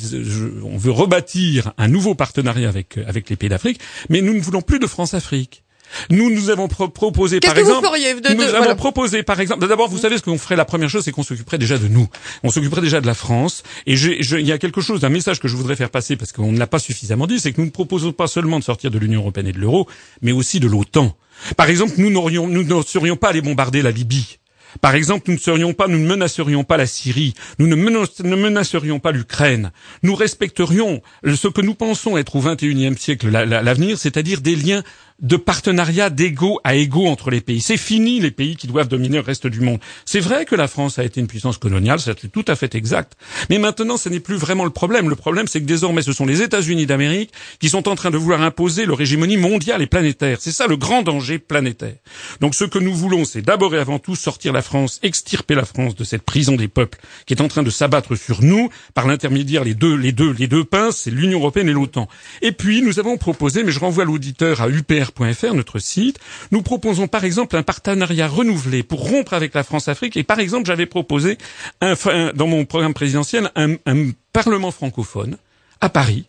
on 0.64 0.78
veut 0.78 0.92
rebâtir 0.92 1.74
un 1.78 1.88
nouveau 1.88 2.16
partenariat 2.16 2.70
avec 2.70 2.98
avec 3.08 3.30
les 3.30 3.36
pays 3.36 3.50
d'Afrique, 3.50 3.80
mais 4.10 4.22
nous 4.22 4.34
ne 4.34 4.42
voulons 4.42 4.62
plus 4.62 4.80
de 4.80 4.88
France-Afrique. 4.88 5.64
Nous, 6.10 6.30
nous 6.30 6.50
avons 6.50 6.68
proposé, 6.68 7.40
par 7.40 7.58
exemple, 7.58 7.88
nous 8.36 8.44
avons 8.44 8.76
proposé, 8.76 9.24
par 9.24 9.40
exemple, 9.40 9.68
d'abord, 9.68 9.90
vous 9.90 9.98
savez 9.98 10.18
ce 10.18 10.24
qu'on 10.24 10.38
ferait. 10.38 10.56
La 10.56 10.66
première 10.66 10.90
chose, 10.90 11.04
c'est 11.04 11.12
qu'on 11.12 11.24
s'occuperait 11.24 11.58
déjà 11.58 11.78
de 11.78 11.88
nous. 11.88 12.08
On 12.44 12.50
s'occuperait 12.50 12.82
déjà 12.82 13.02
de 13.02 13.08
la 13.08 13.14
France. 13.14 13.64
Et 13.86 13.94
il 13.94 14.48
y 14.48 14.52
a 14.52 14.58
quelque 14.58 14.82
chose, 14.82 15.04
un 15.04 15.10
message 15.10 15.40
que 15.40 15.48
je 15.48 15.56
voudrais 15.56 15.76
faire 15.76 15.90
passer 15.90 16.16
parce 16.16 16.32
qu'on 16.32 16.52
ne 16.52 16.60
l'a 16.60 16.68
pas 16.68 16.80
suffisamment 16.80 17.28
dit, 17.28 17.40
c'est 17.40 17.52
que 17.52 17.62
nous 17.62 17.66
ne 17.66 17.72
proposons 17.72 18.12
pas 18.12 18.28
seulement 18.28 18.60
de 18.60 18.64
sortir 18.64 18.92
de 18.92 18.98
l'Union 19.00 19.22
européenne 19.22 19.48
et 19.48 19.52
de 19.52 19.60
l'euro, 19.60 19.88
mais 20.22 20.32
aussi 20.32 20.60
de 20.60 20.68
l'OTAN. 20.68 21.16
Par 21.56 21.70
exemple, 21.70 21.94
nous 21.98 22.10
n'aurions, 22.10 22.48
nous 22.48 22.64
ne 22.64 22.82
serions 22.84 23.16
pas 23.16 23.30
allés 23.30 23.42
bombarder 23.42 23.82
la 23.82 23.92
Libye 23.92 24.40
Par 24.82 24.96
exemple, 24.96 25.26
nous 25.28 25.36
ne 25.36 25.40
serions 25.40 25.74
pas, 25.74 25.88
nous 25.88 25.98
ne 25.98 26.08
menacerions 26.08 26.64
pas 26.64 26.78
la 26.78 26.86
Syrie, 26.86 27.34
nous 27.58 27.68
ne, 27.68 27.76
ne 27.76 28.36
menacerions 28.36 29.00
pas 29.00 29.12
l'Ukraine. 29.12 29.72
Nous 30.04 30.16
respecterions 30.16 31.02
ce 31.26 31.48
que 31.48 31.62
nous 31.62 31.76
pensons 31.76 32.18
être 32.18 32.36
au 32.36 32.42
XXIe 32.42 32.98
siècle 32.98 33.30
l'avenir, 33.30 33.98
c'est-à-dire 33.98 34.42
des 34.42 34.56
liens 34.56 34.84
de 35.22 35.36
partenariat 35.36 36.10
d'égo 36.10 36.60
à 36.64 36.76
égo 36.76 37.08
entre 37.08 37.30
les 37.30 37.42
pays. 37.42 37.62
C'est 37.62 37.78
fini 37.78 38.20
les 38.20 38.32
pays 38.32 38.56
qui 38.56 38.68
doivent 38.68 38.88
dominer 38.88 39.18
le 39.18 39.24
reste 39.24 39.48
du 39.48 39.60
monde. 39.60 39.80
C'est 40.06 40.20
vrai 40.20 40.46
que 40.46 40.56
la 40.56 40.68
France 40.68 41.00
a 41.00 41.04
été 41.04 41.20
une 41.20 41.28
puissance 41.28 41.58
coloniale, 41.58 42.00
c'est 42.00 42.32
tout 42.32 42.46
à 42.48 42.56
fait 42.56 42.76
exact. 42.76 43.14
Mais 43.50 43.58
maintenant, 43.58 43.98
ce 43.98 44.10
n'est 44.10 44.20
plus 44.20 44.36
vraiment 44.36 44.64
le 44.64 44.70
problème. 44.70 45.10
Le 45.10 45.16
problème, 45.16 45.48
c'est 45.48 45.60
que 45.60 45.66
désormais, 45.66 46.02
ce 46.02 46.14
sont 46.14 46.26
les 46.26 46.42
États-Unis 46.42 46.86
d'Amérique 46.86 47.32
qui 47.60 47.70
sont 47.70 47.88
en 47.88 47.96
train 47.96 48.12
de 48.12 48.18
vouloir 48.18 48.42
imposer 48.42 48.86
leur 48.86 49.02
hégémonie 49.02 49.38
mondiale 49.38 49.82
et 49.82 49.88
planétaire. 49.88 50.38
C'est 50.40 50.52
ça 50.52 50.68
le 50.68 50.78
grand 50.78 51.02
danger 51.02 51.40
planétaire. 51.40 51.96
Donc 52.40 52.56
ce 52.56 52.64
que 52.64 52.80
nous 52.80 52.94
voulons, 52.94 53.26
c'est 53.26 53.42
d'abord 53.42 53.76
et 53.76 53.80
avant 53.80 54.00
tout 54.00 54.16
sortir 54.16 54.54
la 54.54 54.62
France, 54.62 55.00
extirper 55.04 55.56
la 55.56 55.66
France 55.66 55.96
de 55.96 56.04
cette 56.04 56.24
prison 56.24 56.56
des 56.56 56.68
peuples 56.68 57.00
qui 57.26 57.34
est 57.34 57.42
en 57.42 57.48
train 57.48 57.64
de 57.64 57.70
s'abattre 57.70 58.16
sur 58.16 58.42
nous 58.42 58.70
par 58.94 59.08
l'intermédiaire 59.08 59.64
les 59.64 59.74
deux, 59.74 59.96
les 59.96 60.12
deux, 60.12 60.32
les 60.32 60.48
deux 60.48 60.64
pinces, 60.64 60.98
c'est 60.98 61.12
l'Union 61.12 61.40
européenne 61.40 61.70
et 61.70 61.74
l'OTAN. 61.74 62.08
Et 62.42 62.52
puis, 62.52 62.82
nous 62.82 63.00
avons 63.00 63.18
proposé, 63.18 63.64
mais 63.64 63.72
je 63.72 63.80
renvoie 63.80 64.06
l'auditeur 64.06 64.62
à 64.62 64.70
UPR 64.70 65.09
notre 65.54 65.80
site. 65.80 66.20
Nous 66.52 66.62
proposons 66.62 67.08
par 67.08 67.24
exemple 67.24 67.56
un 67.56 67.64
partenariat 67.64 68.28
renouvelé 68.28 68.84
pour 68.84 69.10
rompre 69.10 69.34
avec 69.34 69.54
la 69.54 69.64
France-Afrique. 69.64 70.18
Et 70.18 70.24
par 70.24 70.40
exemple, 70.40 70.66
j'avais 70.66 70.86
proposé 70.86 71.38
un, 71.82 71.96
dans 72.34 72.48
mon 72.48 72.66
programme 72.66 72.94
présidentiel 72.94 73.52
un, 73.56 73.76
un 73.86 74.12
parlement 74.34 74.72
francophone 74.72 75.38
à 75.82 75.90
Paris 75.90 76.26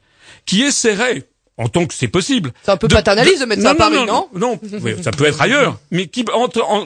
qui 0.46 0.62
essaierait 0.62 1.29
en 1.60 1.68
tant 1.68 1.86
que 1.86 1.94
c'est 1.94 2.08
possible. 2.08 2.52
C'est 2.62 2.70
un 2.70 2.76
peu 2.76 2.88
paternaliste 2.88 3.42
de, 3.42 3.46
mettre 3.46 3.62
ça 3.62 3.70
à 3.70 3.74
Paris, 3.74 3.96
non 4.06 4.28
Non, 4.34 4.58
non 4.60 4.60
ça 5.02 5.12
peut 5.12 5.26
être 5.26 5.40
ailleurs, 5.40 5.78
mais 5.90 6.06
qui, 6.06 6.24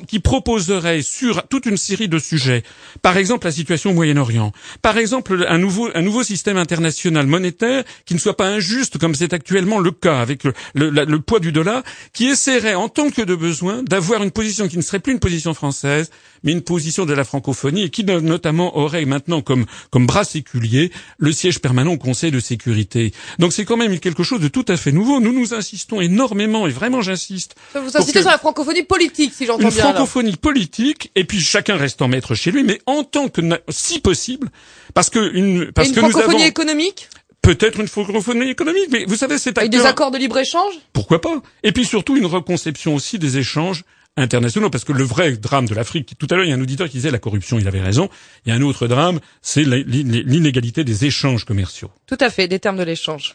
qui 0.09 0.19
proposerait 0.19 1.03
sur 1.03 1.47
toute 1.49 1.67
une 1.67 1.77
série 1.77 2.09
de 2.09 2.19
sujets, 2.19 2.65
par 3.01 3.17
exemple 3.17 3.47
la 3.47 3.53
situation 3.53 3.91
au 3.91 3.95
Moyen-Orient, 3.95 4.53
par 4.83 4.99
exemple 4.99 5.47
un 5.49 5.59
nouveau, 5.59 5.89
un 5.95 6.03
nouveau 6.03 6.25
système 6.25 6.57
international 6.57 7.27
monétaire 7.27 7.85
qui 8.05 8.15
ne 8.15 8.19
soit 8.19 8.37
pas 8.37 8.49
injuste 8.49 8.99
comme 8.99 9.15
c'est 9.15 9.33
actuellement 9.33 9.79
le 9.79 9.93
cas 9.93 10.21
avec 10.21 10.43
le, 10.43 10.53
le, 10.75 10.91
le 10.91 11.21
poids 11.21 11.39
du 11.39 11.53
dollar, 11.53 11.83
qui 12.13 12.27
essaierait 12.27 12.75
en 12.75 12.89
tant 12.89 13.11
que 13.11 13.23
de 13.23 13.35
besoin 13.35 13.83
d'avoir 13.85 14.23
une 14.23 14.33
position 14.33 14.67
qui 14.67 14.77
ne 14.77 14.83
serait 14.83 14.99
plus 14.99 15.13
une 15.13 15.21
position 15.21 15.55
française, 15.55 16.11
mais 16.43 16.53
une 16.53 16.63
position 16.63 17.07
de 17.07 17.15
la 17.15 17.25
francophonie 17.25 17.85
et 17.85 17.91
qui 17.91 18.05
notamment 18.05 18.77
aurait 18.77 19.05
maintenant 19.05 19.41
comme, 19.41 19.67
comme 19.91 20.07
bras 20.07 20.25
séculier 20.25 20.91
le 21.19 21.33
siège 21.33 21.61
permanent 21.61 21.93
au 21.93 21.99
Conseil 21.99 22.31
de 22.31 22.41
sécurité. 22.41 23.13
Donc 23.39 23.53
c'est 23.53 23.65
quand 23.65 23.77
même 23.77 23.99
quelque 24.01 24.23
chose 24.23 24.41
de 24.41 24.49
tout 24.49 24.64
à 24.69 24.77
fait 24.77 24.93
nouveau. 24.93 25.21
Nous 25.21 25.33
nous 25.33 25.55
insistons 25.55 26.01
énormément, 26.01 26.67
et 26.67 26.71
vraiment 26.71 27.03
j'insiste. 27.03 27.55
Vous 27.75 27.97
insistez 27.97 28.21
sur 28.21 28.31
la 28.31 28.39
francophonie 28.39 28.83
politique, 28.83 29.33
si 29.35 29.47
j'entends 29.47 29.69
bien. 29.69 29.71
Une 29.71 29.95
francophonie 29.95 30.37
politique, 30.37 31.11
et 31.15 31.25
puis 31.25 31.41
chacun 31.41 31.77
restant 31.77 32.09
maître 32.09 32.35
chez 32.35 32.51
lui, 32.51 32.63
mais 32.65 32.81
en 32.87 33.05
tant 33.05 33.29
que, 33.29 33.41
si 33.69 34.01
possible, 34.01 34.51
parce 34.95 35.11
que 35.11 35.33
une, 35.35 35.73
parce 35.73 35.89
une 35.89 35.95
que 35.95 36.01
francophonie 36.01 36.35
nous 36.35 36.41
avons... 36.41 36.49
économique? 36.49 37.09
Peut-être 37.43 37.79
une 37.81 37.89
francophonie 37.89 38.49
économique, 38.49 38.89
mais 38.91 39.05
vous 39.05 39.17
savez, 39.17 39.39
c'est 39.39 39.59
Avec 39.59 39.71
des 39.71 39.85
accords 39.85 40.11
de 40.11 40.19
libre-échange? 40.19 40.75
Pourquoi 40.95 41.21
pas? 41.21 41.43
Et 41.63 41.73
puis 41.73 41.85
surtout 41.85 42.17
une 42.17 42.27
reconception 42.27 42.95
aussi 42.95 43.19
des 43.19 43.37
échanges 43.37 43.85
internationaux, 44.17 44.71
parce 44.71 44.85
que 44.85 44.93
le 44.93 45.03
vrai 45.05 45.33
drame 45.33 45.67
de 45.67 45.75
l'Afrique, 45.75 46.15
tout 46.19 46.29
à 46.31 46.37
l'heure 46.37 46.45
il 46.45 46.51
y 46.51 46.53
a 46.53 46.55
un 46.55 46.61
auditeur 46.61 46.89
qui 46.89 46.99
disait 46.99 47.11
la 47.11 47.19
corruption, 47.19 47.59
il 47.59 47.67
avait 47.67 47.83
raison, 47.83 48.09
il 48.47 48.51
y 48.51 48.53
a 48.53 48.55
un 48.55 48.63
autre 48.63 48.87
drame, 48.87 49.19
c'est 49.43 49.65
l'inégalité 49.65 50.85
des 50.85 51.05
échanges 51.05 51.45
commerciaux. 51.45 51.91
Tout 52.07 52.17
à 52.21 52.31
fait, 52.31 52.47
des 52.47 52.61
termes 52.61 52.77
de 52.77 52.85
l'échange. 52.85 53.35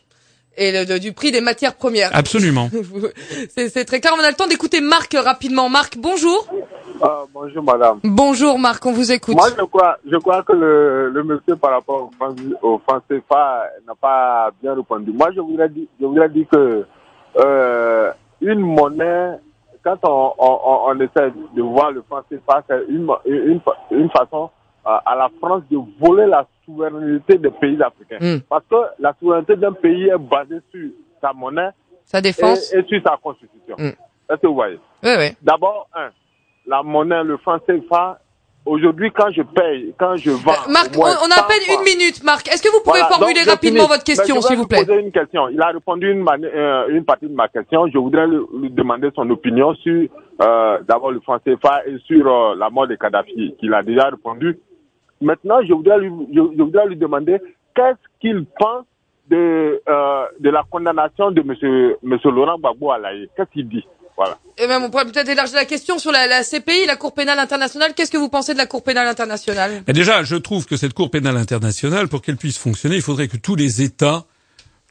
Et 0.61 0.73
le, 0.73 0.99
du 0.99 1.13
prix 1.13 1.31
des 1.31 1.39
matières 1.39 1.75
premières. 1.75 2.09
Absolument. 2.13 2.69
c'est 3.55 3.85
très 3.85 4.01
clair. 4.01 4.13
On 4.19 4.23
a 4.23 4.29
le 4.29 4.35
temps 4.35 4.47
d'écouter 4.47 4.81
Marc 4.81 5.15
rapidement. 5.15 5.69
Marc, 5.69 5.97
bonjour. 5.97 6.45
Ah, 7.01 7.23
bonjour 7.33 7.63
madame. 7.63 7.99
Bonjour 8.03 8.59
Marc, 8.59 8.85
on 8.85 8.91
vous 8.91 9.09
écoute. 9.13 9.35
Moi 9.35 9.47
je 9.57 9.63
crois, 9.63 9.97
je 10.05 10.17
crois 10.17 10.43
que 10.43 10.51
le, 10.51 11.09
le 11.11 11.23
monsieur 11.23 11.55
par 11.55 11.71
rapport 11.71 12.11
au, 12.61 12.77
CFA 13.07 13.69
n'a 13.87 13.95
pas 13.95 14.51
bien 14.61 14.75
répondu. 14.75 15.13
Moi 15.13 15.29
je 15.33 15.39
voudrais 15.39 15.69
dire, 15.69 15.87
je 15.99 16.05
voudrais 16.05 16.27
dire 16.27 16.45
que 16.51 16.85
euh, 17.37 18.11
une 18.41 18.59
monnaie 18.59 19.39
quand 19.81 19.97
on, 20.03 20.33
on, 20.37 20.59
on, 20.87 20.99
essaie 20.99 21.31
de 21.55 21.61
voir 21.61 21.91
le 21.91 22.01
franc 22.01 22.21
CFA, 22.29 22.63
c'est 22.69 22.83
une, 22.89 23.07
une, 23.25 23.61
une, 23.91 24.09
façon 24.09 24.49
euh, 24.85 24.97
à 25.05 25.15
la 25.15 25.29
France 25.39 25.63
de 25.71 25.77
voler 26.01 26.25
la 26.25 26.45
souveraineté 26.69 27.37
des 27.37 27.51
pays 27.51 27.81
africains. 27.81 28.17
Mm. 28.19 28.41
Parce 28.49 28.63
que 28.69 28.75
la 28.99 29.15
souveraineté 29.19 29.55
d'un 29.55 29.73
pays 29.73 30.07
est 30.07 30.17
basée 30.17 30.59
sur 30.71 30.89
sa 31.21 31.33
monnaie 31.33 31.69
sa 32.05 32.21
défense. 32.21 32.73
Et, 32.73 32.83
sur 32.83 33.01
sa 33.03 33.17
constitution. 33.21 33.75
Mm. 33.77 33.89
Est-ce 34.29 34.41
que 34.41 34.47
vous 34.47 34.55
voyez? 34.55 34.79
Oui, 35.03 35.11
oui. 35.17 35.29
D'abord, 35.41 35.87
un, 35.95 36.09
la 36.65 36.83
monnaie, 36.83 37.23
le 37.23 37.37
franc 37.37 37.59
CFA, 37.59 38.19
Aujourd'hui, 38.65 39.09
quand 39.11 39.31
je 39.31 39.41
paye, 39.41 39.95
quand 39.97 40.15
je 40.17 40.31
vends. 40.31 40.51
Euh, 40.51 40.71
Marc, 40.71 40.91
on, 40.95 41.01
on, 41.01 41.31
a 41.31 41.39
à 41.39 41.47
peine 41.47 41.63
une 41.69 41.83
minute, 41.83 42.23
Marc. 42.23 42.47
Est-ce 42.49 42.61
que 42.61 42.69
vous 42.69 42.83
pouvez 42.83 42.99
voilà, 42.99 43.15
formuler 43.15 43.41
rapidement 43.43 43.87
votre 43.87 44.03
question, 44.03 44.41
s'il 44.41 44.57
vous 44.57 44.67
plaît 44.67 44.85
poser 44.85 44.99
une 44.99 45.11
question. 45.11 45.47
Il 45.47 45.61
a 45.61 45.67
répondu 45.67 46.11
une, 46.11 46.25
euh, 46.29 46.87
une 46.89 47.05
partie 47.05 47.27
de 47.27 47.33
ma 47.33 47.47
question. 47.47 47.87
Je 47.87 47.97
voudrais 47.97 48.27
lui, 48.27 48.69
demander 48.69 49.09
son 49.15 49.27
opinion 49.29 49.73
sur 49.75 50.07
euh, 50.41 50.77
d'abord 50.87 51.11
le 51.11 51.21
franc 51.21 51.39
CFA 51.39 51.87
et 51.87 51.97
sur 52.05 52.55
la 52.55 52.69
mort 52.69 52.87
de 52.87 52.95
Kadhafi, 52.95 53.55
qu'il 53.59 53.73
a 53.73 53.81
déjà 53.81 54.09
répondu. 54.09 54.59
Maintenant, 55.21 55.59
je 55.67 55.73
voudrais 55.73 55.99
lui, 55.99 56.11
je, 56.33 56.41
je 56.57 56.61
voudrais 56.63 56.87
lui 56.87 56.95
demander 56.95 57.37
qu'est-ce 57.75 57.97
qu'il 58.21 58.45
pense 58.57 58.85
de, 59.29 59.81
euh, 59.87 60.25
de 60.39 60.49
la 60.49 60.63
condamnation 60.69 61.31
de 61.31 61.41
Monsieur, 61.41 61.97
Monsieur 62.03 62.31
Laurent 62.31 62.57
Gbagbo 62.57 62.91
Alaye. 62.91 63.29
Qu'est-ce 63.35 63.51
qu'il 63.51 63.67
dit? 63.69 63.85
Voilà. 64.17 64.37
Et 64.57 64.67
même 64.67 64.83
on 64.83 64.89
pourrait 64.89 65.05
peut-être 65.05 65.29
élargir 65.29 65.55
la 65.55 65.65
question 65.65 65.97
sur 65.97 66.11
la, 66.11 66.27
la 66.27 66.43
CPI, 66.43 66.85
la 66.87 66.97
Cour 66.97 67.13
pénale 67.13 67.39
internationale. 67.39 67.93
Qu'est-ce 67.95 68.11
que 68.11 68.17
vous 68.17 68.27
pensez 68.27 68.53
de 68.53 68.57
la 68.57 68.65
Cour 68.65 68.83
pénale 68.83 69.07
internationale? 69.07 69.83
Mais 69.87 69.93
Déjà, 69.93 70.23
je 70.23 70.35
trouve 70.35 70.65
que 70.65 70.75
cette 70.75 70.93
Cour 70.93 71.09
pénale 71.09 71.37
internationale, 71.37 72.09
pour 72.09 72.21
qu'elle 72.21 72.35
puisse 72.35 72.57
fonctionner, 72.57 72.97
il 72.97 73.01
faudrait 73.01 73.29
que 73.29 73.37
tous 73.37 73.55
les 73.55 73.81
États 73.81 74.25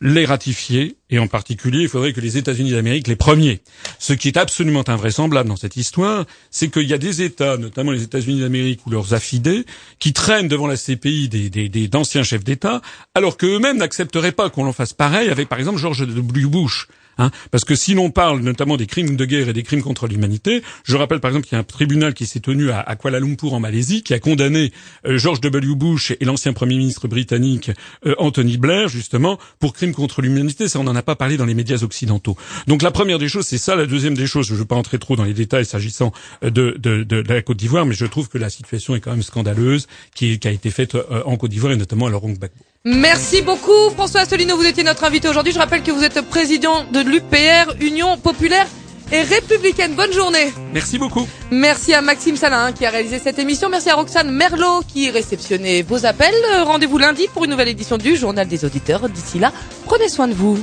les 0.01 0.25
ratifier, 0.25 0.97
et 1.11 1.19
en 1.19 1.27
particulier, 1.27 1.81
il 1.83 1.89
faudrait 1.89 2.13
que 2.13 2.21
les 2.21 2.37
États-Unis 2.37 2.71
d'Amérique 2.71 3.09
les 3.09 3.17
premiers. 3.17 3.63
Ce 3.99 4.13
qui 4.13 4.29
est 4.29 4.37
absolument 4.37 4.85
invraisemblable 4.89 5.49
dans 5.49 5.57
cette 5.57 5.77
histoire, 5.77 6.25
c'est 6.51 6.71
qu'il 6.71 6.89
y 6.89 6.95
a 6.95 6.99
des 6.99 7.23
États, 7.23 7.57
notamment 7.57 7.91
les 7.91 8.03
États-Unis 8.03 8.41
d'Amérique 8.41 8.87
ou 8.87 8.91
leurs 8.91 9.15
affidés, 9.15 9.65
qui 9.99 10.13
traînent 10.13 10.49
devant 10.49 10.67
la 10.67 10.77
CPI 10.77 11.29
des, 11.29 11.51
des, 11.51 11.89
d'anciens 11.89 12.23
chefs 12.23 12.45
d'État, 12.45 12.81
alors 13.15 13.37
qu'eux-mêmes 13.37 13.79
n'accepteraient 13.79 14.33
pas 14.33 14.51
qu'on 14.51 14.67
en 14.67 14.73
fasse 14.73 14.93
pareil 14.93 15.31
avec, 15.31 15.49
par 15.49 15.59
exemple, 15.59 15.79
George 15.79 16.07
W. 16.07 16.47
Bush. 16.47 16.87
Hein, 17.18 17.31
parce 17.50 17.64
que 17.64 17.74
si 17.74 17.94
l'on 17.94 18.11
parle 18.11 18.40
notamment 18.40 18.76
des 18.76 18.87
crimes 18.87 19.16
de 19.16 19.24
guerre 19.24 19.48
et 19.48 19.52
des 19.52 19.62
crimes 19.62 19.83
contre 19.83 20.07
l'humanité, 20.07 20.62
je 20.85 20.96
rappelle 20.96 21.20
par 21.20 21.31
exemple 21.31 21.46
qu'il 21.46 21.57
y 21.57 21.59
a 21.59 21.61
un 21.61 21.64
tribunal 21.64 22.14
qui 22.14 22.26
s'est 22.26 22.40
tenu 22.40 22.70
à, 22.70 22.96
Kuala 22.96 23.20
Lumpur 23.20 23.54
en 23.54 23.61
Malaisie 23.61 24.02
qui 24.02 24.14
a 24.14 24.18
condamné 24.18 24.72
euh, 25.07 25.18
George 25.18 25.40
W. 25.40 25.74
Bush 25.74 26.12
et 26.18 26.24
l'ancien 26.24 26.52
Premier 26.52 26.76
ministre 26.76 27.09
britannique 27.09 27.70
euh, 28.07 28.14
Anthony 28.18 28.57
Blair 28.57 28.88
justement 28.88 29.38
pour 29.59 29.72
crimes 29.72 29.94
contre 29.94 30.22
l'humanité. 30.22 30.68
Ça, 30.68 30.78
on 30.78 30.85
n'en 30.85 30.96
a 30.96 31.02
pas 31.02 31.16
parlé 31.16 31.37
dans 31.37 31.44
les 31.44 31.54
médias 31.54 31.83
occidentaux. 31.83 32.37
Donc 32.66 32.83
la 32.83 32.90
première 32.90 33.18
des 33.18 33.28
choses, 33.28 33.46
c'est 33.46 33.59
ça. 33.59 33.76
La 33.76 33.87
deuxième 33.87 34.14
des 34.14 34.26
choses, 34.26 34.46
je 34.46 34.54
ne 34.54 34.59
veux 34.59 34.64
pas 34.64 34.76
entrer 34.76 34.98
trop 34.98 35.16
dans 35.16 35.24
les 35.24 35.35
détails 35.35 35.66
s'agissant 35.66 36.12
euh, 36.44 36.50
de, 36.50 37.22
la 37.28 37.42
Côte 37.42 37.57
d'Ivoire, 37.57 37.87
mais 37.87 37.94
je 37.94 38.07
trouve 38.07 38.28
que 38.28 38.38
la 38.38 38.50
situation 38.50 38.94
est 38.94 39.00
quand 39.00 39.11
même 39.11 39.22
scandaleuse 39.22 39.87
qui, 40.14 40.38
qui 40.38 40.48
a 40.48 40.50
été 40.50 40.70
faite 40.70 40.94
euh, 40.94 41.22
en 41.24 41.37
Côte 41.37 41.50
d'Ivoire 41.50 41.72
et 41.72 41.76
notamment 41.76 42.07
à 42.07 42.11
Laurent 42.11 42.31
Gbagbo. 42.31 42.67
Merci 42.85 43.43
beaucoup 43.43 43.91
François 43.95 44.21
Asselineau, 44.21 44.57
vous 44.57 44.64
étiez 44.64 44.85
notre 44.85 45.05
invité 45.05 45.29
aujourd'hui. 45.29 45.53
Je 45.53 45.59
rappelle 45.59 45.83
que 45.83 45.91
vous 45.91 46.05
êtes 46.05 46.21
président 46.23 46.85
de 46.85 47.01
l'UPR, 47.01 47.75
Union 47.81 48.17
Populaire 48.17 48.67
et 49.11 49.23
Républicaine. 49.23 49.95
Bonne 49.95 50.12
journée. 50.12 50.53
Merci 50.73 50.97
beaucoup. 50.97 51.27
Merci 51.51 51.93
à 51.93 52.03
Maxime 52.03 52.37
Salin 52.37 52.73
qui 52.73 52.87
a 52.87 52.91
réalisé 52.91 53.19
cette 53.19 53.38
émission. 53.38 53.69
Merci 53.69 53.91
à 53.91 53.97
Roxane 53.97 54.31
Merlot 54.31 54.83
qui 54.87 55.11
réceptionnait 55.11 55.83
vos 55.83 56.07
appels. 56.07 56.35
Rendez-vous 56.64 56.99
lundi 56.99 57.27
pour 57.33 57.45
une 57.45 57.51
nouvelle 57.51 57.69
édition 57.69 57.99
du 57.99 58.17
Journal 58.17 58.47
des 58.47 58.64
auditeurs. 58.64 59.09
D'ici 59.09 59.38
là, 59.38 59.53
prenez 59.85 60.09
soin 60.09 60.29
de 60.29 60.35
vous. 60.35 60.59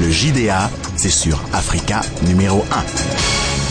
Le 0.00 0.10
JDA, 0.10 0.70
c'est 0.96 1.10
sur 1.10 1.42
Africa 1.52 2.00
numéro 2.26 2.64
1. 2.72 3.63